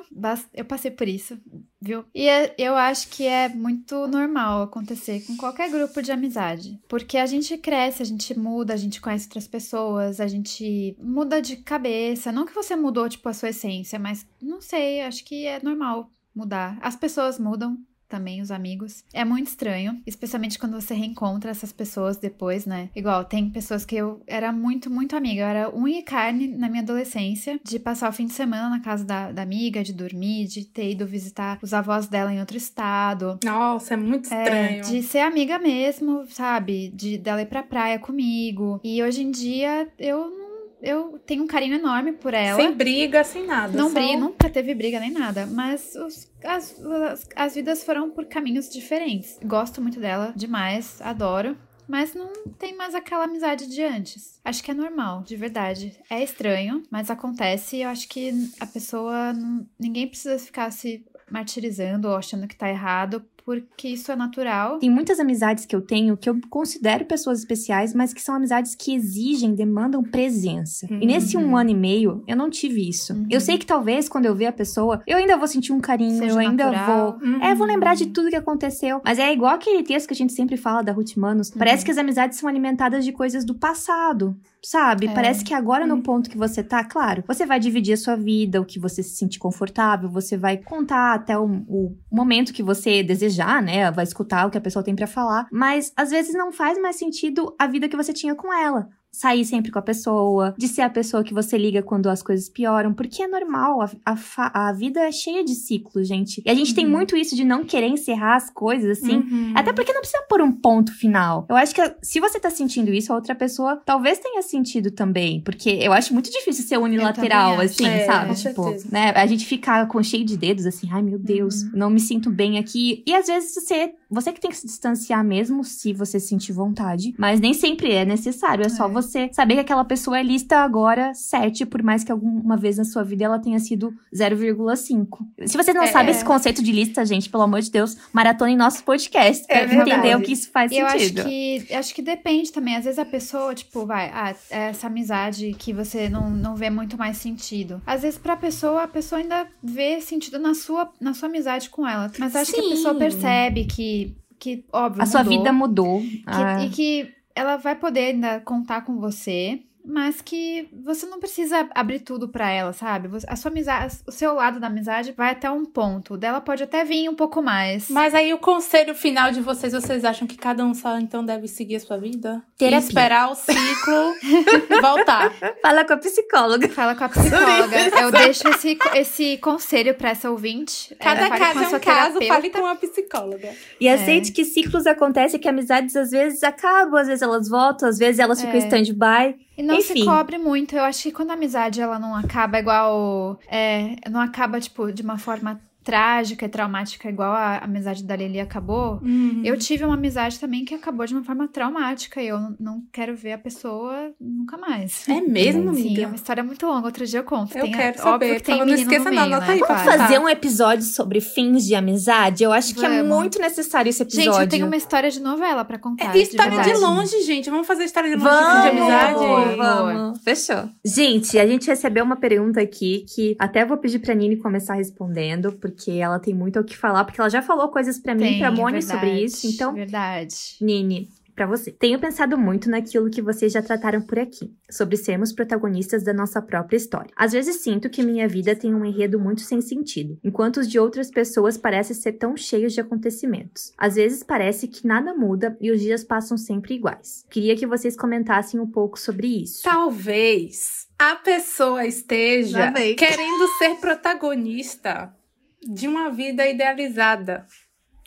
eu 0.55 0.64
passei 0.64 0.90
por 0.90 1.07
isso, 1.07 1.38
viu? 1.81 2.05
E 2.14 2.26
é, 2.26 2.55
eu 2.59 2.75
acho 2.75 3.09
que 3.09 3.25
é 3.26 3.49
muito 3.49 4.07
normal 4.07 4.62
acontecer 4.62 5.21
com 5.26 5.37
qualquer 5.37 5.71
grupo 5.71 6.02
de 6.02 6.11
amizade, 6.11 6.81
porque 6.88 7.19
a 7.19 7.26
gente 7.26 7.57
cresce, 7.59 8.02
a 8.02 8.07
gente 8.07 8.37
muda, 8.38 8.73
a 8.73 8.78
gente 8.78 9.00
conhece 9.00 9.26
outras 9.26 9.47
pessoas, 9.47 10.21
a 10.21 10.26
gente 10.26 10.97
muda 10.99 11.40
de 11.40 11.57
cabeça. 11.59 12.33
Não 12.33 12.47
que 12.47 12.55
você 12.55 12.75
mudou 12.75 13.09
tipo 13.09 13.28
a 13.28 13.35
sua 13.35 13.50
essência, 13.50 13.99
mas 13.99 14.26
não 14.40 14.61
sei, 14.61 15.02
acho 15.02 15.25
que 15.25 15.47
é 15.47 15.62
normal 15.62 16.11
mudar. 16.35 16.78
As 16.81 16.97
pessoas 16.97 17.38
mudam, 17.38 17.78
também 18.09 18.41
os 18.41 18.51
amigos. 18.51 19.05
É 19.13 19.25
muito 19.25 19.49
estranho, 19.49 20.01
especialmente 20.07 20.59
quando 20.59 20.81
você 20.81 20.95
reencontra 20.95 21.51
essas 21.51 21.73
pessoas 21.73 22.17
depois, 22.17 22.67
né? 22.67 22.91
Igual, 22.95 23.25
tem 23.25 23.51
pessoas 23.51 23.85
que 23.85 23.97
eu 23.97 24.23
era 24.27 24.53
muito, 24.53 24.91
muito 24.91 25.17
amiga. 25.17 25.43
Eu 25.43 25.47
era 25.47 25.77
unha 25.77 25.99
e 25.99 26.03
carne 26.03 26.49
na 26.49 26.69
minha 26.69 26.83
adolescência, 26.83 27.61
de 27.65 27.79
passar 27.79 28.09
o 28.09 28.13
fim 28.13 28.27
de 28.27 28.33
semana 28.33 28.71
na 28.71 28.81
casa 28.81 29.05
da, 29.05 29.33
da 29.33 29.43
amiga, 29.43 29.83
de 29.83 29.93
dormir, 29.93 30.47
de 30.47 30.65
ter 30.65 30.93
ido 30.93 31.07
visitar 31.07 31.59
os 31.63 31.75
avós 31.75 32.07
dela 32.07 32.33
em 32.33 32.41
outro 32.41 32.57
estado. 32.57 33.39
Nossa, 33.45 33.95
é 33.95 33.97
muito 33.97 34.33
é, 34.33 34.43
estranho. 34.43 34.79
É, 34.79 34.81
de 34.81 35.03
ser 35.03 35.21
amiga 35.21 35.59
mesmo, 35.59 36.25
sabe? 36.31 36.91
De 36.95 37.19
dela 37.19 37.43
ir 37.43 37.47
pra 37.47 37.63
praia 37.63 37.99
comigo. 37.99 38.81
E 38.83 39.03
hoje 39.03 39.23
em 39.23 39.31
dia 39.31 39.89
eu 39.99 40.31
não 40.31 40.46
eu 40.83 41.18
tenho 41.26 41.42
um 41.42 41.47
carinho 41.47 41.75
enorme 41.75 42.12
por 42.12 42.35
ela. 42.35 42.61
Sem 42.61 42.73
briga, 42.73 43.25
sem 43.25 43.47
nada. 43.47 43.76
Não 43.76 43.88
só... 43.88 43.95
briga, 43.95 44.18
nunca 44.18 44.50
teve 44.50 44.75
briga 44.75 45.00
nem 45.00 45.11
nada. 45.11 45.47
Mas 45.47 45.95
os, 45.95 46.30
as, 46.45 46.80
as, 46.80 47.28
as 47.35 47.54
vidas 47.54 47.83
foram 47.83 48.11
por 48.11 48.26
caminhos 48.26 48.68
diferentes. 48.68 49.38
Gosto 49.45 49.80
muito 49.80 49.99
dela, 49.99 50.33
demais, 50.37 51.00
adoro. 51.00 51.56
Mas 51.88 52.14
não 52.14 52.33
tem 52.59 52.76
mais 52.76 52.97
aquela 52.97 53.25
amizade 53.25 53.68
de 53.68 53.80
antes. 53.83 54.40
Acho 54.45 54.62
que 54.62 54.73
é 54.73 54.75
normal, 54.75 55.23
de 55.23 55.37
verdade. 55.37 55.97
É 56.11 56.23
estranho, 56.23 56.83
mas 56.90 57.11
acontece. 57.11 57.78
Eu 57.78 57.88
acho 57.88 58.09
que 58.09 58.33
a 58.59 58.66
pessoa. 58.66 59.33
Ninguém 59.78 60.09
precisa 60.09 60.38
ficar 60.38 60.71
se 60.73 61.06
martirizando 61.30 62.09
ou 62.09 62.16
achando 62.16 62.49
que 62.49 62.56
tá 62.56 62.68
errado 62.68 63.25
porque 63.47 63.91
isso 63.91 64.11
é 64.11 64.17
natural. 64.17 64.81
Tem 64.81 64.91
muitas 64.91 65.21
amizades 65.21 65.65
que 65.65 65.76
eu 65.76 65.81
tenho 65.81 66.17
que 66.17 66.29
eu 66.29 66.37
considero 66.50 67.05
pessoas 67.05 67.38
especiais, 67.38 67.95
mas 67.95 68.12
que 68.12 68.21
são 68.21 68.35
amizades 68.35 68.75
que 68.75 68.93
exigem, 68.93 69.55
demandam 69.55 70.03
presença. 70.03 70.85
Uhum. 70.91 70.99
E 71.00 71.07
nesse 71.07 71.37
um 71.37 71.57
ano 71.57 71.71
e 71.71 71.75
meio, 71.75 72.25
eu 72.26 72.37
não 72.37 72.50
tive 72.50 72.88
isso. 72.88 73.12
Uhum. 73.12 73.29
Eu 73.31 73.41
sei 73.41 73.57
que 73.57 73.65
talvez 73.65 74.09
quando 74.09 74.26
eu 74.26 74.35
ver 74.35 74.47
a 74.47 74.53
pessoa, 74.53 75.00
eu 75.07 75.17
ainda 75.17 75.37
vou 75.37 75.47
sentir 75.47 75.73
um 75.73 75.79
carinho, 75.79 76.19
Seja 76.19 76.33
eu 76.33 76.38
ainda 76.38 76.73
natural. 76.73 77.19
vou. 77.21 77.29
Uhum. 77.29 77.41
É, 77.41 77.55
vou 77.55 77.69
lembrar 77.69 77.95
de 77.95 78.07
tudo 78.07 78.31
que 78.31 78.37
aconteceu. 78.37 79.00
Mas 79.05 79.21
é 79.21 79.33
igual 79.33 79.55
aquele 79.55 79.85
texto 79.85 80.09
que 80.09 80.15
a 80.15 80.17
gente 80.17 80.33
sempre 80.33 80.57
fala 80.57 80.83
da 80.83 80.91
Ruth 80.91 81.17
Manos. 81.17 81.49
Parece 81.53 81.83
uhum. 81.83 81.85
que 81.85 81.91
as 81.93 81.99
amizades 81.99 82.38
são 82.38 82.49
alimentadas 82.49 83.05
de 83.05 83.12
coisas 83.12 83.45
do 83.45 83.55
passado 83.55 84.37
sabe? 84.67 85.07
É. 85.07 85.15
Parece 85.15 85.45
que 85.45 85.55
agora, 85.55 85.87
no 85.87 85.95
hum. 85.95 86.03
ponto 86.03 86.29
que 86.29 86.37
você 86.37 86.62
tá, 86.62 86.83
claro, 86.83 87.23
você 87.26 87.47
vai 87.47 87.61
dividir 87.61 87.95
a 87.95 87.97
sua 87.97 88.17
vida, 88.17 88.61
o 88.61 88.65
que 88.65 88.81
você 88.81 89.00
se 89.00 89.17
sentir 89.17 89.38
confortável, 89.38 90.09
você 90.09 90.37
vai 90.37 90.57
contar 90.57 91.15
até 91.15 91.38
o, 91.38 91.45
o 91.69 91.97
momento 92.11 92.53
que 92.53 92.65
você 92.65 93.03
desejar, 93.37 93.62
né? 93.62 93.90
Vai 93.90 94.05
escutar 94.05 94.47
o 94.47 94.50
que 94.50 94.59
a 94.59 94.61
pessoa 94.61 94.83
tem 94.83 94.97
para 94.97 95.07
falar, 95.07 95.47
mas 95.52 95.93
às 95.97 96.11
vezes 96.11 96.35
não 96.35 96.50
faz 96.50 96.81
mais 96.81 96.97
sentido 96.97 97.55
a 97.59 97.66
vida 97.66 97.88
que 97.88 97.97
você 97.97 98.12
tinha 98.12 98.35
com 98.35 98.52
ela 98.52 98.88
sair 99.16 99.46
sempre 99.46 99.73
com 99.73 99.78
a 99.78 99.82
pessoa, 99.82 100.54
de 100.58 100.68
ser 100.68 100.82
a 100.82 100.90
pessoa 100.90 101.25
que 101.25 101.32
você 101.32 101.56
liga 101.56 101.82
quando 101.82 102.11
as 102.11 102.23
coisas 102.23 102.50
pioram, 102.50 102.92
porque 102.92 103.23
é 103.23 103.26
normal, 103.26 103.80
a, 103.80 103.90
a, 104.04 104.68
a 104.68 104.73
vida 104.75 105.00
é 105.00 105.11
cheia 105.11 105.42
de 105.42 105.54
ciclos, 105.54 106.06
gente. 106.06 106.42
E 106.44 106.50
a 106.50 106.54
gente 106.54 106.68
uhum. 106.68 106.75
tem 106.75 106.87
muito 106.87 107.16
isso 107.16 107.35
de 107.35 107.42
não 107.42 107.64
querer 107.64 107.87
encerrar 107.87 108.37
as 108.37 108.50
coisas, 108.50 108.99
assim, 108.99 109.16
uhum. 109.16 109.52
até 109.54 109.73
porque 109.73 109.90
não 109.90 110.02
precisa 110.02 110.23
pôr 110.28 110.42
um 110.42 110.52
ponto 110.52 110.92
final. 110.92 111.46
Eu 111.49 111.56
acho 111.56 111.75
que 111.75 111.80
se 112.02 112.20
você 112.20 112.38
tá 112.38 112.50
sentindo 112.50 112.92
isso, 112.92 113.11
a 113.11 113.16
outra 113.16 113.35
pessoa 113.35 113.80
talvez 113.87 114.18
tenha 114.18 114.42
sentido 114.42 114.90
também, 114.90 115.40
porque 115.40 115.70
eu 115.70 115.94
acho 115.94 116.12
muito 116.12 116.30
difícil 116.30 116.66
ser 116.66 116.76
unilateral, 116.76 117.58
assim, 117.58 117.87
é, 117.87 118.04
sabe? 118.04 118.35
Tipo, 118.35 118.76
né, 118.92 119.12
a 119.16 119.26
gente 119.26 119.46
fica 119.46 119.87
com 119.87 120.02
cheio 120.02 120.26
de 120.26 120.37
dedos, 120.37 120.66
assim, 120.66 120.90
ai 120.92 121.00
meu 121.00 121.18
Deus, 121.18 121.62
uhum. 121.62 121.70
não 121.73 121.88
me 121.88 122.00
sinto 122.00 122.28
bem 122.28 122.58
aqui. 122.58 123.02
E 123.06 123.14
às 123.14 123.28
vezes 123.28 123.54
você, 123.54 123.94
você 124.11 124.30
que 124.30 124.40
tem 124.42 124.50
que 124.50 124.58
se 124.58 124.66
distanciar 124.66 125.25
mesmo, 125.25 125.64
se 125.64 125.94
você 125.94 126.20
sentir 126.20 126.52
vontade, 126.52 127.14
mas 127.16 127.40
nem 127.40 127.54
sempre 127.54 127.92
é 127.92 128.04
necessário, 128.04 128.66
é 128.66 128.68
só 128.68 128.87
você 128.87 129.06
você 129.07 129.31
saber 129.33 129.55
que 129.55 129.61
aquela 129.61 129.85
pessoa 129.85 130.19
é 130.19 130.23
lista 130.23 130.59
agora 130.59 131.15
7, 131.15 131.65
por 131.67 131.83
mais 131.83 132.05
que 132.05 132.13
alguma 132.13 132.57
vez 132.57 132.77
na 132.79 132.85
sua 132.85 133.03
vida 133.03 133.25
ela 133.25 133.39
tenha 133.39 133.59
sido 133.59 133.93
0,5. 134.15 135.19
Se 135.47 135.57
você 135.57 135.73
não 135.73 135.83
é, 135.83 135.87
sabe 135.87 136.11
esse 136.11 136.25
conceito 136.25 136.63
de 136.63 136.73
lista, 136.73 137.05
gente, 137.05 137.31
pelo 137.31 137.45
amor 137.45 137.61
de 137.61 137.71
Deus, 137.71 137.97
maratona 138.13 138.51
em 138.51 138.57
nosso 138.57 138.85
podcast 138.85 139.47
pra 139.47 139.61
é 139.61 139.75
entender 139.75 140.16
o 140.16 140.21
que 140.21 140.33
isso 140.33 140.51
faz 140.51 140.73
eu 140.73 140.88
sentido. 140.90 141.21
Eu 141.21 141.25
acho 141.25 141.31
que, 141.31 141.75
acho 141.75 141.95
que 141.95 142.03
depende 142.03 142.53
também. 142.53 142.77
Às 142.77 142.85
vezes 142.85 142.99
a 142.99 143.05
pessoa, 143.05 143.55
tipo, 143.55 143.87
vai, 143.87 144.11
ah, 144.12 144.35
é 144.51 144.69
essa 144.71 144.88
amizade 144.88 145.55
que 145.59 145.73
você 145.73 146.09
não, 146.09 146.31
não 146.31 146.57
vê 146.57 146.69
muito 146.71 146.99
mais 146.99 147.16
sentido. 147.16 147.81
Às 147.87 148.03
vezes 148.03 148.19
pra 148.19 148.37
pessoa, 148.37 148.83
a 148.83 148.88
pessoa 148.88 149.21
ainda 149.21 149.47
vê 149.62 150.01
sentido 150.01 150.38
na 150.38 150.55
sua, 150.55 150.90
na 151.01 151.14
sua 151.14 151.29
amizade 151.29 151.71
com 151.71 151.87
ela. 151.87 152.11
Mas 152.19 152.35
acho 152.35 152.51
Sim. 152.51 152.61
que 152.61 152.66
a 152.66 152.71
pessoa 152.71 152.95
percebe 152.95 153.64
que 153.64 154.16
que, 154.38 154.64
óbvio, 154.73 155.03
a 155.03 155.07
mudou, 155.07 155.07
sua 155.07 155.23
vida 155.23 155.53
mudou. 155.53 156.01
Que, 156.01 156.23
ah. 156.27 156.64
E 156.64 156.71
que 156.71 157.15
ela 157.37 157.57
vai 157.59 157.77
poder 157.77 158.14
ainda 158.14 158.40
contar 158.40 158.81
com 158.81 158.99
você 158.99 159.62
mas 159.87 160.20
que 160.20 160.68
você 160.85 161.07
não 161.07 161.20
precisa 161.20 161.68
abrir 161.72 162.01
tudo 162.01 162.29
para 162.29 162.51
ela, 162.51 162.72
sabe? 162.72 163.09
A 163.29 163.37
sua 163.37 163.53
amizade, 163.53 163.99
o 164.05 164.11
seu 164.11 164.35
lado 164.35 164.59
da 164.59 164.66
amizade 164.66 165.12
vai 165.12 165.31
até 165.31 165.49
um 165.49 165.64
ponto. 165.64 166.14
O 166.14 166.16
dela 166.16 166.40
pode 166.40 166.64
até 166.64 166.85
vir 166.85 167.09
um 167.09 167.14
pouco 167.14 167.40
mais. 167.40 167.88
Mas 167.88 168.12
aí 168.12 168.35
o 168.35 168.38
conselho 168.38 168.96
final 168.96 169.31
de 169.31 169.40
vocês, 169.40 169.72
vocês 169.72 170.05
acham 170.05 170.27
que 170.27 170.37
cada 170.37 170.64
um 170.64 170.75
só 170.75 170.99
então 170.99 171.25
deve 171.25 171.46
seguir 171.46 171.77
a 171.77 171.81
sua 171.81 171.99
vida? 171.99 172.42
Terapia. 172.59 172.79
E 172.79 172.83
esperar 172.83 173.31
o 173.31 173.37
ciclo 173.37 174.14
voltar. 174.83 175.33
Fala 175.62 175.85
com 175.85 175.92
a 175.92 175.96
psicóloga. 175.99 176.68
Fala 176.68 176.94
com 176.96 177.05
a 177.05 177.09
psicóloga. 177.09 177.77
Eu 178.01 178.11
deixo 178.11 178.49
esse, 178.49 178.77
esse 178.94 179.37
conselho 179.38 179.94
para 179.94 180.11
essa 180.11 180.29
ouvinte. 180.29 180.94
É, 180.94 181.05
cada 181.05 181.27
é, 181.27 181.38
caso 181.38 181.62
é 181.62 181.68
um 181.68 181.81
caso, 181.81 182.27
fale 182.27 182.51
com 182.51 182.66
a 182.66 182.75
psicóloga. 182.75 183.55
E 183.81 183.88
aceite 183.88 184.33
é. 184.33 184.35
que 184.35 184.44
ciclos 184.44 184.85
acontecem, 184.85 185.38
que 185.38 185.49
amizades 185.49 185.94
às 185.94 186.11
vezes 186.11 186.42
acabam, 186.42 186.96
às 186.96 187.07
vezes 187.07 187.22
elas 187.22 187.49
voltam, 187.49 187.88
às 187.88 187.99
vezes 187.99 188.18
elas 188.18 188.40
ficam 188.40 188.57
em 188.57 188.62
é. 188.62 188.66
stand-by. 188.66 189.45
E 189.57 189.62
não 189.62 189.77
Enfim. 189.77 190.01
se 190.01 190.05
cobre 190.05 190.37
muito. 190.38 190.77
Eu 190.77 190.85
acho 190.85 191.05
que 191.05 191.12
quando 191.12 191.31
a 191.31 191.35
amizade 191.35 191.81
ela 191.81 191.99
não 191.99 192.14
acaba 192.14 192.59
igual. 192.59 193.40
É, 193.49 193.97
não 194.11 194.21
acaba, 194.21 194.61
tipo, 194.61 194.92
de 194.92 195.03
uma 195.03 195.19
forma 195.19 195.61
trágica 195.87 196.44
e 196.44 196.49
traumática 196.49 197.09
igual 197.09 197.33
a 197.33 197.59
amizade 197.59 198.03
da 198.03 198.16
Lili 198.16 198.40
acabou, 198.40 198.99
uhum. 199.01 199.40
eu 199.44 199.57
tive 199.57 199.85
uma 199.85 199.94
amizade 199.94 200.40
também 200.40 200.64
que 200.64 200.75
acabou 200.75 201.07
de 201.07 201.14
uma 201.14 201.22
forma 201.22 201.46
traumática 201.46 202.20
e 202.20 202.27
eu 202.27 202.40
não 202.59 202.83
quero 202.92 203.14
ver 203.14 203.35
a 203.35 203.38
pessoa 203.38 204.11
nunca 204.20 204.59
mais. 204.59 205.09
É 205.09 205.20
mesmo, 205.20 205.72
Sim, 205.72 205.81
amiga? 205.81 206.03
é 206.03 206.07
uma 206.09 206.16
história 206.16 206.42
muito 206.42 206.66
longa. 206.66 206.87
Outro 206.87 207.07
dia 207.07 207.20
eu 207.20 207.25
conto. 207.25 207.57
Eu 207.57 207.62
tem, 207.62 207.72
quero 207.72 207.99
saber. 207.99 208.35
que 208.35 208.42
tem 208.42 208.59
não 208.59 208.75
esqueça 208.75 209.12
não, 209.12 209.22
anota 209.22 209.53
aí. 209.53 209.61
Vamos 209.61 209.83
fazer 209.85 210.18
um 210.18 210.29
episódio 210.29 210.85
sobre 210.85 211.20
fins 211.20 211.64
de 211.64 211.77
amizade? 211.77 212.42
Eu 212.42 212.53
acho 212.53 212.75
que 212.75 212.85
é 212.85 212.88
Vamos. 212.88 212.99
é 212.99 213.03
muito 213.05 213.38
necessário 213.38 213.88
esse 213.88 214.03
episódio. 214.03 214.33
Gente, 214.33 214.42
eu 214.42 214.49
tenho 214.49 214.66
uma 214.66 214.77
história 214.77 215.09
de 215.09 215.20
novela 215.20 215.64
para 215.64 215.79
contar. 215.79 216.16
É 216.16 216.18
história 216.18 216.62
de, 216.62 216.72
de, 216.72 216.79
longe, 216.79 217.22
gente. 217.22 217.49
Vamos 217.49 217.64
fazer 217.64 217.85
história 217.85 218.11
de 218.11 218.16
longe 218.16 218.29
vamos, 218.29 218.62
de 218.62 218.68
amizade? 218.70 219.14
Vamos, 219.14 219.57
vamos. 219.57 220.22
Fechou. 220.25 220.68
Gente, 220.85 221.38
a 221.38 221.46
gente 221.46 221.68
recebeu 221.68 222.03
uma 222.03 222.16
pergunta 222.16 222.61
aqui 222.61 223.07
que 223.14 223.37
até 223.38 223.64
vou 223.64 223.77
pedir 223.77 224.01
pra 224.01 224.14
Nini 224.16 224.37
começar 224.37 224.75
respondendo, 224.75 225.53
porque 225.53 225.76
ela 225.91 226.19
tem 226.19 226.35
muito 226.35 226.59
o 226.59 226.65
que 226.65 226.77
falar, 226.77 227.05
porque 227.05 227.21
ela 227.21 227.31
já 227.31 227.43
falou 227.43 227.69
coisas 227.69 227.99
para 227.99 228.15
mim 228.15 228.37
e 228.37 228.39
pra 228.39 228.51
Moni 228.51 228.83
sobre 228.83 229.23
isso. 229.23 229.47
Então, 229.47 229.75
verdade. 229.75 230.57
Nini, 230.61 231.09
para 231.37 231.47
você. 231.47 231.71
Tenho 231.71 232.01
pensado 232.01 232.39
muito 232.39 232.71
naquilo 232.71 233.11
que 233.11 233.21
vocês 233.21 233.53
já 233.53 233.62
trataram 233.62 234.01
por 234.01 234.19
aqui, 234.19 234.51
sobre 234.71 234.97
sermos 234.97 235.33
protagonistas 235.33 236.03
da 236.03 236.15
nossa 236.15 236.41
própria 236.41 236.79
história. 236.79 237.12
Às 237.15 237.33
vezes 237.33 237.57
sinto 237.57 237.91
que 237.91 238.03
minha 238.03 238.27
vida 238.27 238.57
tem 238.57 238.75
um 238.75 238.85
enredo 238.85 239.21
muito 239.21 239.43
sem 239.43 239.61
sentido, 239.61 240.19
enquanto 240.25 240.57
os 240.57 240.69
de 240.69 240.79
outras 240.79 241.11
pessoas 241.11 241.59
parecem 241.59 241.95
ser 241.95 242.15
tão 242.15 242.35
cheios 242.37 242.73
de 242.73 242.81
acontecimentos. 242.81 243.73
Às 243.77 243.97
vezes 243.97 244.23
parece 244.23 244.67
que 244.67 244.87
nada 244.87 245.15
muda 245.15 245.57
e 245.61 245.71
os 245.71 245.81
dias 245.81 246.03
passam 246.03 246.39
sempre 246.39 246.75
iguais. 246.75 247.27
Queria 247.31 247.55
que 247.55 247.67
vocês 247.67 247.95
comentassem 247.95 248.59
um 248.59 248.67
pouco 248.67 248.99
sobre 248.99 249.43
isso. 249.43 249.62
Talvez 249.62 250.87
a 250.99 251.17
pessoa 251.17 251.85
esteja 251.85 252.73
querendo 252.73 253.47
ser 253.59 253.75
protagonista 253.77 255.15
de 255.62 255.88
uma 255.88 256.11
vida 256.11 256.47
idealizada 256.47 257.47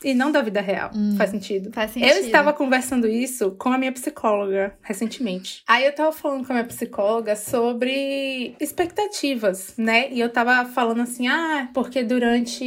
e 0.03 0.13
não 0.13 0.31
da 0.31 0.41
vida 0.41 0.61
real. 0.61 0.91
Hum, 0.95 1.15
faz 1.17 1.29
sentido? 1.29 1.71
Faz 1.73 1.91
sentido. 1.91 2.09
Eu 2.09 2.19
estava 2.19 2.53
conversando 2.53 3.07
isso 3.07 3.51
com 3.51 3.69
a 3.69 3.77
minha 3.77 3.91
psicóloga 3.91 4.77
recentemente. 4.81 5.63
Aí 5.67 5.85
eu 5.85 5.93
tava 5.93 6.11
falando 6.11 6.45
com 6.45 6.53
a 6.53 6.55
minha 6.55 6.67
psicóloga 6.67 7.35
sobre 7.35 8.55
expectativas, 8.59 9.75
né? 9.77 10.11
E 10.11 10.19
eu 10.19 10.29
tava 10.29 10.65
falando 10.69 11.01
assim: 11.01 11.27
ah, 11.27 11.69
porque 11.73 12.03
durante 12.03 12.63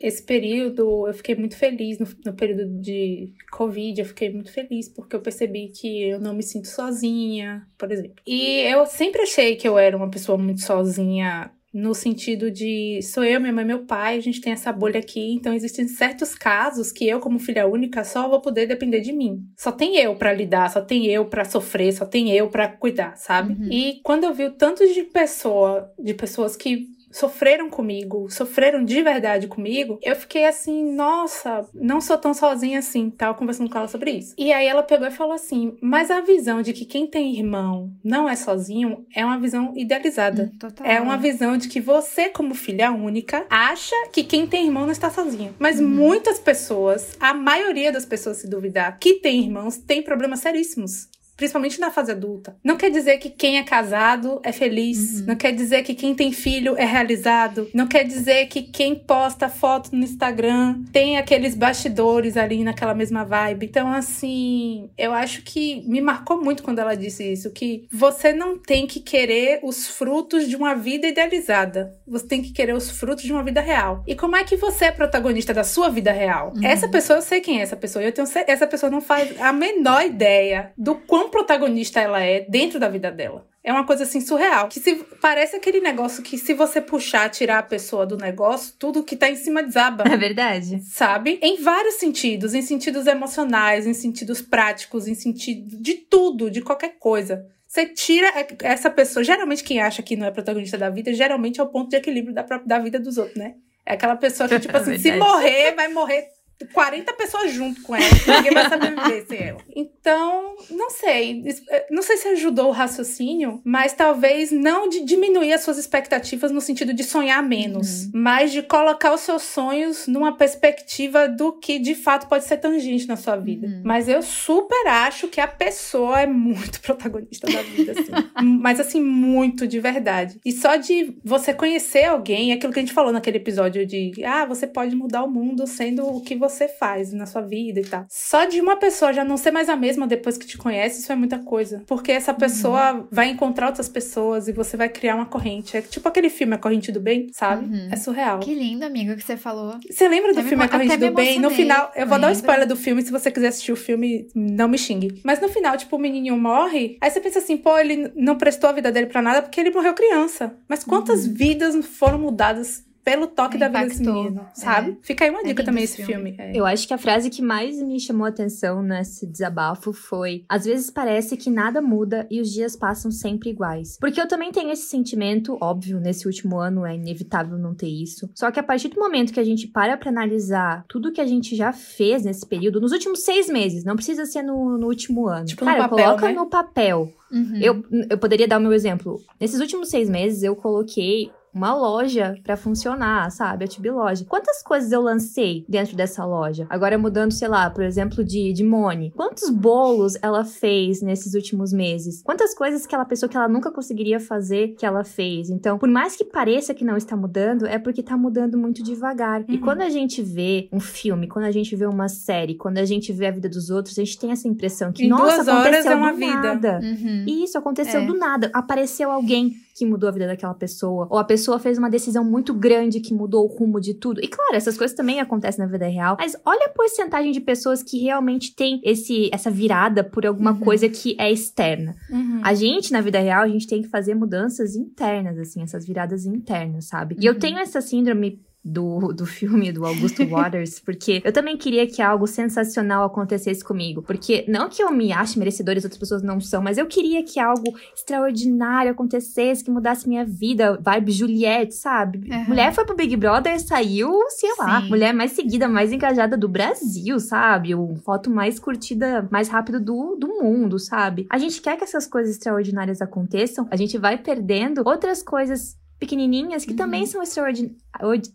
esse 0.00 0.22
período 0.22 1.06
eu 1.06 1.14
fiquei 1.14 1.34
muito 1.34 1.56
feliz, 1.56 1.98
no, 1.98 2.06
no 2.24 2.34
período 2.34 2.66
de 2.80 3.32
Covid, 3.50 4.00
eu 4.00 4.06
fiquei 4.06 4.30
muito 4.30 4.52
feliz 4.52 4.88
porque 4.88 5.16
eu 5.16 5.20
percebi 5.20 5.68
que 5.68 6.02
eu 6.02 6.20
não 6.20 6.34
me 6.34 6.42
sinto 6.42 6.68
sozinha, 6.68 7.66
por 7.78 7.90
exemplo. 7.90 8.16
E 8.26 8.60
eu 8.60 8.84
sempre 8.86 9.22
achei 9.22 9.56
que 9.56 9.66
eu 9.66 9.78
era 9.78 9.96
uma 9.96 10.10
pessoa 10.10 10.36
muito 10.36 10.60
sozinha 10.60 11.50
no 11.76 11.94
sentido 11.94 12.50
de 12.50 13.00
sou 13.02 13.22
eu, 13.22 13.38
minha 13.38 13.52
mãe, 13.52 13.62
meu 13.62 13.84
pai, 13.84 14.16
a 14.16 14.20
gente 14.22 14.40
tem 14.40 14.54
essa 14.54 14.72
bolha 14.72 14.98
aqui, 14.98 15.34
então 15.34 15.52
existem 15.52 15.86
certos 15.86 16.34
casos 16.34 16.90
que 16.90 17.06
eu, 17.06 17.20
como 17.20 17.38
filha 17.38 17.66
única, 17.66 18.02
só 18.02 18.26
vou 18.30 18.40
poder 18.40 18.66
depender 18.66 19.00
de 19.00 19.12
mim. 19.12 19.42
Só 19.58 19.70
tem 19.70 19.98
eu 19.98 20.16
para 20.16 20.32
lidar, 20.32 20.70
só 20.70 20.80
tem 20.80 21.04
eu 21.04 21.26
para 21.26 21.44
sofrer, 21.44 21.92
só 21.92 22.06
tem 22.06 22.32
eu 22.32 22.48
para 22.48 22.66
cuidar, 22.66 23.14
sabe? 23.16 23.52
Uhum. 23.52 23.68
E 23.70 24.00
quando 24.02 24.24
eu 24.24 24.32
vi 24.32 24.46
o 24.46 24.54
tanto 24.54 24.90
de 24.90 25.02
pessoa, 25.02 25.92
de 25.98 26.14
pessoas 26.14 26.56
que 26.56 26.95
sofreram 27.16 27.70
comigo, 27.70 28.30
sofreram 28.30 28.84
de 28.84 29.02
verdade 29.02 29.46
comigo, 29.48 29.98
eu 30.02 30.14
fiquei 30.14 30.44
assim, 30.44 30.92
nossa, 30.92 31.66
não 31.72 32.00
sou 32.00 32.18
tão 32.18 32.34
sozinha 32.34 32.78
assim. 32.78 33.08
Tava 33.10 33.34
conversando 33.34 33.70
com 33.70 33.78
ela 33.78 33.88
sobre 33.88 34.10
isso. 34.10 34.34
E 34.36 34.52
aí 34.52 34.66
ela 34.66 34.82
pegou 34.82 35.06
e 35.06 35.10
falou 35.10 35.32
assim: 35.32 35.76
mas 35.80 36.10
a 36.10 36.20
visão 36.20 36.60
de 36.60 36.72
que 36.72 36.84
quem 36.84 37.06
tem 37.06 37.36
irmão 37.36 37.90
não 38.04 38.28
é 38.28 38.36
sozinho 38.36 39.06
é 39.14 39.24
uma 39.24 39.38
visão 39.38 39.72
idealizada. 39.74 40.50
Hum, 40.52 40.58
total. 40.58 40.86
É 40.86 41.00
uma 41.00 41.16
visão 41.16 41.56
de 41.56 41.68
que 41.68 41.80
você, 41.80 42.28
como 42.28 42.54
filha 42.54 42.92
única, 42.92 43.46
acha 43.48 43.96
que 44.12 44.22
quem 44.22 44.46
tem 44.46 44.66
irmão 44.66 44.84
não 44.84 44.92
está 44.92 45.10
sozinho. 45.10 45.54
Mas 45.58 45.80
uhum. 45.80 45.88
muitas 45.88 46.38
pessoas, 46.38 47.16
a 47.18 47.32
maioria 47.32 47.90
das 47.90 48.04
pessoas, 48.04 48.38
se 48.38 48.48
duvidar, 48.48 48.98
que 48.98 49.14
tem 49.14 49.40
irmãos, 49.40 49.78
tem 49.78 50.02
problemas 50.02 50.40
seríssimos 50.40 51.08
principalmente 51.36 51.78
na 51.78 51.90
fase 51.90 52.12
adulta. 52.12 52.56
Não 52.64 52.76
quer 52.76 52.90
dizer 52.90 53.18
que 53.18 53.30
quem 53.30 53.58
é 53.58 53.62
casado 53.62 54.40
é 54.42 54.52
feliz, 54.52 55.20
uhum. 55.20 55.26
não 55.26 55.36
quer 55.36 55.52
dizer 55.52 55.82
que 55.82 55.94
quem 55.94 56.14
tem 56.14 56.32
filho 56.32 56.76
é 56.76 56.84
realizado, 56.84 57.68
não 57.74 57.86
quer 57.86 58.04
dizer 58.04 58.46
que 58.46 58.62
quem 58.62 58.94
posta 58.94 59.48
foto 59.48 59.94
no 59.94 60.04
Instagram 60.04 60.82
tem 60.92 61.18
aqueles 61.18 61.54
bastidores 61.54 62.36
ali 62.36 62.64
naquela 62.64 62.94
mesma 62.94 63.24
vibe. 63.24 63.66
Então, 63.66 63.92
assim, 63.92 64.88
eu 64.96 65.12
acho 65.12 65.42
que 65.42 65.82
me 65.88 66.00
marcou 66.00 66.42
muito 66.42 66.62
quando 66.62 66.78
ela 66.78 66.96
disse 66.96 67.24
isso, 67.24 67.50
que 67.50 67.86
você 67.92 68.32
não 68.32 68.58
tem 68.58 68.86
que 68.86 69.00
querer 69.00 69.60
os 69.62 69.86
frutos 69.88 70.48
de 70.48 70.56
uma 70.56 70.74
vida 70.74 71.06
idealizada. 71.06 71.94
Você 72.06 72.26
tem 72.26 72.42
que 72.42 72.52
querer 72.52 72.74
os 72.74 72.90
frutos 72.90 73.24
de 73.24 73.32
uma 73.32 73.42
vida 73.42 73.60
real. 73.60 74.02
E 74.06 74.14
como 74.14 74.36
é 74.36 74.44
que 74.44 74.56
você 74.56 74.86
é 74.86 74.92
protagonista 74.92 75.52
da 75.52 75.64
sua 75.64 75.88
vida 75.88 76.12
real? 76.12 76.52
Uhum. 76.56 76.64
Essa 76.64 76.88
pessoa, 76.88 77.18
eu 77.18 77.22
sei 77.22 77.40
quem 77.40 77.60
é 77.60 77.62
essa 77.62 77.76
pessoa. 77.76 78.02
Eu 78.02 78.12
tenho 78.12 78.26
essa 78.46 78.66
pessoa 78.66 78.90
não 78.90 79.00
faz 79.00 79.40
a 79.40 79.52
menor 79.52 80.04
ideia 80.04 80.72
do 80.76 80.94
quão 80.94 81.25
quão 81.26 81.30
protagonista 81.30 82.00
ela 82.00 82.22
é 82.22 82.40
dentro 82.40 82.78
da 82.78 82.88
vida 82.88 83.10
dela. 83.10 83.46
É 83.62 83.72
uma 83.72 83.84
coisa 83.84 84.04
assim 84.04 84.20
surreal. 84.20 84.68
Que 84.68 84.78
se 84.78 84.94
parece 85.20 85.56
aquele 85.56 85.80
negócio 85.80 86.22
que 86.22 86.38
se 86.38 86.54
você 86.54 86.80
puxar, 86.80 87.28
tirar 87.28 87.58
a 87.58 87.62
pessoa 87.62 88.06
do 88.06 88.16
negócio, 88.16 88.74
tudo 88.78 89.02
que 89.02 89.16
tá 89.16 89.28
em 89.28 89.36
cima 89.36 89.62
desaba. 89.62 90.04
É 90.06 90.16
verdade. 90.16 90.80
Sabe? 90.84 91.38
Em 91.42 91.60
vários 91.60 91.96
sentidos, 91.96 92.54
em 92.54 92.62
sentidos 92.62 93.06
emocionais, 93.06 93.86
em 93.86 93.94
sentidos 93.94 94.40
práticos, 94.40 95.08
em 95.08 95.14
sentido 95.14 95.82
de 95.82 95.94
tudo, 95.94 96.50
de 96.50 96.62
qualquer 96.62 96.96
coisa. 96.98 97.44
Você 97.66 97.86
tira 97.86 98.32
essa 98.62 98.88
pessoa, 98.88 99.24
geralmente 99.24 99.64
quem 99.64 99.80
acha 99.80 100.02
que 100.02 100.16
não 100.16 100.26
é 100.26 100.30
protagonista 100.30 100.78
da 100.78 100.88
vida, 100.88 101.12
geralmente 101.12 101.60
é 101.60 101.62
o 101.62 101.66
ponto 101.66 101.90
de 101.90 101.96
equilíbrio 101.96 102.32
da, 102.32 102.42
da 102.64 102.78
vida 102.78 102.98
dos 102.98 103.18
outros, 103.18 103.36
né? 103.36 103.56
É 103.84 103.94
aquela 103.94 104.16
pessoa 104.16 104.48
que, 104.48 104.60
tipo 104.60 104.74
assim, 104.78 104.96
se 104.98 105.12
morrer, 105.16 105.74
vai 105.74 105.88
morrer 105.88 106.35
40 106.72 107.12
pessoas 107.14 107.52
junto 107.52 107.82
com 107.82 107.94
ela. 107.94 108.06
Ninguém 108.36 108.52
vai 108.52 108.68
saber 108.68 108.94
viver 108.94 109.26
sem 109.26 109.48
ela. 109.48 109.58
Então, 109.76 110.56
não 110.70 110.88
sei. 110.88 111.42
Eh, 111.68 111.86
não 111.90 112.00
sei 112.00 112.16
se 112.16 112.28
ajudou 112.28 112.68
o 112.68 112.70
raciocínio, 112.70 113.60
mas 113.64 113.92
talvez 113.92 114.50
não 114.50 114.88
de 114.88 115.04
diminuir 115.04 115.52
as 115.52 115.62
suas 115.62 115.76
expectativas 115.78 116.50
no 116.50 116.60
sentido 116.60 116.94
de 116.94 117.04
sonhar 117.04 117.42
menos, 117.42 118.04
uhum. 118.04 118.12
mas 118.14 118.52
de 118.52 118.62
colocar 118.62 119.12
os 119.12 119.20
seus 119.20 119.42
sonhos 119.42 120.06
numa 120.06 120.36
perspectiva 120.36 121.28
do 121.28 121.52
que 121.52 121.78
de 121.78 121.94
fato 121.94 122.28
pode 122.28 122.44
ser 122.44 122.56
tangente 122.58 123.06
na 123.06 123.16
sua 123.16 123.36
vida. 123.36 123.66
Uhum. 123.66 123.82
Mas 123.84 124.08
eu 124.08 124.22
super 124.22 124.86
acho 124.86 125.28
que 125.28 125.40
a 125.40 125.48
pessoa 125.48 126.20
é 126.20 126.26
muito 126.26 126.80
protagonista 126.80 127.50
da 127.50 127.62
vida, 127.62 127.92
assim. 127.92 128.12
mas 128.60 128.80
assim, 128.80 129.02
muito 129.02 129.66
de 129.66 129.80
verdade. 129.80 130.40
E 130.44 130.52
só 130.52 130.76
de 130.76 131.18
você 131.22 131.52
conhecer 131.52 132.04
alguém, 132.04 132.52
aquilo 132.52 132.72
que 132.72 132.78
a 132.78 132.82
gente 132.82 132.94
falou 132.94 133.12
naquele 133.12 133.38
episódio 133.38 133.84
de 133.84 134.12
ah, 134.24 134.46
você 134.46 134.66
pode 134.66 134.94
mudar 134.94 135.24
o 135.24 135.30
mundo 135.30 135.66
sendo 135.66 136.06
o 136.06 136.20
que 136.22 136.34
você 136.34 136.45
você 136.48 136.68
faz 136.68 137.12
na 137.12 137.26
sua 137.26 137.42
vida 137.42 137.80
e 137.80 137.84
tal. 137.84 138.06
Só 138.08 138.44
de 138.44 138.60
uma 138.60 138.76
pessoa 138.76 139.12
já 139.12 139.24
não 139.24 139.36
ser 139.36 139.50
mais 139.50 139.68
a 139.68 139.76
mesma 139.76 140.06
depois 140.06 140.36
que 140.36 140.46
te 140.46 140.58
conhece, 140.58 141.00
isso 141.00 141.12
é 141.12 141.16
muita 141.16 141.38
coisa. 141.38 141.82
Porque 141.86 142.12
essa 142.12 142.32
uhum. 142.32 142.38
pessoa 142.38 142.92
uhum. 142.92 143.08
vai 143.10 143.28
encontrar 143.28 143.68
outras 143.68 143.88
pessoas 143.88 144.48
e 144.48 144.52
você 144.52 144.76
vai 144.76 144.88
criar 144.88 145.14
uma 145.14 145.26
corrente. 145.26 145.76
É 145.76 145.82
tipo 145.82 146.08
aquele 146.08 146.30
filme 146.30 146.54
A 146.54 146.58
Corrente 146.58 146.92
do 146.92 147.00
Bem, 147.00 147.28
sabe? 147.32 147.66
Uhum. 147.66 147.88
É 147.90 147.96
surreal. 147.96 148.40
Que 148.40 148.54
lindo, 148.54 148.84
amigo, 148.84 149.14
que 149.16 149.22
você 149.22 149.36
falou. 149.36 149.78
Você 149.88 150.08
lembra 150.08 150.34
do 150.34 150.42
filme 150.42 150.64
A 150.64 150.68
Corrente 150.68 150.96
do 150.96 151.12
Bem? 151.12 151.38
No 151.38 151.50
final, 151.50 151.90
eu 151.94 152.06
vou 152.06 152.18
dar 152.18 152.28
um 152.28 152.32
spoiler 152.32 152.66
do 152.66 152.76
filme, 152.76 153.02
se 153.02 153.10
você 153.10 153.30
quiser 153.30 153.48
assistir 153.48 153.72
o 153.72 153.76
filme, 153.76 154.28
não 154.34 154.68
me 154.68 154.78
xingue. 154.78 155.20
Mas 155.24 155.40
no 155.40 155.48
final, 155.48 155.76
tipo, 155.76 155.96
o 155.96 155.98
menininho 155.98 156.36
morre, 156.36 156.96
aí 157.00 157.10
você 157.10 157.20
pensa 157.20 157.38
assim, 157.38 157.56
pô, 157.56 157.78
ele 157.78 158.10
não 158.14 158.36
prestou 158.36 158.70
a 158.70 158.72
vida 158.72 158.90
dele 158.92 159.06
para 159.06 159.22
nada 159.22 159.42
porque 159.42 159.60
ele 159.60 159.70
morreu 159.70 159.94
criança. 159.94 160.56
Mas 160.68 160.84
quantas 160.84 161.26
uhum. 161.26 161.34
vidas 161.34 161.86
foram 161.86 162.18
mudadas 162.18 162.85
pelo 163.06 163.28
toque 163.28 163.56
da 163.56 163.68
vida 163.68 163.86
desse 163.86 164.02
menino, 164.02 164.48
sabe? 164.52 164.90
É. 164.90 164.96
Fica 165.00 165.24
aí 165.24 165.30
uma 165.30 165.42
é 165.42 165.44
dica 165.44 165.62
é 165.62 165.64
também 165.64 165.84
esse 165.84 166.04
filme. 166.04 166.32
filme. 166.32 166.36
É. 166.40 166.50
Eu 166.52 166.66
acho 166.66 166.88
que 166.88 166.92
a 166.92 166.98
frase 166.98 167.30
que 167.30 167.40
mais 167.40 167.80
me 167.80 168.00
chamou 168.00 168.26
a 168.26 168.30
atenção 168.30 168.82
nesse 168.82 169.24
desabafo 169.24 169.92
foi: 169.92 170.44
às 170.48 170.64
vezes 170.64 170.90
parece 170.90 171.36
que 171.36 171.48
nada 171.48 171.80
muda 171.80 172.26
e 172.28 172.40
os 172.40 172.50
dias 172.50 172.74
passam 172.74 173.12
sempre 173.12 173.50
iguais. 173.50 173.96
Porque 174.00 174.20
eu 174.20 174.26
também 174.26 174.50
tenho 174.50 174.72
esse 174.72 174.88
sentimento, 174.88 175.56
óbvio, 175.60 176.00
nesse 176.00 176.26
último 176.26 176.58
ano 176.58 176.84
é 176.84 176.96
inevitável 176.96 177.56
não 177.56 177.76
ter 177.76 177.86
isso. 177.86 178.28
Só 178.34 178.50
que 178.50 178.58
a 178.58 178.64
partir 178.64 178.88
do 178.88 178.98
momento 178.98 179.32
que 179.32 179.38
a 179.38 179.44
gente 179.44 179.68
para 179.68 179.96
pra 179.96 180.10
analisar 180.10 180.84
tudo 180.88 181.12
que 181.12 181.20
a 181.20 181.26
gente 181.26 181.54
já 181.54 181.72
fez 181.72 182.24
nesse 182.24 182.44
período, 182.44 182.80
nos 182.80 182.90
últimos 182.90 183.22
seis 183.22 183.48
meses, 183.48 183.84
não 183.84 183.94
precisa 183.94 184.26
ser 184.26 184.42
no, 184.42 184.76
no 184.76 184.88
último 184.88 185.28
ano. 185.28 185.44
Tipo, 185.44 185.64
Cara, 185.64 185.84
no 185.84 185.88
papel, 185.88 186.04
coloca 186.06 186.26
né? 186.26 186.32
no 186.32 186.46
papel. 186.46 187.12
Uhum. 187.30 187.56
Eu, 187.60 187.84
eu 188.10 188.18
poderia 188.18 188.46
dar 188.46 188.58
o 188.58 188.60
meu 188.60 188.72
exemplo. 188.72 189.20
Nesses 189.40 189.60
últimos 189.60 189.88
seis 189.88 190.08
meses, 190.08 190.42
eu 190.42 190.54
coloquei 190.54 191.30
uma 191.56 191.74
loja 191.74 192.38
para 192.44 192.56
funcionar, 192.56 193.30
sabe? 193.30 193.64
A 193.64 193.68
Tibi 193.68 193.90
Loja. 193.90 194.26
Quantas 194.28 194.62
coisas 194.62 194.92
eu 194.92 195.00
lancei 195.00 195.64
dentro 195.66 195.96
dessa 195.96 196.24
loja? 196.24 196.66
Agora 196.68 196.98
mudando, 196.98 197.32
sei 197.32 197.48
lá, 197.48 197.70
por 197.70 197.82
exemplo, 197.82 198.22
de, 198.22 198.52
de 198.52 198.62
Mone. 198.62 199.10
Quantos 199.16 199.48
bolos 199.48 200.18
ela 200.20 200.44
fez 200.44 201.00
nesses 201.00 201.34
últimos 201.34 201.72
meses? 201.72 202.22
Quantas 202.22 202.54
coisas 202.54 202.86
que 202.86 202.94
ela 202.94 203.06
pensou 203.06 203.28
que 203.28 203.36
ela 203.36 203.48
nunca 203.48 203.70
conseguiria 203.70 204.20
fazer 204.20 204.74
que 204.78 204.84
ela 204.84 205.02
fez? 205.02 205.48
Então, 205.48 205.78
por 205.78 205.88
mais 205.88 206.14
que 206.14 206.24
pareça 206.24 206.74
que 206.74 206.84
não 206.84 206.96
está 206.96 207.16
mudando, 207.16 207.66
é 207.66 207.78
porque 207.78 208.02
tá 208.02 208.16
mudando 208.16 208.58
muito 208.58 208.82
devagar. 208.82 209.40
Uhum. 209.40 209.46
E 209.54 209.58
quando 209.58 209.80
a 209.80 209.88
gente 209.88 210.22
vê 210.22 210.68
um 210.70 210.80
filme, 210.80 211.26
quando 211.26 211.46
a 211.46 211.50
gente 211.50 211.74
vê 211.74 211.86
uma 211.86 212.08
série, 212.08 212.54
quando 212.54 212.78
a 212.78 212.84
gente 212.84 213.12
vê 213.12 213.28
a 213.28 213.30
vida 213.30 213.48
dos 213.48 213.70
outros, 213.70 213.98
a 213.98 214.04
gente 214.04 214.18
tem 214.18 214.30
essa 214.30 214.46
impressão 214.46 214.92
que, 214.92 215.04
em 215.04 215.08
nossa, 215.08 215.36
duas 215.36 215.48
horas 215.48 215.64
aconteceu 215.64 215.92
é 215.92 215.96
uma 215.96 216.12
do 216.12 216.18
vida. 216.18 216.34
nada. 216.34 216.80
Uhum. 216.82 217.24
E 217.26 217.44
isso 217.44 217.56
aconteceu 217.56 218.00
é. 218.00 218.06
do 218.06 218.14
nada. 218.14 218.50
Apareceu 218.52 219.10
alguém 219.10 219.56
que 219.76 219.84
mudou 219.84 220.08
a 220.08 220.12
vida 220.12 220.26
daquela 220.26 220.54
pessoa, 220.54 221.06
ou 221.10 221.18
a 221.18 221.24
pessoa 221.24 221.58
fez 221.58 221.76
uma 221.76 221.90
decisão 221.90 222.24
muito 222.24 222.54
grande 222.54 223.00
que 223.00 223.12
mudou 223.12 223.44
o 223.44 223.46
rumo 223.46 223.78
de 223.78 223.92
tudo. 223.92 224.20
E 224.24 224.26
claro, 224.26 224.56
essas 224.56 224.76
coisas 224.76 224.96
também 224.96 225.20
acontecem 225.20 225.62
na 225.62 225.70
vida 225.70 225.86
real, 225.86 226.16
mas 226.18 226.34
olha 226.46 226.66
a 226.66 226.70
porcentagem 226.70 227.30
de 227.30 227.40
pessoas 227.40 227.82
que 227.82 227.98
realmente 227.98 228.54
tem 228.54 228.80
esse 228.82 229.28
essa 229.32 229.50
virada 229.50 230.02
por 230.02 230.24
alguma 230.24 230.52
uhum. 230.52 230.60
coisa 230.60 230.88
que 230.88 231.14
é 231.18 231.30
externa. 231.30 231.94
Uhum. 232.10 232.40
A 232.42 232.54
gente 232.54 232.90
na 232.90 233.02
vida 233.02 233.18
real, 233.18 233.42
a 233.42 233.48
gente 233.48 233.66
tem 233.66 233.82
que 233.82 233.88
fazer 233.88 234.14
mudanças 234.14 234.74
internas 234.74 235.38
assim, 235.38 235.62
essas 235.62 235.86
viradas 235.86 236.24
internas, 236.24 236.86
sabe? 236.86 237.16
E 237.20 237.26
eu 237.26 237.34
uhum. 237.34 237.38
tenho 237.38 237.58
essa 237.58 237.82
síndrome 237.82 238.40
do, 238.66 239.12
do 239.12 239.24
filme 239.24 239.70
do 239.70 239.86
Augusto 239.86 240.26
Waters, 240.26 240.80
porque 240.80 241.22
eu 241.24 241.32
também 241.32 241.56
queria 241.56 241.86
que 241.86 242.02
algo 242.02 242.26
sensacional 242.26 243.04
acontecesse 243.04 243.62
comigo. 243.64 244.02
Porque 244.02 244.44
não 244.48 244.68
que 244.68 244.82
eu 244.82 244.90
me 244.90 245.12
ache 245.12 245.38
merecedora 245.38 245.78
e 245.78 245.80
outras 245.80 245.96
pessoas 245.96 246.22
não 246.22 246.40
são, 246.40 246.60
mas 246.60 246.76
eu 246.76 246.86
queria 246.86 247.22
que 247.22 247.38
algo 247.38 247.74
extraordinário 247.94 248.90
acontecesse, 248.90 249.62
que 249.62 249.70
mudasse 249.70 250.08
minha 250.08 250.24
vida. 250.24 250.78
Vibe 250.82 251.12
Juliette, 251.12 251.74
sabe? 251.74 252.28
Uhum. 252.28 252.44
Mulher 252.48 252.72
foi 252.72 252.84
pro 252.84 252.96
Big 252.96 253.16
Brother, 253.16 253.60
saiu, 253.60 254.12
sei 254.30 254.50
lá, 254.58 254.80
Sim. 254.80 254.88
mulher 254.88 255.14
mais 255.14 255.32
seguida, 255.32 255.68
mais 255.68 255.92
engajada 255.92 256.36
do 256.36 256.48
Brasil, 256.48 257.20
sabe? 257.20 257.74
O 257.74 257.94
foto 258.04 258.30
mais 258.30 258.58
curtida, 258.58 259.28
mais 259.30 259.48
rápido 259.48 259.78
do, 259.78 260.16
do 260.16 260.26
mundo, 260.42 260.78
sabe? 260.78 261.26
A 261.30 261.38
gente 261.38 261.62
quer 261.62 261.76
que 261.76 261.84
essas 261.84 262.06
coisas 262.06 262.32
extraordinárias 262.32 263.00
aconteçam, 263.00 263.68
a 263.70 263.76
gente 263.76 263.96
vai 263.96 264.18
perdendo 264.18 264.82
outras 264.84 265.22
coisas 265.22 265.76
pequenininhas 265.98 266.64
que 266.64 266.72
uhum. 266.72 266.76
também 266.76 267.06
são 267.06 267.22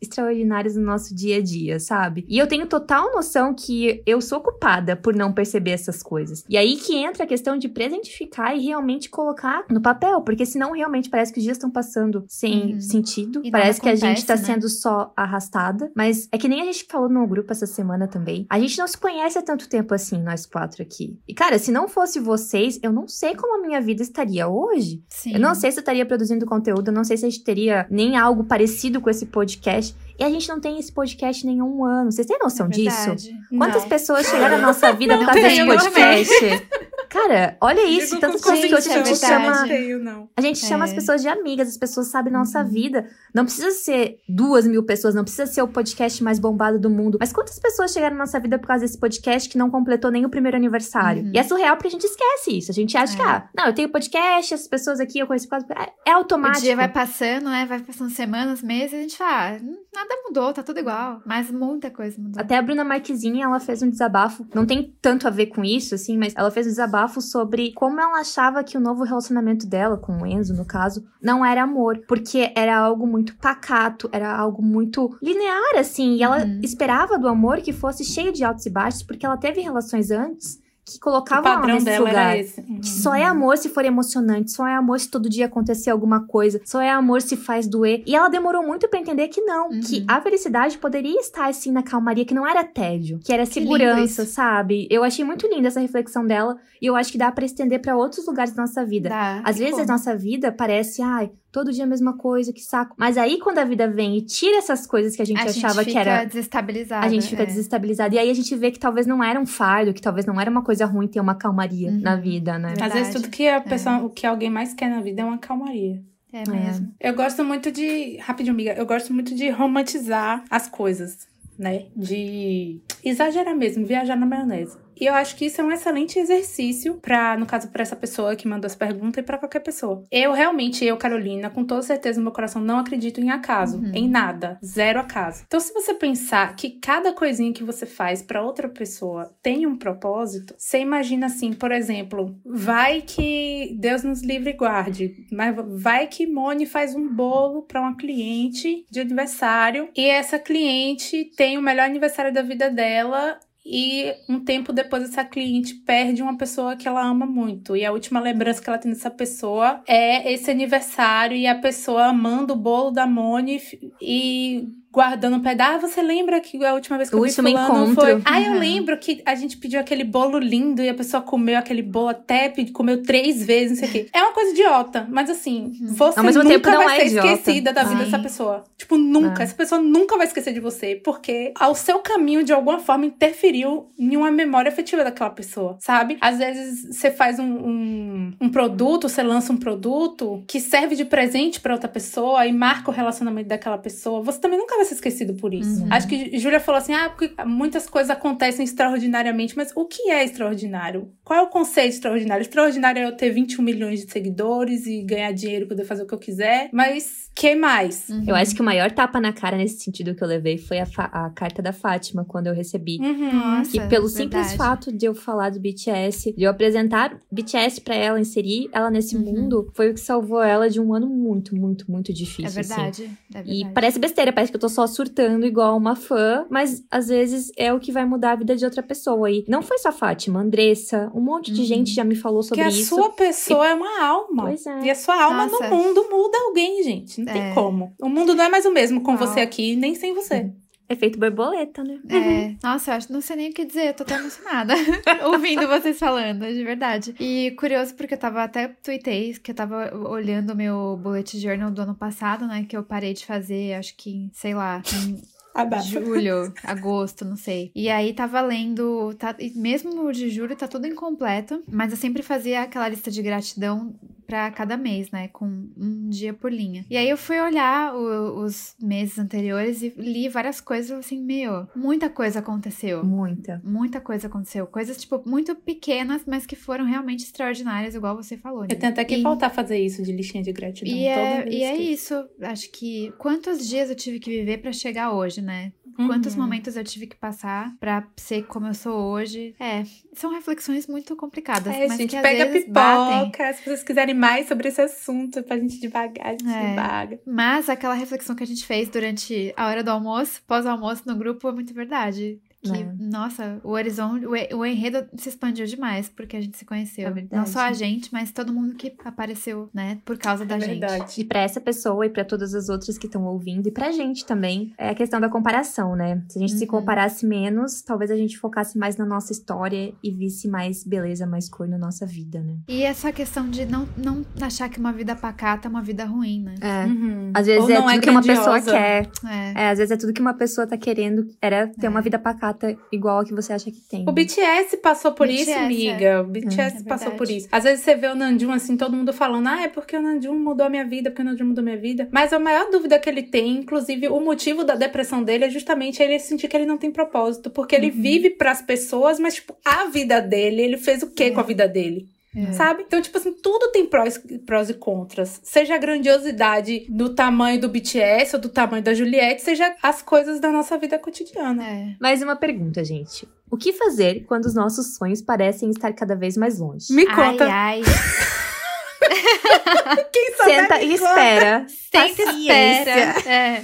extraordinárias 0.01 0.75
no 0.75 0.83
nosso 0.83 1.15
dia 1.15 1.37
a 1.37 1.41
dia, 1.41 1.79
sabe? 1.79 2.25
E 2.27 2.37
eu 2.37 2.47
tenho 2.47 2.65
total 2.65 3.11
noção 3.13 3.53
que 3.53 4.01
eu 4.05 4.21
sou 4.21 4.41
culpada 4.41 4.95
por 4.95 5.15
não 5.15 5.31
perceber 5.31 5.71
essas 5.71 6.01
coisas. 6.01 6.43
E 6.49 6.57
aí 6.57 6.77
que 6.77 6.95
entra 6.95 7.23
a 7.23 7.27
questão 7.27 7.57
de 7.57 7.69
presentificar 7.69 8.55
e 8.55 8.65
realmente 8.65 9.09
colocar 9.09 9.65
no 9.69 9.81
papel, 9.81 10.21
porque 10.21 10.45
senão 10.45 10.71
realmente 10.71 11.09
parece 11.09 11.31
que 11.31 11.39
os 11.39 11.43
dias 11.43 11.57
estão 11.57 11.69
passando 11.69 12.25
sem 12.27 12.73
uhum. 12.73 12.81
sentido. 12.81 13.41
E 13.43 13.51
parece 13.51 13.79
que 13.79 13.87
acontece, 13.87 14.05
a 14.05 14.13
gente 14.13 14.25
tá 14.25 14.35
né? 14.35 14.43
sendo 14.43 14.69
só 14.69 15.13
arrastada. 15.15 15.91
Mas 15.95 16.27
é 16.31 16.37
que 16.37 16.47
nem 16.47 16.61
a 16.61 16.65
gente 16.65 16.85
falou 16.89 17.09
no 17.09 17.27
grupo 17.27 17.51
essa 17.51 17.65
semana 17.65 18.07
também. 18.07 18.45
A 18.49 18.59
gente 18.59 18.77
não 18.77 18.87
se 18.87 18.97
conhece 18.97 19.37
há 19.37 19.41
tanto 19.41 19.69
tempo 19.69 19.93
assim, 19.93 20.21
nós 20.21 20.45
quatro 20.45 20.81
aqui. 20.81 21.19
E 21.27 21.33
cara, 21.33 21.59
se 21.59 21.71
não 21.71 21.87
fosse 21.87 22.19
vocês, 22.19 22.79
eu 22.81 22.91
não 22.91 23.07
sei 23.07 23.35
como 23.35 23.57
a 23.57 23.67
minha 23.67 23.81
vida 23.81 24.01
estaria 24.01 24.47
hoje. 24.47 25.03
Sim. 25.09 25.33
Eu 25.33 25.39
não 25.39 25.53
sei 25.53 25.71
se 25.71 25.77
eu 25.77 25.81
estaria 25.81 26.05
produzindo 26.05 26.45
conteúdo, 26.45 26.87
eu 26.89 26.93
não 26.93 27.03
sei 27.03 27.17
se 27.17 27.25
a 27.25 27.29
gente 27.29 27.43
teria 27.51 27.85
nem 27.89 28.15
algo 28.15 28.45
parecido 28.45 29.01
com 29.01 29.09
esse 29.09 29.25
podcast. 29.25 29.93
E 30.17 30.23
a 30.23 30.29
gente 30.29 30.47
não 30.47 30.59
tem 30.59 30.79
esse 30.79 30.91
podcast 30.91 31.45
nenhum 31.45 31.83
ano. 31.83 32.09
Vocês 32.09 32.25
têm 32.25 32.39
noção 32.39 32.67
é 32.67 32.69
disso? 32.69 33.29
Quantas 33.57 33.81
não. 33.81 33.89
pessoas 33.89 34.25
chegaram 34.25 34.57
na 34.57 34.67
nossa 34.67 34.93
vida 34.93 35.17
por 35.19 35.25
causa 35.25 35.41
desse 35.41 35.65
podcast? 35.65 36.67
Cara, 37.11 37.57
olha 37.59 37.85
isso, 37.85 38.15
Digo 38.15 38.21
tanto 38.21 38.41
que 38.41 38.49
hoje 38.49 38.73
a 38.73 38.79
gente 38.79 39.11
é 39.11 39.15
chama. 39.15 39.67
Tenho. 39.67 40.29
A 40.35 40.41
gente 40.41 40.59
chama 40.59 40.85
as 40.85 40.91
É. 40.91 40.95
pessoas 40.95 41.21
de 41.21 41.27
amigas, 41.27 41.67
as 41.67 41.75
pessoas 41.77 42.07
sabem 42.07 42.31
da 42.31 42.39
nossa 42.39 42.59
Uhum. 42.61 42.69
vida. 42.69 43.05
Não 43.33 43.43
precisa 43.43 43.69
ser 43.71 44.17
duas 44.29 44.65
mil 44.65 44.81
pessoas, 44.83 45.13
não 45.13 45.23
precisa 45.23 45.45
ser 45.45 45.61
o 45.61 45.67
podcast 45.67 46.23
mais 46.23 46.39
bombado 46.39 46.79
do 46.79 46.89
mundo. 46.89 47.17
Mas 47.19 47.33
quantas 47.33 47.59
pessoas 47.59 47.91
chegaram 47.91 48.15
na 48.15 48.23
nossa 48.23 48.39
vida 48.39 48.57
por 48.57 48.67
causa 48.67 48.85
desse 48.85 48.97
podcast 48.97 49.49
que 49.49 49.57
não 49.57 49.69
completou 49.69 50.09
nem 50.09 50.25
o 50.25 50.29
primeiro 50.29 50.55
aniversário? 50.55 51.23
Uhum. 51.23 51.31
E 51.35 51.37
é 51.37 51.43
surreal 51.43 51.75
porque 51.75 51.89
a 51.89 51.91
gente 51.91 52.05
esquece 52.05 52.57
isso. 52.57 52.71
A 52.71 52.73
gente 52.73 52.95
acha 52.95 53.13
que, 53.15 53.21
É. 53.21 53.25
ah, 53.25 53.49
não, 53.57 53.65
eu 53.67 53.73
tenho 53.73 53.89
podcast, 53.89 54.53
as 54.53 54.65
pessoas 54.67 55.01
aqui 55.01 55.19
eu 55.19 55.27
conheço 55.27 55.49
por 55.49 55.59
causa. 55.59 55.65
É, 56.05 56.11
é 56.11 56.13
O 56.15 56.19
automático. 56.19 56.61
dia 56.63 56.77
vai 56.77 56.87
passando, 56.87 57.49
né? 57.49 57.65
Vai 57.65 57.79
passando 57.81 58.09
semanas, 58.09 58.61
meses, 58.63 58.93
e 58.93 58.95
a 58.95 59.01
gente 59.01 59.17
fala, 59.17 59.57
ah, 59.57 59.59
nada 59.93 60.15
mudou, 60.25 60.53
tá 60.53 60.63
tudo 60.63 60.79
igual. 60.79 61.21
Mas 61.25 61.51
muita 61.51 61.89
coisa 61.91 62.15
mudou. 62.21 62.41
Até 62.41 62.55
a 62.57 62.61
Bruna 62.61 62.85
Marquezine, 62.85 63.41
ela 63.41 63.59
fez 63.59 63.81
um 63.81 63.89
desabafo, 63.89 64.45
não 64.55 64.65
tem 64.65 64.95
tanto 65.01 65.27
a 65.27 65.29
ver 65.29 65.47
com 65.47 65.61
isso, 65.65 65.93
assim, 65.93 66.17
mas 66.17 66.33
ela 66.37 66.49
fez 66.49 66.65
um 66.67 66.69
desabafo 66.69 67.00
sobre 67.21 67.73
como 67.73 67.99
ela 67.99 68.19
achava 68.19 68.63
que 68.63 68.77
o 68.77 68.81
novo 68.81 69.03
relacionamento 69.03 69.65
dela, 69.65 69.97
com 69.97 70.21
o 70.21 70.25
Enzo, 70.25 70.53
no 70.53 70.65
caso, 70.65 71.03
não 71.21 71.43
era 71.43 71.63
amor. 71.63 72.01
Porque 72.07 72.51
era 72.55 72.77
algo 72.77 73.07
muito 73.07 73.35
pacato, 73.37 74.09
era 74.11 74.31
algo 74.35 74.61
muito 74.61 75.17
linear, 75.21 75.77
assim. 75.79 76.15
E 76.17 76.23
ela 76.23 76.43
Uhum. 76.45 76.59
esperava 76.63 77.17
do 77.17 77.27
amor 77.27 77.57
que 77.61 77.73
fosse 77.73 78.03
cheio 78.05 78.31
de 78.31 78.43
altos 78.43 78.65
e 78.65 78.69
baixos, 78.69 79.03
porque 79.03 79.25
ela 79.25 79.37
teve 79.37 79.61
relações 79.61 80.11
antes 80.11 80.60
que 80.85 80.97
O 80.97 80.99
colocavam 80.99 81.45
ela 81.51 81.59
padrão 81.59 81.75
nesse 81.75 81.85
dela 81.85 82.07
lugar. 82.09 82.29
era 82.31 82.37
esse. 82.37 82.61
Que 82.61 82.87
só 82.89 83.13
é 83.15 83.23
amor 83.23 83.57
se 83.57 83.69
for 83.69 83.85
emocionante, 83.85 84.51
só 84.51 84.67
é 84.67 84.73
amor 84.75 84.99
se 84.99 85.09
todo 85.09 85.29
dia 85.29 85.45
acontecer 85.45 85.89
alguma 85.91 86.25
coisa, 86.27 86.59
só 86.65 86.81
é 86.81 86.89
amor 86.89 87.21
se 87.21 87.37
faz 87.37 87.67
doer. 87.67 88.03
E 88.05 88.15
ela 88.15 88.29
demorou 88.29 88.65
muito 88.65 88.87
pra 88.89 88.99
entender 88.99 89.27
que 89.27 89.41
não, 89.41 89.69
Uhum. 89.69 89.79
que 89.79 90.03
a 90.07 90.19
felicidade 90.21 90.77
poderia 90.77 91.19
estar 91.19 91.47
assim 91.47 91.71
na 91.71 91.83
calmaria, 91.83 92.25
que 92.25 92.33
não 92.33 92.45
era 92.47 92.63
tédio, 92.63 93.19
que 93.23 93.31
era 93.31 93.45
Que 93.45 93.53
segurança, 93.53 94.25
sabe? 94.25 94.87
Eu 94.89 95.03
achei 95.03 95.23
muito 95.23 95.47
linda 95.47 95.67
essa 95.67 95.79
reflexão 95.79 96.25
dela 96.25 96.57
e 96.81 96.85
eu 96.87 96.95
acho 96.95 97.11
que 97.11 97.17
dá 97.17 97.31
pra 97.31 97.45
estender 97.45 97.79
pra 97.81 97.95
outros 97.95 98.25
lugares 98.25 98.53
da 98.53 98.63
nossa 98.63 98.83
vida. 98.85 99.09
Dá. 99.09 99.41
Às 99.43 99.57
vezes 99.57 99.79
a 99.79 99.85
nossa 99.85 100.15
vida 100.15 100.51
parece, 100.51 101.01
ai, 101.01 101.31
todo 101.51 101.71
dia 101.71 101.83
a 101.83 101.87
mesma 101.87 102.17
coisa, 102.17 102.53
que 102.53 102.61
saco. 102.61 102.95
Mas 102.97 103.17
aí 103.17 103.39
quando 103.39 103.57
a 103.59 103.63
vida 103.65 103.87
vem 103.89 104.17
e 104.17 104.21
tira 104.21 104.57
essas 104.57 104.87
coisas 104.87 105.15
que 105.15 105.21
a 105.21 105.25
gente 105.25 105.39
a 105.39 105.47
gente 105.47 105.57
achava 105.65 105.79
fica 105.83 105.91
que 105.91 105.97
era 105.97 106.23
desestabilizada. 106.25 107.05
a 107.05 107.09
gente 107.09 107.27
fica 107.27 107.43
é. 107.43 107.45
desestabilizado. 107.45 108.15
E 108.15 108.19
aí 108.19 108.29
a 108.29 108.33
gente 108.33 108.55
vê 108.55 108.71
que 108.71 108.79
talvez 108.79 109.05
não 109.05 109.23
era 109.23 109.39
um 109.39 109.45
fardo, 109.45 109.93
que 109.93 110.01
talvez 110.01 110.25
não 110.25 110.39
era 110.39 110.49
uma 110.49 110.63
coisa 110.63 110.85
ruim 110.85 111.07
ter 111.07 111.19
uma 111.19 111.35
calmaria 111.35 111.89
Uhum. 111.91 112.01
na 112.01 112.15
vida, 112.15 112.57
né? 112.57 112.69
Verdade. 112.69 112.91
Às 112.91 112.93
vezes 112.93 113.13
tudo 113.13 113.29
que 113.29 113.47
a 113.47 113.59
pessoa, 113.61 113.97
o 114.03 114.09
que 114.09 114.25
alguém 114.25 114.49
mais 114.49 114.73
quer 114.73 114.89
na 114.89 115.01
vida 115.01 115.21
é 115.21 115.25
uma 115.25 115.37
calmaria. 115.37 116.01
É 116.33 116.49
mesmo. 116.49 116.93
Eu 116.99 117.13
gosto 117.13 117.43
muito 117.43 117.69
de. 117.71 118.17
Rapidinho, 118.17 118.53
amiga. 118.53 118.71
Eu 118.73 118.85
gosto 118.85 119.13
muito 119.13 119.35
de 119.35 119.49
romantizar 119.49 120.45
as 120.49 120.67
coisas, 120.69 121.27
né? 121.59 121.87
De 121.95 122.79
exagerar 123.03 123.53
mesmo, 123.55 123.85
viajar 123.85 124.15
na 124.15 124.25
maionese. 124.25 124.77
E 125.01 125.07
eu 125.07 125.15
acho 125.15 125.35
que 125.35 125.45
isso 125.45 125.59
é 125.59 125.63
um 125.63 125.71
excelente 125.71 126.19
exercício 126.19 126.93
para, 127.01 127.35
no 127.35 127.47
caso, 127.47 127.69
para 127.69 127.81
essa 127.81 127.95
pessoa 127.95 128.35
que 128.35 128.47
mandou 128.47 128.67
essa 128.67 128.77
pergunta 128.77 129.19
e 129.19 129.23
para 129.23 129.39
qualquer 129.39 129.61
pessoa. 129.61 130.05
Eu 130.11 130.31
realmente, 130.31 130.85
eu, 130.85 130.95
Carolina, 130.95 131.49
com 131.49 131.65
toda 131.65 131.81
certeza 131.81 132.19
no 132.19 132.25
meu 132.25 132.31
coração, 132.33 132.61
não 132.61 132.77
acredito 132.77 133.19
em 133.19 133.31
acaso, 133.31 133.79
Uhum. 133.79 133.91
em 133.95 134.07
nada, 134.07 134.59
zero 134.63 134.99
acaso. 134.99 135.43
Então, 135.47 135.59
se 135.59 135.73
você 135.73 135.95
pensar 135.95 136.55
que 136.55 136.69
cada 136.79 137.13
coisinha 137.13 137.51
que 137.51 137.63
você 137.63 137.85
faz 137.87 138.21
para 138.21 138.43
outra 138.43 138.69
pessoa 138.69 139.33
tem 139.41 139.65
um 139.65 139.75
propósito, 139.75 140.53
você 140.55 140.79
imagina 140.79 141.25
assim, 141.25 141.51
por 141.51 141.71
exemplo, 141.71 142.39
vai 142.45 143.01
que 143.01 143.75
Deus 143.79 144.03
nos 144.03 144.21
livre 144.21 144.51
e 144.51 144.53
guarde, 144.57 145.25
mas 145.31 145.55
vai 145.81 146.05
que 146.05 146.27
Mone 146.27 146.67
faz 146.67 146.93
um 146.93 147.07
bolo 147.07 147.63
para 147.63 147.81
uma 147.81 147.97
cliente 147.97 148.85
de 148.91 148.99
aniversário 148.99 149.89
e 149.97 150.05
essa 150.05 150.37
cliente 150.37 151.31
tem 151.35 151.57
o 151.57 151.61
melhor 151.61 151.85
aniversário 151.85 152.31
da 152.31 152.43
vida 152.43 152.69
dela 152.69 153.39
e 153.65 154.13
um 154.27 154.43
tempo 154.43 154.73
depois 154.73 155.03
essa 155.03 155.23
cliente 155.23 155.75
perde 155.75 156.21
uma 156.21 156.37
pessoa 156.37 156.75
que 156.75 156.87
ela 156.87 157.03
ama 157.03 157.25
muito. 157.25 157.75
E 157.75 157.85
a 157.85 157.91
última 157.91 158.19
lembrança 158.19 158.61
que 158.61 158.69
ela 158.69 158.79
tem 158.79 158.91
dessa 158.91 159.11
pessoa 159.11 159.83
é 159.87 160.31
esse 160.33 160.49
aniversário 160.49 161.37
e 161.37 161.45
a 161.47 161.59
pessoa 161.59 162.05
amando 162.05 162.53
o 162.53 162.57
bolo 162.57 162.91
da 162.91 163.05
Moni 163.05 163.61
e 164.01 164.67
guardando 164.91 165.37
um 165.37 165.39
pedaço. 165.39 165.61
Ah, 165.71 165.77
você 165.77 166.01
lembra 166.01 166.39
que 166.41 166.63
a 166.65 166.73
última 166.73 166.97
vez 166.97 167.09
que 167.09 167.15
O 167.15 167.19
eu 167.19 167.23
vi 167.23 167.29
último 167.29 167.47
fulano 167.49 167.83
encontro. 167.91 168.01
foi... 168.01 168.21
Ah, 168.25 168.41
eu 168.41 168.51
Uhum. 168.53 168.59
lembro 168.59 168.97
que 168.97 169.21
a 169.25 169.35
gente 169.35 169.57
pediu 169.57 169.79
aquele 169.79 170.03
bolo 170.03 170.37
lindo 170.37 170.81
e 170.83 170.89
a 170.89 170.93
pessoa 170.93 171.21
comeu 171.23 171.57
aquele 171.57 171.81
bolo 171.81 172.09
até, 172.09 172.51
comeu 172.73 173.01
três 173.01 173.43
vezes, 173.45 173.79
não 173.79 173.87
sei 173.87 173.89
o 173.89 173.91
quê. 174.05 174.09
É 174.13 174.21
uma 174.21 174.33
coisa 174.33 174.51
idiota, 174.51 175.07
mas 175.09 175.29
assim, 175.29 175.71
você 175.91 176.19
Ao 176.19 176.25
mesmo 176.25 176.43
nunca 176.43 176.71
vai 176.71 176.97
é 176.97 176.99
ser 177.01 177.05
idiota. 177.07 177.27
esquecida 177.29 177.71
da 177.71 177.83
vida 177.83 177.99
Sim. 177.99 178.11
dessa 178.11 178.19
pessoa. 178.19 178.63
Tipo, 178.77 178.97
nunca. 178.97 179.41
É. 179.41 179.45
Essa 179.45 179.55
pessoa 179.55 179.79
nunca 179.79 180.17
vai 180.17 180.27
esquecer 180.27 180.53
de 180.53 180.59
você, 180.59 180.95
porque 181.03 181.53
ao 181.57 181.73
seu 181.75 181.99
caminho, 181.99 182.43
de 182.43 182.51
alguma 182.51 182.79
forma, 182.79 183.05
interferiu 183.05 183.87
em 183.97 184.17
uma 184.17 184.29
memória 184.31 184.69
afetiva 184.69 185.03
daquela 185.03 185.29
pessoa, 185.29 185.77
sabe? 185.79 186.17
Às 186.19 186.37
vezes 186.39 186.95
você 186.97 187.09
faz 187.11 187.39
um, 187.39 187.45
um, 187.45 188.33
um 188.41 188.49
produto, 188.49 189.07
você 189.07 189.23
lança 189.23 189.53
um 189.53 189.57
produto 189.57 190.43
que 190.47 190.59
serve 190.59 190.95
de 190.95 191.05
presente 191.05 191.59
pra 191.61 191.73
outra 191.73 191.87
pessoa 191.87 192.45
e 192.45 192.51
marca 192.51 192.91
o 192.91 192.93
relacionamento 192.93 193.47
daquela 193.47 193.77
pessoa. 193.77 194.21
Você 194.23 194.39
também 194.39 194.57
nunca 194.59 194.80
vai 194.81 194.85
ser 194.85 194.95
esquecido 194.95 195.33
por 195.35 195.53
isso. 195.53 195.81
Uhum. 195.83 195.87
Acho 195.89 196.07
que 196.07 196.37
Júlia 196.37 196.59
falou 196.59 196.79
assim: 196.79 196.93
ah, 196.93 197.09
porque 197.09 197.31
muitas 197.45 197.87
coisas 197.87 198.09
acontecem 198.09 198.63
extraordinariamente, 198.63 199.55
mas 199.55 199.71
o 199.75 199.85
que 199.85 200.09
é 200.09 200.23
extraordinário? 200.23 201.11
Qual 201.23 201.39
é 201.39 201.41
o 201.43 201.47
conceito 201.47 201.93
extraordinário? 201.93 202.41
Extraordinário 202.41 203.01
é 203.01 203.05
eu 203.05 203.15
ter 203.15 203.29
21 203.29 203.63
milhões 203.63 204.03
de 204.05 204.11
seguidores 204.11 204.85
e 204.85 205.01
ganhar 205.03 205.31
dinheiro, 205.31 205.67
poder 205.67 205.85
fazer 205.85 206.03
o 206.03 206.07
que 206.07 206.13
eu 206.13 206.19
quiser, 206.19 206.69
mas 206.73 207.29
que 207.33 207.55
mais? 207.55 208.09
Uhum. 208.09 208.25
Eu 208.27 208.35
acho 208.35 208.53
que 208.53 208.61
o 208.61 208.65
maior 208.65 208.91
tapa 208.91 209.19
na 209.19 209.31
cara 209.31 209.55
nesse 209.57 209.79
sentido 209.79 210.13
que 210.13 210.23
eu 210.23 210.27
levei 210.27 210.57
foi 210.57 210.79
a, 210.79 210.87
a 210.97 211.29
carta 211.29 211.61
da 211.61 211.71
Fátima, 211.71 212.25
quando 212.25 212.47
eu 212.47 212.53
recebi. 212.53 212.97
Uhum. 212.99 213.31
Nossa, 213.31 213.77
E 213.77 213.87
pelo 213.87 214.09
simples 214.09 214.53
fato 214.53 214.91
de 214.91 215.05
eu 215.05 215.15
falar 215.15 215.49
do 215.49 215.59
BTS, 215.59 216.33
de 216.33 216.43
eu 216.43 216.51
apresentar 216.51 217.17
BTS 217.31 217.81
pra 217.81 217.95
ela, 217.95 218.19
inserir 218.19 218.69
ela 218.73 218.89
nesse 218.89 219.15
Uhum. 219.15 219.23
mundo, 219.23 219.71
foi 219.73 219.89
o 219.89 219.93
que 219.93 219.99
salvou 219.99 220.41
ela 220.43 220.69
de 220.69 220.79
um 220.79 220.93
ano 220.93 221.07
muito, 221.07 221.55
muito, 221.55 221.89
muito 221.89 222.13
difícil. 222.13 222.43
É 222.43 222.47
assim. 222.61 222.75
verdade. 222.75 223.03
É 223.33 223.41
verdade. 223.41 223.61
E 223.61 223.73
parece 223.73 223.99
besteira, 223.99 224.33
parece 224.33 224.51
que 224.51 224.55
eu 224.55 224.61
tô 224.61 224.69
só 224.71 224.87
surtando 224.87 225.45
igual 225.45 225.77
uma 225.77 225.95
fã, 225.95 226.45
mas 226.49 226.83
às 226.89 227.09
vezes 227.09 227.51
é 227.55 227.71
o 227.71 227.79
que 227.79 227.91
vai 227.91 228.05
mudar 228.05 228.31
a 228.31 228.35
vida 228.35 228.55
de 228.55 228.65
outra 228.65 228.81
pessoa. 228.81 229.29
E 229.29 229.45
não 229.47 229.61
foi 229.61 229.77
só 229.77 229.91
Fátima, 229.91 230.39
Andressa, 230.39 231.11
um 231.13 231.21
monte 231.21 231.51
de 231.51 231.59
Uhum. 231.61 231.67
gente 231.67 231.93
já 231.93 232.03
me 232.03 232.15
falou 232.15 232.41
sobre 232.41 232.63
que 232.63 232.67
a 232.67 232.69
isso. 232.69 232.95
sua 232.95 233.09
pessoa 233.09 233.67
é 233.67 233.73
uma 233.75 234.03
alma. 234.03 234.43
Pois 234.45 234.65
é. 234.65 234.79
E 234.83 234.89
a 234.89 234.95
sua 234.95 235.21
alma 235.23 235.45
Nossa. 235.45 235.69
no 235.69 235.75
mundo 235.75 236.07
muda 236.09 236.37
alguém, 236.47 236.81
gente. 236.83 237.21
Não 237.21 237.31
É. 237.31 237.33
tem 237.33 237.53
como. 237.53 237.93
O 238.01 238.09
mundo 238.09 238.33
não 238.33 238.43
é 238.45 238.49
mais 238.49 238.65
o 238.65 238.71
mesmo 238.71 239.01
com 239.01 239.11
Uau. 239.11 239.19
você 239.19 239.41
aqui, 239.41 239.75
nem 239.75 239.93
sem 239.93 240.15
você. 240.15 240.51
Efeito 240.91 241.19
borboleta, 241.19 241.83
né? 241.83 241.99
É, 242.09 242.55
nossa, 242.63 242.91
eu 242.91 242.95
acho, 242.95 243.13
não 243.13 243.21
sei 243.21 243.35
nem 243.35 243.49
o 243.49 243.53
que 243.53 243.65
dizer, 243.65 243.87
eu 243.87 243.93
tô 243.93 244.03
até 244.03 244.15
emocionada 244.15 244.73
ouvindo 245.31 245.67
vocês 245.67 245.97
falando, 245.97 246.45
de 246.45 246.63
verdade. 246.63 247.15
E 247.19 247.51
curioso 247.51 247.95
porque 247.95 248.13
eu 248.15 248.19
tava 248.19 248.43
até 248.43 248.67
tuitei 248.67 249.33
que 249.35 249.51
eu 249.51 249.55
tava 249.55 249.95
olhando 249.95 250.51
o 250.51 250.55
meu 250.55 250.99
bullet 251.01 251.39
journal 251.39 251.71
do 251.71 251.81
ano 251.81 251.95
passado, 251.95 252.45
né, 252.45 252.65
que 252.67 252.75
eu 252.75 252.83
parei 252.83 253.13
de 253.13 253.25
fazer, 253.25 253.73
acho 253.75 253.95
que, 253.95 254.09
em, 254.09 254.31
sei 254.33 254.53
lá, 254.53 254.81
em 254.93 255.21
Abafa. 255.53 255.83
julho, 255.83 256.53
agosto, 256.63 257.25
não 257.25 257.35
sei. 257.35 257.71
E 257.75 257.89
aí 257.89 258.13
tava 258.13 258.41
lendo, 258.41 259.13
tá, 259.15 259.35
e 259.39 259.51
mesmo 259.51 260.11
de 260.11 260.29
julho 260.29 260.55
tá 260.55 260.67
tudo 260.67 260.87
incompleto, 260.87 261.63
mas 261.69 261.91
eu 261.91 261.97
sempre 261.97 262.23
fazia 262.23 262.61
aquela 262.61 262.87
lista 262.87 263.11
de 263.11 263.21
gratidão 263.21 263.93
pra 264.31 264.49
cada 264.49 264.77
mês, 264.77 265.11
né, 265.11 265.27
com 265.27 265.45
um 265.77 266.07
dia 266.09 266.33
por 266.33 266.49
linha. 266.53 266.85
E 266.89 266.95
aí 266.95 267.09
eu 267.09 267.17
fui 267.17 267.37
olhar 267.37 267.93
o- 267.93 268.41
os 268.45 268.73
meses 268.81 269.19
anteriores 269.19 269.81
e 269.81 269.89
li 269.97 270.29
várias 270.29 270.61
coisas, 270.61 270.89
assim, 270.97 271.21
meu, 271.21 271.67
muita 271.75 272.09
coisa 272.09 272.39
aconteceu. 272.39 273.03
Muita. 273.03 273.61
Muita 273.61 273.99
coisa 273.99 274.27
aconteceu. 274.27 274.65
Coisas, 274.65 274.95
tipo, 274.95 275.21
muito 275.25 275.53
pequenas, 275.53 276.21
mas 276.25 276.45
que 276.45 276.55
foram 276.55 276.85
realmente 276.85 277.25
extraordinárias, 277.25 277.93
igual 277.93 278.15
você 278.15 278.37
falou. 278.37 278.61
Eu 278.63 278.69
né? 278.69 278.75
tenho 278.75 278.93
até 278.93 279.03
que 279.03 279.15
E- 279.15 279.21
voltar 279.21 279.47
a 279.47 279.49
fazer 279.49 279.77
isso 279.79 280.01
de 280.01 280.13
listinha 280.13 280.41
de 280.41 280.53
gratidão. 280.53 280.93
e 280.95 281.03
toda 281.09 281.19
é, 281.19 281.43
vez 281.43 281.55
e 281.55 281.63
é 281.63 281.75
isso. 281.75 282.25
Acho 282.41 282.71
que 282.71 283.11
quantos 283.17 283.67
dias 283.67 283.89
eu 283.89 283.95
tive 283.97 284.17
que 284.17 284.29
viver 284.29 284.59
pra 284.59 284.71
chegar 284.71 285.11
hoje, 285.11 285.41
né? 285.41 285.73
Uhum. 285.97 286.07
Quantos 286.07 286.35
momentos 286.35 286.75
eu 286.75 286.83
tive 286.83 287.07
que 287.07 287.15
passar 287.15 287.73
pra 287.79 288.05
ser 288.17 288.43
como 288.47 288.67
eu 288.67 288.73
sou 288.73 288.93
hoje? 289.11 289.55
É, 289.59 289.83
são 290.13 290.31
reflexões 290.33 290.87
muito 290.87 291.15
complicadas, 291.15 291.73
É, 291.73 291.87
mas 291.87 291.97
gente, 291.97 292.09
que 292.11 292.15
às 292.15 292.21
pega 292.21 292.45
vezes 292.45 292.61
pipoca. 292.65 292.79
batem. 292.81 293.53
Se 293.53 293.63
vocês 293.63 293.83
quiserem 293.83 294.15
mais 294.15 294.47
sobre 294.47 294.67
esse 294.69 294.81
assunto, 294.81 295.41
pra 295.43 295.57
gente 295.57 295.79
devagar, 295.79 296.27
a 296.27 296.31
gente 296.31 296.47
É. 296.49 296.69
devaga. 296.69 297.19
Mas 297.25 297.69
aquela 297.69 297.93
reflexão 297.93 298.35
que 298.35 298.43
a 298.43 298.47
gente 298.47 298.65
fez 298.65 298.89
durante 298.89 299.53
a 299.57 299.67
hora 299.67 299.83
do 299.83 299.89
almoço, 299.91 300.41
pós-almoço 300.47 301.03
no 301.05 301.15
grupo, 301.15 301.47
é 301.47 301.51
muito 301.51 301.73
verdade. 301.73 302.39
Que, 302.63 302.71
É. 302.71 302.91
nossa, 302.99 303.59
o 303.63 303.71
horizonte, 303.71 304.25
o, 304.25 304.31
o 304.57 304.65
enredo 304.65 305.05
se 305.17 305.29
expandiu 305.29 305.65
demais 305.65 306.07
porque 306.09 306.37
a 306.37 306.41
gente 306.41 306.57
se 306.57 306.63
conheceu. 306.65 307.07
É. 307.09 307.25
Não 307.31 307.45
só 307.45 307.61
a 307.61 307.73
gente, 307.73 308.13
mas 308.13 308.31
todo 308.31 308.53
mundo 308.53 308.75
que 308.75 308.93
apareceu, 309.03 309.69
né, 309.73 309.97
por 310.05 310.17
causa 310.17 310.45
da 310.45 310.57
É 310.57 310.59
gente. 310.59 310.79
verdade. 310.79 311.21
E 311.21 311.23
pra 311.23 311.39
essa 311.41 311.59
pessoa 311.59 312.05
e 312.05 312.09
pra 312.09 312.23
todas 312.23 312.53
as 312.53 312.69
outras 312.69 312.97
que 312.99 313.07
estão 313.07 313.25
ouvindo, 313.25 313.67
e 313.67 313.71
pra 313.71 313.91
gente 313.91 314.25
também, 314.25 314.73
é 314.77 314.89
a 314.89 314.95
questão 314.95 315.19
da 315.19 315.27
comparação, 315.27 315.95
né? 315.95 316.21
Se 316.29 316.37
a 316.37 316.41
gente 316.41 316.53
se 316.53 316.63
Uhum. 316.65 316.69
comparasse 316.69 317.25
menos, 317.25 317.81
talvez 317.81 318.11
a 318.11 318.15
gente 318.15 318.37
focasse 318.37 318.77
mais 318.77 318.95
na 318.95 319.05
nossa 319.05 319.31
história 319.31 319.93
e 320.03 320.11
visse 320.11 320.47
mais 320.47 320.83
beleza, 320.83 321.25
mais 321.25 321.49
cor 321.49 321.67
na 321.67 321.77
nossa 321.79 322.05
vida, 322.05 322.41
né? 322.41 322.57
E 322.67 322.83
essa 322.83 323.11
questão 323.11 323.49
de 323.49 323.65
não, 323.65 323.87
não 323.97 324.23
achar 324.39 324.69
que 324.69 324.79
uma 324.79 324.93
vida 324.93 325.15
pacata 325.15 325.67
é 325.67 325.69
uma 325.69 325.81
vida 325.81 326.05
ruim, 326.05 326.43
né? 326.43 326.55
É. 326.61 326.85
Uhum. 326.85 327.31
Às 327.33 327.47
vezes 327.47 327.63
Ou 327.63 327.69
é 327.71 327.73
não 327.79 327.87
tudo 327.87 328.01
que 328.01 328.09
uma 328.09 328.21
pessoa 328.21 328.61
quer. 328.61 329.09
É. 329.27 329.63
É, 329.63 329.69
às 329.69 329.77
vezes 329.79 329.91
é 329.91 329.97
tudo 329.97 330.13
que 330.13 330.21
uma 330.21 330.33
pessoa 330.35 330.67
tá 330.67 330.77
querendo, 330.77 331.25
era 331.41 331.67
ter 331.67 331.87
É. 331.87 331.89
uma 331.89 332.01
vida 332.01 332.19
pacata 332.19 332.50
data 332.53 332.77
igual 332.91 333.19
a 333.19 333.25
que 333.25 333.33
você 333.33 333.53
acha 333.53 333.71
que 333.71 333.81
tem. 333.81 334.05
O 334.07 334.11
BTS 334.11 334.77
passou 334.77 335.11
por 335.13 335.27
BTS, 335.27 335.41
isso, 335.43 335.51
é. 335.51 335.63
amiga. 335.65 336.21
O 336.21 336.25
BTS 336.25 336.77
É 336.77 336.83
passou 336.83 337.11
por 337.13 337.29
isso. 337.29 337.47
Às 337.51 337.63
vezes 337.63 337.83
você 337.83 337.95
vê 337.95 338.07
o 338.07 338.15
Nanjum 338.15 338.51
assim, 338.51 338.77
todo 338.77 338.95
mundo 338.95 339.11
falando, 339.13 339.47
ah, 339.47 339.61
é 339.63 339.67
porque 339.67 339.95
o 339.95 340.01
Nanjum 340.01 340.37
mudou 340.37 340.65
a 340.65 340.69
minha 340.69 340.85
vida, 340.85 341.09
porque 341.09 341.21
o 341.21 341.25
Nanjum 341.25 341.45
mudou 341.45 341.61
a 341.61 341.65
minha 341.65 341.77
vida. 341.77 342.07
Mas 342.11 342.33
a 342.33 342.39
maior 342.39 342.69
dúvida 342.69 342.99
que 342.99 343.09
ele 343.09 343.23
tem, 343.23 343.57
inclusive 343.57 344.07
o 344.07 344.19
motivo 344.19 344.63
da 344.63 344.75
depressão 344.75 345.23
dele 345.23 345.45
é 345.45 345.49
justamente 345.49 346.01
ele 346.01 346.19
sentir 346.19 346.47
que 346.47 346.55
ele 346.55 346.65
não 346.65 346.77
tem 346.77 346.91
propósito, 346.91 347.49
porque 347.49 347.75
ele 347.75 347.87
Uhum. 347.91 348.01
vive 348.01 348.29
pras 348.31 348.61
pessoas, 348.61 349.19
mas 349.19 349.35
tipo, 349.35 349.55
a 349.65 349.85
vida 349.85 350.19
dele, 350.21 350.61
ele 350.61 350.77
fez 350.77 351.03
o 351.03 351.11
quê 351.11 351.25
É. 351.25 351.31
com 351.31 351.39
a 351.39 351.43
vida 351.43 351.67
dele? 351.67 352.07
É. 352.35 352.53
Sabe? 352.53 352.83
Então, 352.83 353.01
tipo 353.01 353.17
assim, 353.17 353.33
tudo 353.33 353.71
tem 353.71 353.85
prós, 353.85 354.21
prós 354.45 354.69
e 354.69 354.73
contras. 354.73 355.39
Seja 355.43 355.75
a 355.75 355.77
grandiosidade 355.77 356.85
do 356.89 357.13
tamanho 357.13 357.59
do 357.59 357.67
BTS 357.67 358.35
ou 358.35 358.41
do 358.41 358.49
tamanho 358.49 358.83
da 358.83 358.93
Juliette, 358.93 359.41
seja 359.41 359.75
as 359.83 360.01
coisas 360.01 360.39
da 360.39 360.49
nossa 360.49 360.77
vida 360.77 360.97
cotidiana. 360.97 361.65
É. 361.65 361.95
Mais 361.99 362.21
uma 362.21 362.35
pergunta, 362.35 362.83
gente. 362.83 363.27
O 363.49 363.57
que 363.57 363.73
fazer 363.73 364.23
quando 364.25 364.45
os 364.45 364.55
nossos 364.55 364.95
sonhos 364.95 365.21
parecem 365.21 365.69
estar 365.69 365.91
cada 365.93 366.15
vez 366.15 366.37
mais 366.37 366.57
longe? 366.57 366.93
Me 366.93 367.05
conta. 367.05 367.45
Ai, 367.45 367.51
ai. 367.51 367.81
Quem 370.11 370.33
Senta 370.35 370.81
e 370.81 370.93
espera. 370.93 371.65
Senta 371.67 372.31
e 372.33 372.47
espera. 372.47 373.29
É. 373.29 373.61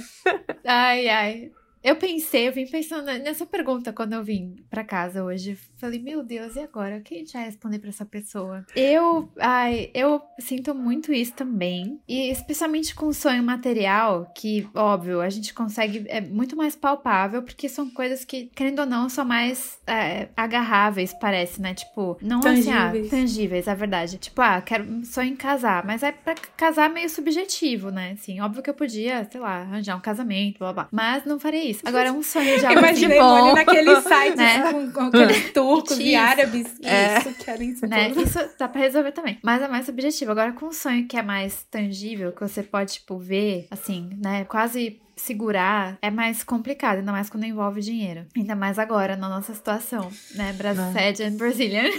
Ai, 0.64 1.08
ai. 1.08 1.50
Eu 1.82 1.96
pensei, 1.96 2.48
eu 2.48 2.52
vim 2.52 2.66
pensando 2.66 3.04
nessa 3.04 3.46
pergunta 3.46 3.92
quando 3.92 4.12
eu 4.12 4.22
vim 4.24 4.56
pra 4.68 4.84
casa 4.84 5.24
hoje. 5.24 5.56
Falei, 5.78 6.00
meu 6.00 6.22
Deus, 6.22 6.56
e 6.56 6.60
agora? 6.60 6.96
O 6.96 7.02
que 7.02 7.14
a 7.14 7.18
gente 7.18 7.32
vai 7.32 7.44
responder 7.44 7.78
pra 7.78 7.88
essa 7.88 8.04
pessoa? 8.04 8.64
Eu, 8.74 9.30
ai, 9.38 9.90
eu 9.94 10.20
sinto 10.38 10.74
muito 10.74 11.12
isso 11.12 11.34
também. 11.34 12.00
E 12.08 12.30
especialmente 12.30 12.94
com 12.94 13.06
o 13.06 13.14
sonho 13.14 13.42
material, 13.42 14.30
que, 14.34 14.68
óbvio, 14.74 15.20
a 15.20 15.30
gente 15.30 15.54
consegue, 15.54 16.04
é 16.08 16.20
muito 16.20 16.56
mais 16.56 16.74
palpável, 16.74 17.42
porque 17.42 17.68
são 17.68 17.88
coisas 17.90 18.24
que, 18.24 18.46
querendo 18.46 18.80
ou 18.80 18.86
não, 18.86 19.08
são 19.08 19.24
mais 19.24 19.78
é, 19.86 20.28
agarráveis, 20.36 21.14
parece, 21.14 21.60
né? 21.60 21.74
Tipo, 21.74 22.18
não 22.20 22.40
assim, 22.40 22.72
ah, 22.72 22.88
Tangíveis. 22.88 23.10
tangíveis, 23.10 23.68
é 23.68 23.74
verdade. 23.74 24.18
Tipo, 24.18 24.40
ah, 24.42 24.60
quero 24.60 25.04
sonho 25.04 25.30
em 25.32 25.36
casar, 25.36 25.84
mas 25.86 26.02
é 26.02 26.10
pra 26.10 26.34
casar 26.56 26.90
meio 26.90 27.08
subjetivo, 27.08 27.90
né? 27.90 28.12
Assim, 28.12 28.40
óbvio 28.40 28.62
que 28.62 28.70
eu 28.70 28.74
podia, 28.74 29.26
sei 29.30 29.40
lá, 29.40 29.60
arranjar 29.60 29.96
um 29.96 30.00
casamento, 30.00 30.58
blá 30.58 30.72
blá. 30.72 30.88
Mas 30.90 31.24
não 31.24 31.38
faria 31.38 31.67
isso. 31.70 31.80
Agora, 31.84 32.12
um 32.12 32.22
sonho 32.22 32.58
de 32.58 32.66
algo 32.66 32.78
assim 32.78 32.88
Imaginei 32.88 33.18
bom. 33.18 33.38
Moni 33.38 33.54
naqueles 33.54 33.98
sites 34.04 34.36
né? 34.36 34.72
com, 34.72 34.92
com 34.92 35.00
aqueles 35.00 35.52
turcos 35.52 35.98
e 35.98 36.12
Isso. 36.12 36.18
árabes. 36.20 36.66
É. 36.82 37.18
Isso, 37.18 37.34
querem 37.44 37.70
isso 37.70 37.86
né? 37.86 38.08
tudo. 38.08 38.22
Isso 38.22 38.38
dá 38.58 38.68
pra 38.68 38.80
resolver 38.80 39.12
também. 39.12 39.38
Mas 39.42 39.62
é 39.62 39.68
mais 39.68 39.86
subjetivo. 39.86 40.30
Agora, 40.30 40.52
com 40.52 40.66
um 40.66 40.72
sonho 40.72 41.06
que 41.06 41.16
é 41.16 41.22
mais 41.22 41.64
tangível, 41.70 42.32
que 42.32 42.40
você 42.40 42.62
pode, 42.62 42.94
tipo, 42.94 43.18
ver, 43.18 43.66
assim, 43.70 44.10
né? 44.22 44.44
Quase 44.44 45.00
segurar, 45.18 45.98
é 46.00 46.10
mais 46.10 46.42
complicado, 46.42 46.98
ainda 46.98 47.12
mais 47.12 47.28
quando 47.28 47.44
envolve 47.44 47.80
dinheiro. 47.80 48.26
Ainda 48.36 48.56
mais 48.56 48.78
agora, 48.78 49.16
na 49.16 49.28
nossa 49.28 49.54
situação, 49.54 50.10
né? 50.34 50.52
Brasília 50.52 51.28
and 51.28 51.36
Brazilian. 51.38 51.90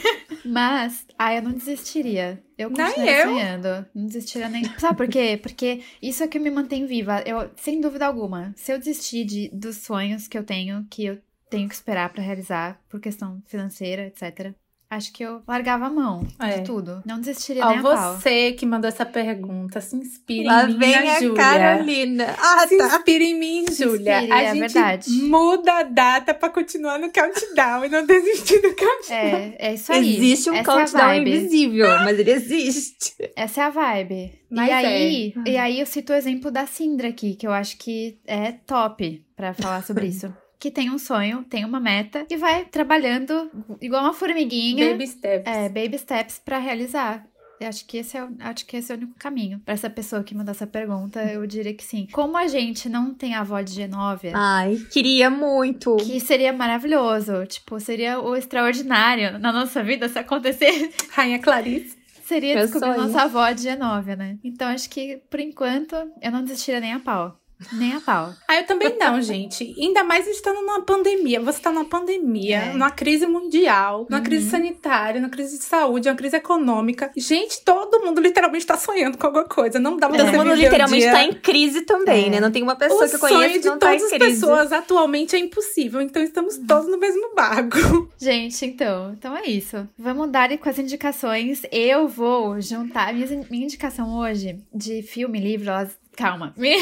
Mas, 0.46 1.06
ah, 1.18 1.34
eu 1.36 1.42
não 1.42 1.52
desistiria. 1.52 2.42
Eu 2.58 2.70
continuaria 2.70 3.24
sonhando. 3.24 3.86
Não 3.94 4.06
desistiria 4.06 4.50
nem. 4.50 4.64
Sabe 4.78 4.98
por 4.98 5.08
quê? 5.08 5.40
Porque 5.42 5.82
isso 6.02 6.24
é 6.24 6.28
que 6.28 6.40
me 6.40 6.50
mantém 6.50 6.86
viva. 6.86 7.22
Eu, 7.26 7.50
sem 7.56 7.80
dúvida 7.80 8.06
alguma, 8.06 8.54
se 8.56 8.72
eu 8.72 8.80
desistir 8.80 9.26
de, 9.26 9.50
dos 9.54 9.78
sonhos 9.78 10.28
que 10.28 10.38
eu 10.38 10.44
tenho, 10.44 10.86
que 10.90 11.06
eu 11.06 11.20
tenho 11.50 11.68
que 11.68 11.76
esperar 11.76 12.10
pra 12.10 12.24
realizar 12.24 12.80
por 12.90 13.00
questão 13.00 13.42
financeira, 13.48 14.08
etc. 14.08 14.54
Acho 14.92 15.14
que 15.14 15.24
eu 15.24 15.44
largava 15.48 15.86
a 15.86 15.90
mão 15.92 16.26
É. 16.40 16.58
de 16.58 16.64
tudo. 16.64 17.04
Não 17.06 17.20
desistiria 17.20 17.64
Ó, 17.64 17.70
nem 17.70 17.78
a 17.78 17.82
pau. 17.84 18.16
você 18.16 18.54
que 18.54 18.66
mandou 18.66 18.88
essa 18.88 19.06
pergunta, 19.06 19.80
se 19.82 19.96
inspire 19.96 20.46
Lá 20.46 20.64
em 20.64 20.70
mim, 20.74 20.80
vem 20.80 20.96
a 20.96 21.20
Júlia. 21.20 21.36
Carolina. 21.36 22.36
Ah, 22.40 22.66
Se 22.68 22.76
tá. 22.76 22.88
inspire 22.88 23.24
em 23.26 23.38
mim, 23.40 23.66
Júlia. 23.72 24.16
inspire, 24.18 24.32
A 24.32 24.42
é 24.42 24.52
gente 24.56 24.60
verdade. 24.74 25.12
muda 25.12 25.74
a 25.74 25.84
data 25.84 26.34
pra 26.34 26.50
continuar 26.50 26.98
no 26.98 27.12
countdown 27.14 27.86
e 27.86 27.90
não 27.90 28.04
desistir 28.04 28.60
do 28.64 28.70
countdown. 28.76 29.16
É, 29.16 29.56
é 29.60 29.74
isso 29.76 29.92
aí. 29.94 30.16
Existe 30.16 30.50
um 30.50 30.56
Essa 30.56 30.62
é 30.72 30.76
countdown 30.76 31.08
vibe. 31.08 31.30
invisível, 31.38 31.88
mas 32.00 32.18
ele 32.20 32.32
existe. 32.32 33.14
Essa 33.36 33.62
é 33.62 33.64
a 33.66 33.70
vibe. 33.70 34.40
Mas 34.50 34.68
e 34.70 34.72
é. 34.72 34.76
aí, 34.76 35.34
e 35.46 35.58
aí 35.58 35.80
eu 35.82 35.86
cito 35.86 36.12
o 36.14 36.16
exemplo 36.16 36.50
da 36.50 36.66
Sindra 36.66 37.10
aqui, 37.10 37.36
que 37.36 37.46
eu 37.46 37.52
acho 37.52 37.78
que 37.78 38.18
é 38.26 38.54
top 38.54 39.24
pra 39.36 39.54
falar 39.54 39.84
sobre 39.84 40.08
isso. 40.10 40.34
Que 40.60 40.70
tem 40.70 40.90
um 40.92 40.98
sonho, 41.00 41.44
tem 41.50 41.64
uma 41.64 41.80
meta 41.80 42.26
e 42.30 42.36
vai 42.36 42.66
trabalhando 42.66 43.50
igual 43.82 44.04
uma 44.04 44.14
formiguinha. 44.14 44.92
Baby 44.92 45.08
steps. 45.08 45.48
É, 45.48 45.70
baby 45.70 45.98
steps 45.98 46.42
pra 46.44 46.58
realizar. 46.58 47.26
Eu 47.62 47.68
acho 47.68 47.86
que 47.86 47.98
esse 47.98 48.18
é, 48.18 48.24
o- 48.24 48.36
acho 48.40 48.66
que 48.66 48.78
esse 48.78 48.92
é 48.92 48.96
o 48.96 48.98
único 48.98 49.14
caminho. 49.20 49.60
Pra 49.66 49.74
essa 49.74 49.90
pessoa 49.90 50.24
que 50.24 50.34
mandou 50.36 50.52
essa 50.52 50.66
pergunta, 50.68 51.22
eu 51.24 51.46
diria 51.46 51.74
que 51.74 51.84
sim. 51.84 52.08
Como 52.12 52.38
a 52.38 52.48
gente 52.48 52.88
não 52.90 53.14
tem 53.14 53.36
a 53.36 53.42
avó 53.42 53.60
de 53.62 53.74
Genóvia, 53.74 54.32
Ai, 54.36 54.78
queria 54.92 55.30
muito. 55.30 55.96
que 55.98 56.20
seria 56.22 56.52
maravilhoso. 56.54 57.46
Tipo, 57.46 57.80
seria 57.80 58.20
o 58.20 58.36
extraordinário 58.36 59.38
na 59.40 59.52
nossa 59.52 59.84
vida 59.84 60.08
se 60.08 60.18
acontecer. 60.20 60.90
Rainha 61.12 61.40
Clarice. 61.40 61.98
Seria 62.24 62.56
Meu 62.56 62.64
descobrir 62.66 62.94
sonho. 62.96 63.08
nossa 63.08 63.24
avó 63.24 63.50
de 63.52 63.62
Genóvia, 63.64 64.16
né? 64.16 64.38
Então 64.44 64.68
acho 64.68 64.90
que, 64.90 65.22
por 65.30 65.40
enquanto, 65.40 65.96
eu 66.22 66.32
não 66.32 66.44
desistiria 66.44 66.80
nem 66.80 66.94
a 66.94 67.00
pau. 67.00 67.38
Nem 67.74 67.94
a 67.96 68.00
pau. 68.02 68.34
Ah, 68.48 68.56
eu 68.56 68.66
também 68.66 68.96
não, 68.98 69.22
gente. 69.22 69.76
Ainda 69.78 70.04
mais 70.04 70.26
estando 70.28 70.62
numa 70.62 70.82
pandemia. 70.82 71.42
Você 71.42 71.60
tá 71.62 71.72
numa 71.72 71.84
pandemia, 71.86 72.58
É. 72.58 72.74
numa 72.74 72.90
crise 72.90 73.28
mundial, 73.28 74.08
numa 74.10 74.20
Uhum. 74.20 74.24
crise 74.24 74.50
sanitária, 74.50 75.20
numa 75.20 75.30
crise 75.30 75.58
de 75.58 75.66
saúde, 75.66 76.08
uma 76.08 76.16
crise 76.16 76.38
econômica. 76.38 77.12
Gente, 77.18 77.62
todo 77.66 78.00
mundo 78.06 78.22
literalmente 78.22 78.66
tá 78.66 78.78
sonhando 78.78 79.18
com 79.18 79.28
alguma 79.28 79.44
coisa. 79.46 79.78
Não 79.78 79.98
dá 79.98 80.08
pra 80.08 80.18
Todo 80.20 80.32
você 80.32 80.38
mundo 80.38 80.54
literalmente 80.54 81.04
dia. 81.04 81.12
tá 81.12 81.24
em 81.24 81.34
crise 81.34 81.82
também, 81.82 82.28
É. 82.28 82.30
né? 82.30 82.40
Não 82.40 82.50
tem 82.52 82.64
uma 82.64 82.76
pessoa 82.78 83.06
o 83.06 83.10
que 83.10 83.16
eu 83.16 83.20
sonho 83.20 83.34
conheço 83.36 83.54
que 83.56 83.60
de 83.60 83.68
não 83.68 83.78
tá 83.78 83.88
todas 83.88 84.02
em 84.02 84.06
as 84.06 84.12
crise. 84.12 84.32
pessoas 84.42 84.72
atualmente 84.72 85.36
é 85.36 85.40
impossível. 85.40 86.02
Então 86.02 86.24
estamos 86.24 86.58
todos 86.60 86.88
no 86.90 86.98
mesmo 86.98 87.36
barco. 87.36 87.78
Gente, 88.18 88.66
então, 88.66 89.12
então 89.18 89.36
é 89.36 89.46
isso. 89.48 89.88
Vamos 89.98 90.30
dar 90.32 90.50
com 90.58 90.70
as 90.70 90.80
indicações. 90.80 91.62
Eu 91.72 92.08
vou 92.08 92.60
juntar. 92.62 93.14
Minha, 93.14 93.46
minha 93.50 93.66
indicação 93.66 94.18
hoje 94.18 94.60
de 94.74 95.02
filme, 95.04 95.40
livro, 95.40 95.70
elas. 95.70 95.98
Calma. 96.20 96.54
Minha- 96.58 96.78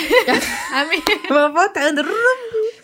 a 0.74 0.86
minha. 0.86 1.04
Vou 1.30 1.54
voltando. 1.54 2.04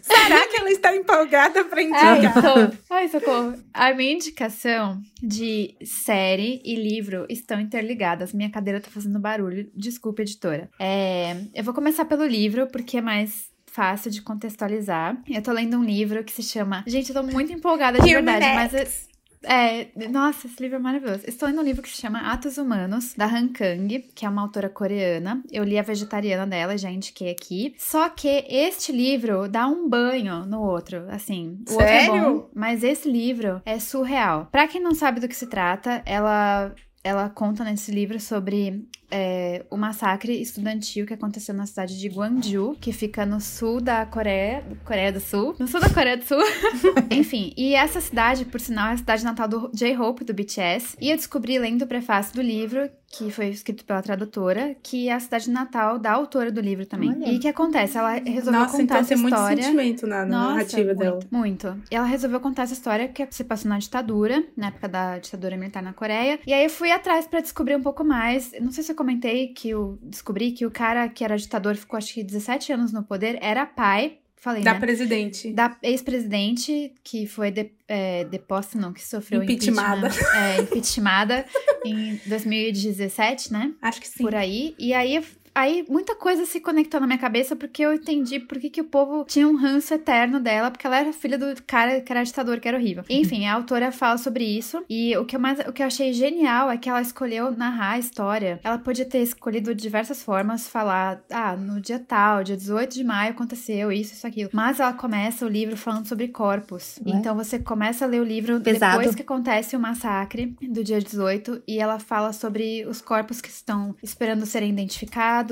Será 0.02 0.48
que 0.48 0.60
ela 0.60 0.70
está 0.70 0.96
empolgada 0.96 1.66
pra 1.66 1.80
Ai, 1.80 1.86
indicar? 1.86 2.34
socorro. 2.34 2.72
Ai, 2.90 3.08
socorro. 3.08 3.54
A 3.74 3.94
minha 3.94 4.14
indicação 4.14 5.02
de 5.22 5.76
série 5.84 6.62
e 6.64 6.76
livro 6.76 7.26
estão 7.30 7.60
interligadas. 7.60 8.34
Minha 8.34 8.52
cadeira 8.52 8.80
tá 8.80 8.90
fazendo 8.92 9.20
barulho. 9.20 9.70
Desculpa, 9.76 10.22
editora. 10.22 10.70
É, 10.80 11.36
eu 11.56 11.64
vou 11.64 11.74
começar 11.74 12.06
pelo 12.06 12.26
livro, 12.26 12.68
porque 12.68 12.98
é 12.98 13.02
mais 13.02 13.46
fácil 13.66 14.12
de 14.12 14.22
contextualizar. 14.22 15.18
Eu 15.28 15.42
tô 15.42 15.52
lendo 15.52 15.78
um 15.78 15.84
livro 15.84 16.24
que 16.24 16.32
se 16.32 16.44
chama. 16.44 16.84
Gente, 16.86 17.10
eu 17.10 17.16
tô 17.16 17.24
muito 17.24 17.52
empolgada 17.52 18.00
de 18.00 18.14
verdade, 18.14 18.46
mas. 18.54 19.08
É- 19.44 19.90
É, 19.96 20.08
nossa, 20.10 20.48
esse 20.48 20.62
livro 20.62 20.78
é 20.78 20.80
maravilhoso. 20.80 21.24
Estou 21.28 21.48
lendo 21.48 21.62
um 21.62 21.64
livro 21.64 21.82
que 21.82 21.90
se 21.90 22.02
chama 22.02 22.20
Atos 22.32 22.58
Humanos, 22.58 23.14
da 23.16 23.26
Han 23.26 23.50
Kang, 23.50 24.00
que 24.16 24.26
é 24.26 24.30
uma 24.30 24.42
autora 24.42 24.70
coreana. 24.70 25.44
Eu 25.52 25.64
li 25.64 25.78
a 25.78 25.82
vegetariana 25.84 26.46
dela, 26.48 26.78
já 26.78 26.90
indiquei 26.90 27.30
aqui. 27.32 27.74
Só 27.78 28.10
que 28.10 28.46
este 28.50 28.92
livro 28.92 29.48
dá 29.50 29.68
um 29.68 29.88
banho 29.90 30.46
no 30.46 30.62
outro, 30.62 31.06
assim. 31.10 31.60
O 31.68 31.72
outro 31.74 31.86
é 31.88 32.06
Sério? 32.06 32.22
bom, 32.22 32.50
mas 32.54 32.84
esse 32.84 33.10
livro 33.10 33.62
é 33.66 33.80
surreal. 33.80 34.48
Pra 34.52 34.68
quem 34.68 34.82
não 34.82 34.94
sabe 34.94 35.20
do 35.20 35.28
que 35.28 35.36
se 35.36 35.48
trata, 35.48 36.02
ela 36.06 36.74
ela 37.06 37.30
conta 37.30 37.66
nesse 37.66 37.92
livro 37.92 38.18
sobre 38.18 38.88
é, 39.16 39.64
o 39.70 39.78
massacre 39.78 40.42
estudantil 40.42 41.06
que 41.06 41.14
aconteceu 41.14 41.54
na 41.54 41.68
cidade 41.68 42.00
de 42.00 42.10
Gwangju, 42.10 42.76
que 42.82 42.92
fica 42.92 43.28
no 43.28 43.40
sul 43.40 43.80
da 43.80 44.08
Coreia, 44.08 44.64
Coreia 44.84 45.12
do 45.12 45.20
Sul, 45.20 45.56
no 45.60 45.68
sul 45.68 45.80
da 45.80 45.90
Coreia 45.90 46.18
do 46.18 46.26
Sul. 46.26 46.42
Enfim, 47.12 47.54
e 47.56 47.76
essa 47.76 48.02
cidade, 48.02 48.44
por 48.44 48.60
sinal, 48.60 48.90
é 48.90 48.94
a 48.94 48.98
cidade 48.98 49.24
natal 49.24 49.48
do 49.48 49.70
J-Hope, 49.72 50.24
do 50.24 50.34
BTS. 50.34 50.98
E 51.00 51.12
eu 51.12 51.16
descobri 51.16 51.60
lendo 51.60 51.84
o 51.84 51.88
prefácio 51.88 52.34
do 52.34 52.42
livro, 52.42 52.90
que 53.16 53.30
foi 53.30 53.50
escrito 53.50 53.86
pela 53.86 54.02
tradutora, 54.02 54.76
que 54.82 55.08
é 55.08 55.14
a 55.14 55.20
cidade 55.20 55.50
natal 55.52 56.00
da 56.00 56.12
autora 56.12 56.52
do 56.52 56.60
livro 56.60 56.84
também. 56.84 57.12
Olha. 57.12 57.32
E 57.32 57.38
o 57.38 57.40
que 57.40 57.48
acontece? 57.48 57.96
Ela 57.96 58.14
resolveu 58.14 58.62
Nossa, 58.62 58.72
contar 58.72 58.84
então 58.84 58.98
essa 58.98 59.10
tem 59.10 59.18
muito 59.18 59.36
história. 59.36 59.64
sentimento 59.64 60.08
na, 60.08 60.26
na 60.26 60.38
Nossa, 60.38 60.50
narrativa 60.50 60.86
muito, 60.86 61.00
dela. 61.00 61.20
Muito. 61.30 61.84
E 61.92 61.96
ela 61.96 62.08
resolveu 62.08 62.40
contar 62.40 62.64
essa 62.64 62.74
história 62.74 63.08
que 63.08 63.28
se 63.30 63.44
passou 63.44 63.70
na 63.70 63.78
ditadura, 63.78 64.44
na 64.58 64.68
época 64.68 64.90
da 64.90 65.20
ditadura 65.20 65.56
militar 65.56 65.84
na 65.84 65.94
Coreia. 65.94 66.40
E 66.48 66.52
aí 66.52 66.64
eu 66.64 66.70
fui 66.72 66.92
atrás 66.92 67.28
pra 67.28 67.40
descobrir 67.40 67.76
um 67.76 67.84
pouco 67.84 68.04
mais. 68.04 68.52
Não 68.60 68.72
sei 68.72 68.84
se 68.84 68.92
eu 68.92 68.96
comentei 69.04 69.50
que 69.50 69.70
eu 69.70 70.00
descobri 70.02 70.52
que 70.52 70.66
o 70.66 70.72
cara 70.72 71.10
que 71.10 71.24
era 71.24 71.38
ditador 71.38 71.76
ficou 71.76 71.98
acho 71.98 72.14
que 72.14 72.24
17 72.24 72.72
anos 72.72 72.94
no 72.94 73.04
poder, 73.04 73.38
era 73.42 73.66
pai. 73.66 74.18
Falei, 74.38 74.62
Da 74.62 74.74
né? 74.74 74.80
presidente. 74.80 75.54
Da 75.54 75.78
ex-presidente, 75.82 76.94
que 77.02 77.26
foi 77.26 77.50
de, 77.50 77.72
é, 77.88 78.26
deposta, 78.26 78.78
não, 78.78 78.92
que 78.92 79.02
sofreu 79.02 79.42
impeachment. 79.42 80.10
É, 80.36 80.62
impeachmentada 80.62 81.46
em 81.86 82.20
2017, 82.26 83.54
né? 83.54 83.74
Acho 83.82 84.02
que 84.02 84.08
sim. 84.08 84.22
por 84.24 84.36
aí. 84.36 84.76
E 84.78 84.94
aí 84.94 85.24
aí 85.54 85.86
muita 85.90 86.16
coisa 86.16 86.46
se 86.46 86.60
conectou 86.60 87.00
na 87.00 87.08
minha 87.08 87.20
cabeça 87.20 87.56
porque 87.56 87.84
eu 87.84 87.94
entendi 87.94 88.40
por 88.40 88.60
que, 88.60 88.70
que 88.70 88.82
o 88.82 88.86
povo 88.86 89.26
tinha 89.26 89.48
um 89.48 89.56
ranço 89.56 89.94
eterno 89.94 90.40
dela, 90.40 90.72
porque 90.72 90.86
ela 90.86 91.00
era 91.00 91.14
filha 91.14 91.38
do 91.38 91.46
cara 91.64 92.02
que 92.02 92.12
era 92.12 92.24
ditador, 92.24 92.60
que 92.60 92.68
era 92.68 92.78
horrível. 92.78 93.04
Enfim, 93.10 93.46
a 93.46 93.54
autora 93.54 93.92
fala 93.92 94.18
sobre 94.18 94.44
isso. 94.44 94.84
E 94.90 95.16
o 95.18 95.26
que 95.26 95.36
eu 95.36 95.40
mais 95.40 95.60
o 95.60 95.72
que 95.72 95.82
eu 95.82 95.88
achei 95.88 96.14
genial 96.14 96.70
é 96.70 96.78
que 96.78 96.90
ela 96.90 97.02
escolheu 97.02 97.52
narrar 97.52 97.92
a 97.92 98.00
história. 98.00 98.60
Ela 98.64 98.78
podia 98.78 99.06
ter 99.06 99.20
escolhido 99.20 99.74
de 99.74 99.82
diversas 99.82 100.24
formas 100.24 100.68
falar, 100.68 101.24
ah, 101.32 101.56
no 101.56 101.80
dia 101.80 102.00
tal, 102.00 102.44
dia 102.44 102.58
18 102.58 102.94
de 102.94 103.04
maio 103.04 103.32
aconteceu 103.32 103.92
isso, 103.92 104.14
isso, 104.14 104.26
aquilo. 104.26 104.50
Mas 104.54 104.80
ela 104.80 104.94
começa 104.94 105.46
o 105.46 105.50
livro 105.50 105.78
falando 105.78 106.08
sobre 106.08 106.28
corpos. 106.28 107.00
Ué? 107.06 107.14
Então 107.14 107.36
você 107.36 107.60
começa 107.60 108.06
a 108.06 108.08
ler 108.08 108.22
o 108.22 108.24
livro 108.24 108.60
Pesado. 108.62 108.98
depois 108.98 109.16
que 109.16 109.22
acontece 109.22 109.76
o 109.76 109.80
massacre 109.80 110.56
do 110.62 110.84
dia 110.84 111.00
18 111.00 111.64
e 111.68 111.80
ela 111.80 112.00
fala 112.00 112.34
sobre 112.34 112.86
os 112.86 113.02
corpos 113.02 113.42
que 113.42 113.50
estão 113.50 113.96
esperando 114.02 114.46
serem 114.46 114.72
identificados, 114.72 115.43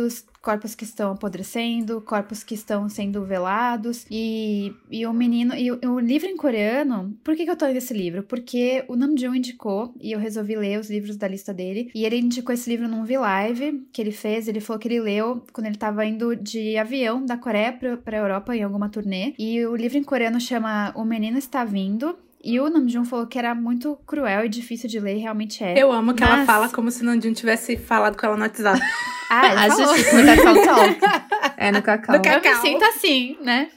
corpos 0.41 0.73
que 0.73 0.83
estão 0.83 1.11
apodrecendo, 1.11 2.01
corpos 2.01 2.43
que 2.43 2.55
estão 2.55 2.89
sendo 2.89 3.23
velados 3.23 4.05
e, 4.09 4.73
e 4.89 5.05
o 5.05 5.13
menino 5.13 5.53
e 5.55 5.71
o, 5.71 5.79
o 5.93 5.99
livro 5.99 6.27
em 6.27 6.35
coreano. 6.35 7.15
Por 7.23 7.35
que, 7.35 7.45
que 7.45 7.51
eu 7.51 7.55
tô 7.55 7.65
lendo 7.65 7.77
esse 7.77 7.93
livro? 7.93 8.23
Porque 8.23 8.83
o 8.87 8.95
Namjoon 8.95 9.35
indicou 9.35 9.93
e 9.99 10.11
eu 10.11 10.19
resolvi 10.19 10.55
ler 10.55 10.79
os 10.79 10.89
livros 10.89 11.15
da 11.15 11.27
lista 11.27 11.53
dele 11.53 11.91
e 11.93 12.05
ele 12.05 12.17
indicou 12.17 12.53
esse 12.53 12.69
livro 12.69 12.87
num 12.87 13.05
V-Live 13.05 13.87
que 13.93 14.01
ele 14.01 14.11
fez. 14.11 14.47
Ele 14.47 14.59
falou 14.59 14.79
que 14.79 14.87
ele 14.87 14.99
leu 14.99 15.43
quando 15.53 15.67
ele 15.67 15.77
tava 15.77 16.05
indo 16.05 16.35
de 16.35 16.77
avião 16.77 17.25
da 17.25 17.37
Coreia 17.37 17.71
pra 18.03 18.17
Europa 18.17 18.55
em 18.55 18.63
alguma 18.63 18.89
turnê 18.89 19.33
e 19.37 19.63
o 19.65 19.75
livro 19.75 19.97
em 19.97 20.03
coreano 20.03 20.39
chama 20.39 20.91
O 20.95 21.05
Menino 21.05 21.37
Está 21.37 21.63
Vindo. 21.63 22.17
E 22.43 22.59
o 22.59 22.69
Namjoon 22.69 23.05
falou 23.05 23.27
que 23.27 23.37
era 23.37 23.53
muito 23.53 23.95
cruel 24.07 24.45
e 24.45 24.49
difícil 24.49 24.89
de 24.89 24.99
ler, 24.99 25.15
e 25.17 25.19
realmente 25.19 25.63
é. 25.63 25.77
Eu 25.77 25.91
amo 25.91 26.13
que 26.13 26.23
ela 26.23 26.37
Mas- 26.37 26.45
fala 26.45 26.69
como 26.69 26.89
se 26.89 27.03
Nandinho 27.03 27.33
tivesse 27.35 27.77
falado 27.77 28.17
com 28.17 28.25
ela 28.25 28.35
no 28.35 28.43
WhatsApp. 28.43 28.79
Ah, 29.33 29.63
ele 29.65 29.73
falou. 29.75 29.95
gente 29.97 30.13
no 30.13 30.25
Cacau 30.25 30.53
Talk. 30.65 30.99
É 31.55 31.71
no 31.71 31.81
Cacau. 31.81 32.17
No 32.17 32.21
Cacau. 32.21 32.51
Eu 32.51 32.55
me 32.57 32.61
sinto 32.61 32.83
assim, 32.83 33.37
né? 33.41 33.69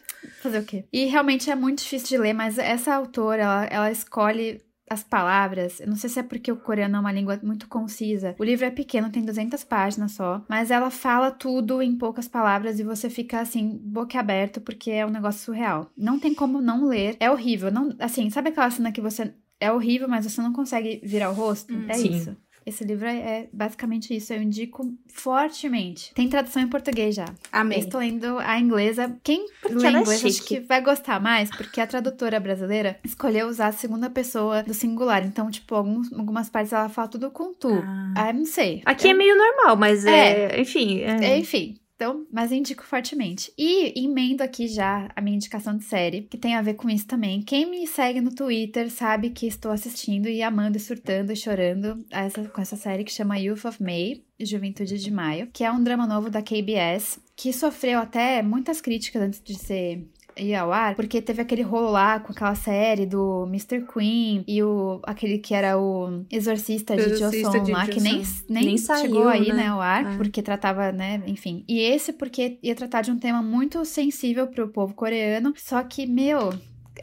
Fazer 0.42 0.58
o 0.58 0.64
quê? 0.64 0.84
E 0.92 1.04
realmente 1.04 1.48
é 1.48 1.54
muito 1.54 1.78
difícil 1.80 2.08
de 2.08 2.18
ler, 2.18 2.32
mas 2.32 2.58
essa 2.58 2.92
autora, 2.92 3.40
ela, 3.42 3.64
ela 3.66 3.92
escolhe 3.92 4.60
as 4.88 5.02
palavras. 5.02 5.80
Eu 5.80 5.86
não 5.86 5.96
sei 5.96 6.10
se 6.10 6.20
é 6.20 6.22
porque 6.22 6.52
o 6.52 6.56
coreano 6.56 6.96
é 6.96 7.00
uma 7.00 7.12
língua 7.12 7.38
muito 7.42 7.68
concisa. 7.68 8.34
O 8.38 8.44
livro 8.44 8.64
é 8.64 8.70
pequeno, 8.70 9.10
tem 9.10 9.24
200 9.24 9.64
páginas 9.64 10.12
só, 10.12 10.44
mas 10.48 10.70
ela 10.70 10.90
fala 10.90 11.30
tudo 11.30 11.82
em 11.82 11.96
poucas 11.96 12.28
palavras 12.28 12.78
e 12.78 12.84
você 12.84 13.08
fica 13.08 13.40
assim, 13.40 13.78
boquiaberto, 13.82 14.60
porque 14.60 14.90
é 14.90 15.06
um 15.06 15.10
negócio 15.10 15.44
surreal. 15.44 15.90
Não 15.96 16.18
tem 16.18 16.34
como 16.34 16.60
não 16.60 16.86
ler. 16.86 17.16
É 17.20 17.30
horrível. 17.30 17.70
Não, 17.70 17.94
assim, 17.98 18.30
sabe 18.30 18.50
aquela 18.50 18.70
cena 18.70 18.92
que 18.92 19.00
você 19.00 19.34
é 19.60 19.72
horrível, 19.72 20.08
mas 20.08 20.24
você 20.24 20.40
não 20.42 20.52
consegue 20.52 21.00
virar 21.02 21.30
o 21.30 21.34
rosto? 21.34 21.72
Hum, 21.72 21.86
é 21.88 21.94
sim. 21.94 22.10
isso. 22.10 22.36
Esse 22.66 22.82
livro 22.84 23.06
é, 23.06 23.16
é 23.18 23.48
basicamente 23.52 24.14
isso. 24.16 24.32
Eu 24.32 24.40
indico 24.42 24.90
fortemente. 25.12 26.12
Tem 26.14 26.28
tradução 26.28 26.62
em 26.62 26.68
português 26.68 27.14
já. 27.14 27.24
Eu 27.26 27.34
Amei. 27.52 27.78
estou 27.80 28.00
lendo 28.00 28.38
a 28.38 28.58
inglesa. 28.58 29.14
Quem 29.22 29.46
Porque 29.60 29.74
lê 29.76 29.86
é 29.88 29.90
inglês 29.90 30.24
acho 30.24 30.32
chique. 30.34 30.46
que 30.46 30.60
vai 30.60 30.80
gostar 30.80 31.20
mais, 31.20 31.50
porque 31.50 31.80
a 31.80 31.86
tradutora 31.86 32.38
brasileira 32.40 32.98
escolheu 33.04 33.48
usar 33.48 33.68
a 33.68 33.72
segunda 33.72 34.08
pessoa 34.08 34.62
do 34.62 34.72
singular. 34.72 35.24
Então, 35.26 35.50
tipo, 35.50 35.74
alguns, 35.74 36.12
algumas 36.12 36.48
partes 36.48 36.72
ela 36.72 36.88
fala 36.88 37.08
tudo 37.08 37.30
com 37.30 37.52
tu. 37.52 37.68
Ah. 37.70 38.14
Ah, 38.16 38.32
não 38.32 38.44
sei. 38.46 38.80
Aqui 38.86 39.08
é 39.08 39.12
Eu- 39.12 39.16
meio 39.18 39.36
normal, 39.36 39.76
mas 39.76 40.04
é. 40.06 40.60
Enfim. 40.60 41.00
é- 41.00 41.38
Enfim. 41.38 41.76
Então, 42.04 42.26
mas 42.30 42.52
indico 42.52 42.84
fortemente. 42.84 43.50
E 43.56 43.98
emendo 43.98 44.42
aqui 44.42 44.68
já 44.68 45.10
a 45.16 45.22
minha 45.22 45.36
indicação 45.36 45.74
de 45.74 45.84
série, 45.84 46.22
que 46.22 46.36
tem 46.36 46.54
a 46.54 46.60
ver 46.60 46.74
com 46.74 46.90
isso 46.90 47.06
também. 47.06 47.40
Quem 47.40 47.64
me 47.64 47.86
segue 47.86 48.20
no 48.20 48.34
Twitter 48.34 48.90
sabe 48.90 49.30
que 49.30 49.46
estou 49.46 49.72
assistindo 49.72 50.28
e 50.28 50.42
amando 50.42 50.76
e 50.76 50.80
surtando 50.80 51.32
e 51.32 51.36
chorando 51.36 52.04
essa, 52.10 52.46
com 52.46 52.60
essa 52.60 52.76
série 52.76 53.04
que 53.04 53.12
chama 53.12 53.38
Youth 53.38 53.64
of 53.64 53.82
May, 53.82 54.22
Juventude 54.38 54.98
de 54.98 55.10
Maio, 55.10 55.48
que 55.50 55.64
é 55.64 55.72
um 55.72 55.82
drama 55.82 56.06
novo 56.06 56.28
da 56.28 56.42
KBS, 56.42 57.20
que 57.34 57.54
sofreu 57.54 57.98
até 57.98 58.42
muitas 58.42 58.82
críticas 58.82 59.22
antes 59.22 59.42
de 59.42 59.54
ser 59.54 60.06
ir 60.36 60.54
ao 60.54 60.72
ar, 60.72 60.94
porque 60.94 61.20
teve 61.22 61.40
aquele 61.42 61.62
rolo 61.62 61.90
lá 61.90 62.18
com 62.20 62.32
aquela 62.32 62.54
série 62.54 63.06
do 63.06 63.44
Mr. 63.48 63.86
Queen 63.92 64.44
e 64.46 64.62
o 64.62 65.00
aquele 65.04 65.38
que 65.38 65.54
era 65.54 65.78
o 65.78 66.24
exorcista 66.30 66.96
de 66.96 67.02
Exorcista 67.02 67.60
de 67.60 67.72
lá, 67.72 67.86
que 67.86 68.00
nem, 68.00 68.22
nem, 68.48 68.64
Nem 68.64 68.78
chegou 68.78 69.24
saiu, 69.24 69.28
aí, 69.28 69.48
né? 69.48 69.54
né, 69.54 69.66
ao 69.68 69.80
ar, 69.80 70.14
É. 70.14 70.16
porque 70.16 70.42
tratava, 70.42 70.90
né, 70.92 71.22
enfim. 71.26 71.64
E 71.68 71.78
esse 71.80 72.12
porque 72.12 72.58
ia 72.62 72.74
tratar 72.74 73.02
de 73.02 73.10
um 73.10 73.18
tema 73.18 73.42
muito 73.42 73.84
sensível 73.84 74.46
pro 74.46 74.68
povo 74.68 74.94
coreano, 74.94 75.52
só 75.56 75.82
que, 75.82 76.06
meu, 76.06 76.50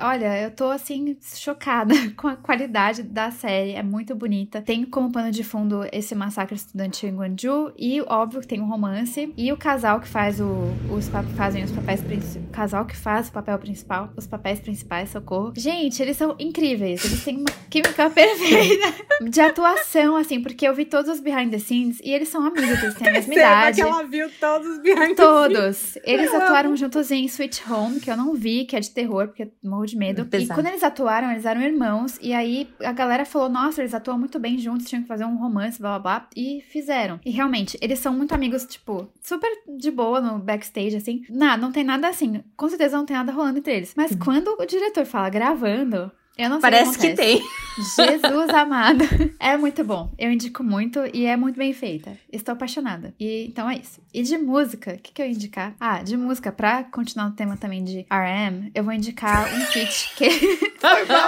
Olha, 0.02 0.42
eu 0.42 0.52
tô 0.52 0.66
assim 0.66 1.16
chocada 1.36 1.94
com 2.18 2.28
a 2.28 2.36
qualidade 2.36 3.04
da 3.04 3.30
série, 3.30 3.74
é 3.74 3.84
muito 3.84 4.16
bonita. 4.16 4.62
Tem 4.62 4.84
como 4.84 5.12
pano 5.12 5.32
de 5.32 5.44
fundo 5.44 5.86
esse 5.92 6.16
massacre 6.16 6.56
estudantil 6.56 7.10
em 7.10 7.16
Gwangju 7.16 7.72
e 7.78 8.02
óbvio 8.02 8.42
que 8.42 8.48
tem 8.48 8.60
um 8.60 8.68
romance 8.68 9.32
e 9.38 9.52
o 9.52 9.58
casal 9.58 10.00
que 10.00 10.08
faz 10.08 10.40
o, 10.40 10.50
os 10.92 11.08
fazem 11.36 11.64
os 11.64 11.72
papéis 11.72 12.02
principais, 12.02 12.46
o 12.48 12.52
casal 12.52 12.86
que 12.86 12.96
faz 12.96 13.30
o 13.30 13.32
papel 13.32 13.60
principal, 13.60 14.10
os 14.18 14.26
papéis 14.26 14.60
principais, 14.60 15.10
socorro. 15.10 15.54
Gente, 15.56 16.02
eles 16.02 16.18
são 16.18 16.36
incríveis, 16.40 17.06
eles 17.06 17.24
têm 17.24 17.38
uma 17.38 17.52
química 17.70 18.10
perfeita 18.12 18.94
de 19.22 19.40
atuação 19.40 20.16
assim, 20.16 20.42
porque 20.42 20.68
eu 20.68 20.74
vi 20.74 20.86
todos 20.86 21.12
os 21.12 21.20
behind 21.20 21.52
the 21.52 21.60
scenes 21.60 22.00
e 22.04 22.12
eles 22.12 22.30
são 22.30 22.46
amigos, 22.46 22.82
eles 22.82 22.96
têm 22.96 23.08
a 23.08 23.12
mesma 23.12 23.34
idade. 23.34 23.76
que 23.76 23.82
ela 23.82 24.04
viu 24.04 24.30
todos 24.40 24.68
os 24.68 24.82
behind 24.82 24.98
the 24.98 25.06
scenes. 25.06 25.16
Todos. 25.16 25.98
Eles 26.04 26.34
atuaram 26.34 26.76
juntos 26.76 27.12
em 27.12 27.26
Sweet 27.26 27.62
Home, 27.70 28.00
que 28.00 28.10
eu 28.10 28.18
não 28.18 28.34
vi, 28.34 28.66
que 28.66 28.76
é 28.76 28.80
de 28.80 28.90
terror, 28.90 29.28
porque 29.28 29.52
morro 29.64 29.86
de 29.86 29.91
medo. 29.98 30.26
Pesado. 30.26 30.52
E 30.52 30.54
quando 30.54 30.68
eles 30.68 30.84
atuaram, 30.84 31.32
eles 31.32 31.46
eram 31.46 31.62
irmãos. 31.62 32.18
E 32.22 32.34
aí 32.34 32.70
a 32.80 32.92
galera 32.92 33.26
falou: 33.26 33.50
nossa, 33.50 33.82
eles 33.82 33.94
atuam 33.94 34.18
muito 34.18 34.40
bem 34.40 34.58
juntos, 34.58 34.88
tinham 34.88 35.02
que 35.02 35.08
fazer 35.08 35.26
um 35.26 35.38
romance, 35.38 35.80
blá 35.80 36.00
blá 36.00 36.20
blá. 36.20 36.30
E 36.36 36.62
fizeram. 36.70 37.20
E 37.26 37.32
realmente, 37.32 37.78
eles 37.82 38.00
são 38.00 38.14
muito 38.14 38.34
amigos, 38.34 38.66
tipo, 38.66 39.10
super 39.22 39.50
de 39.78 39.92
boa 39.92 40.22
no 40.22 40.40
backstage, 40.40 40.96
assim. 40.96 41.24
Nada, 41.30 41.62
não 41.62 41.72
tem 41.72 41.84
nada 41.84 42.08
assim. 42.08 42.44
Com 42.56 42.70
certeza 42.70 42.98
não 42.98 43.06
tem 43.06 43.16
nada 43.16 43.32
rolando 43.32 43.60
entre 43.60 43.76
eles. 43.76 43.94
Mas 43.96 44.16
quando 44.16 44.56
o 44.60 44.66
diretor 44.66 45.06
fala 45.06 45.30
gravando. 45.30 46.12
Eu 46.42 46.50
não 46.50 46.60
sei 46.60 46.70
o 46.70 46.72
Parece 46.72 46.98
que 46.98 47.08
acontece. 47.08 47.40
tem. 47.40 47.44
Jesus 47.78 48.50
amado. 48.50 49.06
É 49.40 49.56
muito 49.56 49.84
bom. 49.84 50.12
Eu 50.18 50.32
indico 50.32 50.64
muito 50.64 51.00
e 51.14 51.26
é 51.26 51.38
muito 51.38 51.56
bem 51.56 51.72
feita. 51.72 52.18
Estou 52.32 52.54
apaixonada. 52.54 53.14
E 53.20 53.46
então 53.46 53.70
é 53.70 53.76
isso. 53.76 54.02
E 54.12 54.24
de 54.24 54.38
música, 54.40 54.94
o 54.94 54.98
que, 54.98 55.14
que 55.14 55.22
eu 55.22 55.28
ia 55.28 55.32
indicar? 55.32 55.76
Ah, 55.80 56.02
de 56.02 56.18
música, 56.18 56.52
pra 56.52 56.84
continuar 56.84 57.30
no 57.30 57.36
tema 57.36 57.56
também 57.56 57.84
de 57.84 58.06
RM, 58.10 58.72
eu 58.74 58.84
vou 58.84 58.92
indicar 58.92 59.54
um 59.54 59.62
feat 59.68 60.16
que. 60.16 60.30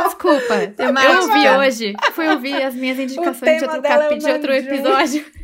Desculpa. 0.03 0.73
Eu 0.79 1.21
ouvi 1.21 1.49
hoje. 1.59 1.93
Fui 2.13 2.27
ouvir 2.27 2.63
as 2.63 2.73
minhas 2.73 2.97
indicações 2.97 3.59
de 3.59 3.65
outro, 3.65 3.81
dela 3.81 4.05
é 4.05 4.09
cap... 4.09 4.15
o 4.15 4.17
de 4.17 4.31
outro 4.31 4.51
episódio. 4.51 5.42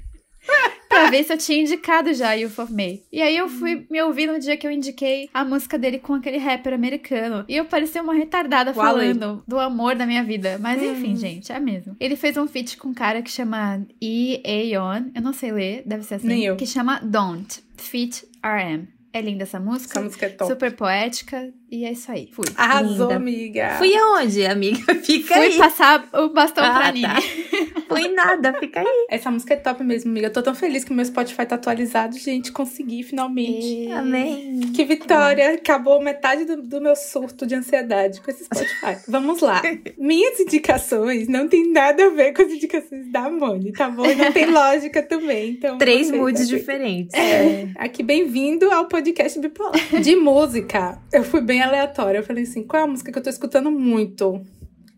Pra 0.88 1.10
ver 1.10 1.24
se 1.24 1.32
eu 1.34 1.38
tinha 1.38 1.62
indicado 1.62 2.14
já 2.14 2.34
Youth 2.34 2.58
of 2.60 2.74
May. 2.74 3.04
E 3.12 3.22
aí 3.22 3.38
eu 3.38 3.48
fui 3.48 3.86
me 3.90 4.02
ouvir 4.02 4.28
no 4.28 4.40
dia 4.40 4.58
que 4.58 4.66
eu 4.66 4.72
indiquei 4.72 5.30
a 5.34 5.46
música 5.46 5.78
dele 5.78 6.00
com 6.00 6.14
aquele 6.16 6.38
rapper 6.38 6.74
americano. 6.74 7.46
E 7.48 7.56
eu 7.56 7.66
parecia 7.66 8.02
uma 8.02 8.14
retardada 8.14 8.72
O 8.76 8.82
Ale. 8.82 8.92
falando 9.00 9.44
do 9.48 9.60
amor 9.60 9.96
da 9.96 10.06
minha 10.06 10.24
vida. 10.24 10.58
Mas 10.60 10.82
Hum. 10.82 10.92
enfim, 10.94 11.16
gente, 11.16 11.52
é 11.52 11.60
mesmo. 11.60 11.96
Ele 12.00 12.16
fez 12.16 12.38
um 12.38 12.48
feat 12.48 12.78
com 12.78 12.90
um 12.90 12.94
cara 12.94 13.22
que 13.22 13.30
chama 13.32 13.82
E. 14.02 14.42
Aeon. 14.46 15.06
Eu 15.16 15.22
não 15.22 15.34
sei 15.34 15.52
ler, 15.52 15.84
deve 15.86 16.04
ser 16.04 16.16
assim. 16.16 16.28
Nem 16.28 16.44
eu. 16.46 16.56
Que 16.56 16.66
chama 16.66 17.00
Don't. 17.04 17.62
Feat 17.78 18.26
RM. 18.44 18.88
É 19.12 19.22
linda 19.22 19.44
essa 19.44 19.60
música. 19.60 19.94
Essa 19.94 20.02
música 20.02 20.26
é 20.28 20.30
top. 20.30 20.52
Super 20.52 20.72
poética. 20.76 21.52
E 21.72 21.86
é 21.86 21.92
isso 21.92 22.12
aí. 22.12 22.28
Fui. 22.32 22.46
Arrasou, 22.58 23.08
Linda. 23.08 23.16
amiga. 23.16 23.76
Fui 23.78 23.96
aonde, 23.96 24.46
amiga? 24.46 24.96
Fica 25.04 25.36
Fui 25.36 25.44
aí. 25.46 25.58
passar 25.58 26.08
o 26.14 26.30
bastão 26.30 26.64
Ah, 26.64 26.72
pra 26.72 26.82
tá. 26.86 26.92
Nini. 26.92 27.08
Foi 27.90 28.08
nada, 28.10 28.54
fica 28.60 28.82
aí. 28.82 29.08
Essa 29.10 29.32
música 29.32 29.56
é 29.56 29.58
top 29.58 29.84
mesmo, 29.84 30.12
amiga. 30.12 30.28
Eu 30.28 30.32
tô 30.34 30.44
tão 30.44 30.54
feliz 30.54 30.84
que 30.84 30.94
meu 30.94 31.04
Spotify 31.04 31.44
tá 31.48 31.56
atualizado, 31.56 32.16
gente. 32.20 32.52
Consegui 32.52 33.02
finalmente. 33.02 33.66
E- 33.66 33.92
Amém. 33.92 34.60
Que 34.76 34.86
vitória! 34.86 35.56
Acabou 35.56 36.00
metade 36.00 36.46
do, 36.46 36.62
do 36.62 36.80
meu 36.80 36.96
surto 36.96 37.48
de 37.48 37.56
ansiedade 37.56 38.22
com 38.22 38.30
esse 38.30 38.44
Spotify. 38.44 38.96
Vamos 39.10 39.42
lá. 39.42 39.64
Minhas 39.98 40.40
indicações 40.40 41.28
não 41.28 41.48
tem 41.48 41.72
nada 41.72 42.06
a 42.06 42.10
ver 42.10 42.32
com 42.34 42.44
as 42.44 42.52
indicações 42.52 43.12
da 43.12 43.28
Moni, 43.28 43.72
tá 43.72 43.90
bom? 43.90 44.04
Não 44.14 44.32
tem 44.32 44.46
lógica 44.46 45.02
também. 45.02 45.52
Então, 45.54 45.80
Três 45.80 46.12
moods 46.12 46.48
diferentes. 46.48 47.16
É, 47.18 47.70
aqui 47.76 48.04
bem-vindo 48.04 48.70
ao 48.72 48.86
podcast 48.88 49.40
bipolar. 49.40 49.74
De 50.00 50.16
música, 50.16 51.02
eu 51.12 51.24
fui 51.24 51.42
bem 51.42 51.59
aleatória. 51.62 52.20
Eu 52.20 52.24
falei 52.24 52.44
assim: 52.44 52.64
qual 52.64 52.82
é 52.82 52.86
a 52.86 52.88
música 52.88 53.12
que 53.12 53.18
eu 53.18 53.24
tô 53.24 53.30
escutando 53.30 53.72
muito 53.72 54.42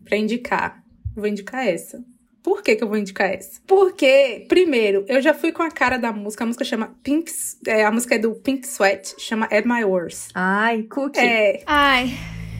pra 0.04 0.16
indicar? 0.16 0.82
Vou 1.14 1.26
indicar 1.26 1.66
essa. 1.66 2.02
Por 2.42 2.62
que, 2.62 2.74
que 2.74 2.82
eu 2.82 2.88
vou 2.88 2.96
indicar 2.96 3.30
essa? 3.30 3.60
Porque, 3.66 4.46
primeiro, 4.48 5.04
eu 5.06 5.22
já 5.22 5.32
fui 5.32 5.52
com 5.52 5.62
a 5.62 5.70
cara 5.70 5.96
da 5.96 6.12
música. 6.12 6.42
A 6.42 6.46
música 6.46 6.64
chama 6.64 6.96
Pink. 7.02 7.30
É, 7.66 7.84
a 7.84 7.90
música 7.90 8.16
é 8.16 8.18
do 8.18 8.32
Pink 8.32 8.66
Sweat, 8.66 9.14
chama 9.18 9.46
At 9.46 9.64
My 9.64 9.84
Worst. 9.84 10.30
Ai, 10.34 10.82
cookie. 10.82 11.20
É, 11.20 11.62
Ai. 11.66 12.10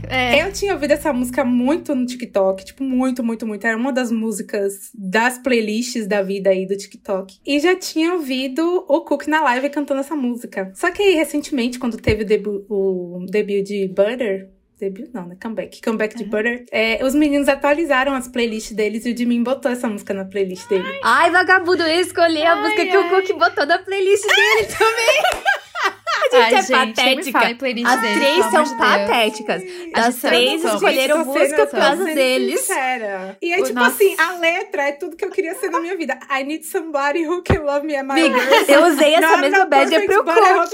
É. 0.09 0.43
eu 0.43 0.53
tinha 0.53 0.73
ouvido 0.75 0.93
essa 0.93 1.13
música 1.13 1.45
muito 1.45 1.95
no 1.95 2.05
TikTok, 2.07 2.65
tipo, 2.65 2.83
muito, 2.85 3.23
muito, 3.23 3.47
muito. 3.47 3.67
Era 3.67 3.77
uma 3.77 3.93
das 3.93 4.11
músicas 4.11 4.91
das 4.95 5.39
playlists 5.39 6.07
da 6.07 6.23
vida 6.23 6.51
aí 6.51 6.67
do 6.67 6.77
TikTok. 6.77 7.39
E 7.47 7.61
já 7.61 7.77
tinha 7.77 8.13
ouvido 8.15 8.85
o 8.89 9.01
Cook 9.03 9.27
na 9.27 9.41
live 9.43 9.71
cantando 9.71 10.01
essa 10.01 10.15
música. 10.17 10.71
Só 10.75 10.91
que 10.91 11.03
aí, 11.03 11.15
recentemente, 11.15 11.79
quando 11.79 11.97
teve 11.97 12.23
o 12.23 12.27
debut, 12.27 12.65
o 12.69 13.27
debut 13.29 13.63
de 13.65 13.89
Butter, 13.89 14.51
debut 14.79 15.09
não, 15.15 15.27
né? 15.29 15.37
Comeback. 15.41 15.81
Comeback 15.81 16.17
de 16.17 16.25
Butter. 16.25 16.65
É, 16.73 17.05
os 17.05 17.15
meninos 17.15 17.49
atualizaram 17.49 18.15
as 18.15 18.27
playlists 18.29 18.73
deles 18.75 19.07
e 19.07 19.13
o 19.13 19.17
Jimin 19.17 19.43
botou 19.43 19.71
essa 19.71 19.89
música 19.89 20.13
na 20.13 20.25
playlist 20.25 20.69
dele. 20.69 20.85
Ai, 21.05 21.31
vagabundo, 21.31 21.83
eu 21.85 22.01
escolhi 22.01 22.43
a 22.43 22.55
Ai, 22.55 22.63
música 22.63 22.87
que 22.87 22.97
o 22.97 23.01
ai. 23.01 23.11
Cook 23.11 23.39
botou 23.39 23.65
na 23.67 23.79
playlist 23.79 24.25
dele 24.27 24.67
também. 24.77 25.43
Gente 26.33 26.43
Ai, 26.43 26.55
é 26.55 26.63
gente, 26.63 26.95
patética. 26.95 27.41
fala 27.41 27.95
As 27.95 28.01
deles, 28.01 28.19
três 28.19 28.45
são 28.47 28.63
de 28.63 28.75
patéticas. 28.77 29.63
As 29.95 30.17
três 30.17 30.65
escolheram 30.65 31.25
música 31.25 31.67
por 31.67 31.79
causa 31.79 32.05
deles. 32.07 32.61
Sincera. 32.61 33.37
E 33.43 33.53
aí, 33.53 33.61
O- 33.61 33.65
tipo 33.65 33.79
nossa. 33.79 33.91
assim, 33.95 34.15
a 34.19 34.39
letra 34.39 34.83
é 34.89 34.93
tudo 34.93 35.17
que 35.17 35.25
eu 35.25 35.31
queria 35.31 35.55
ser 35.55 35.71
na 35.71 35.79
minha 35.81 35.97
vida. 35.97 36.19
I 36.31 36.43
need 36.45 36.65
somebody 36.67 37.27
who 37.27 37.43
can 37.43 37.61
love 37.63 37.87
me 37.87 37.95
at 37.97 38.05
my 38.07 38.15
Miga, 38.15 38.37
worst. 38.37 38.69
eu 38.69 38.87
usei 38.87 39.15
essa 39.15 39.37
mesma 39.37 39.59
not 39.59 39.71
bad 39.71 39.91
perfect, 39.91 40.13
pro 40.13 40.25
Cook. 40.25 40.73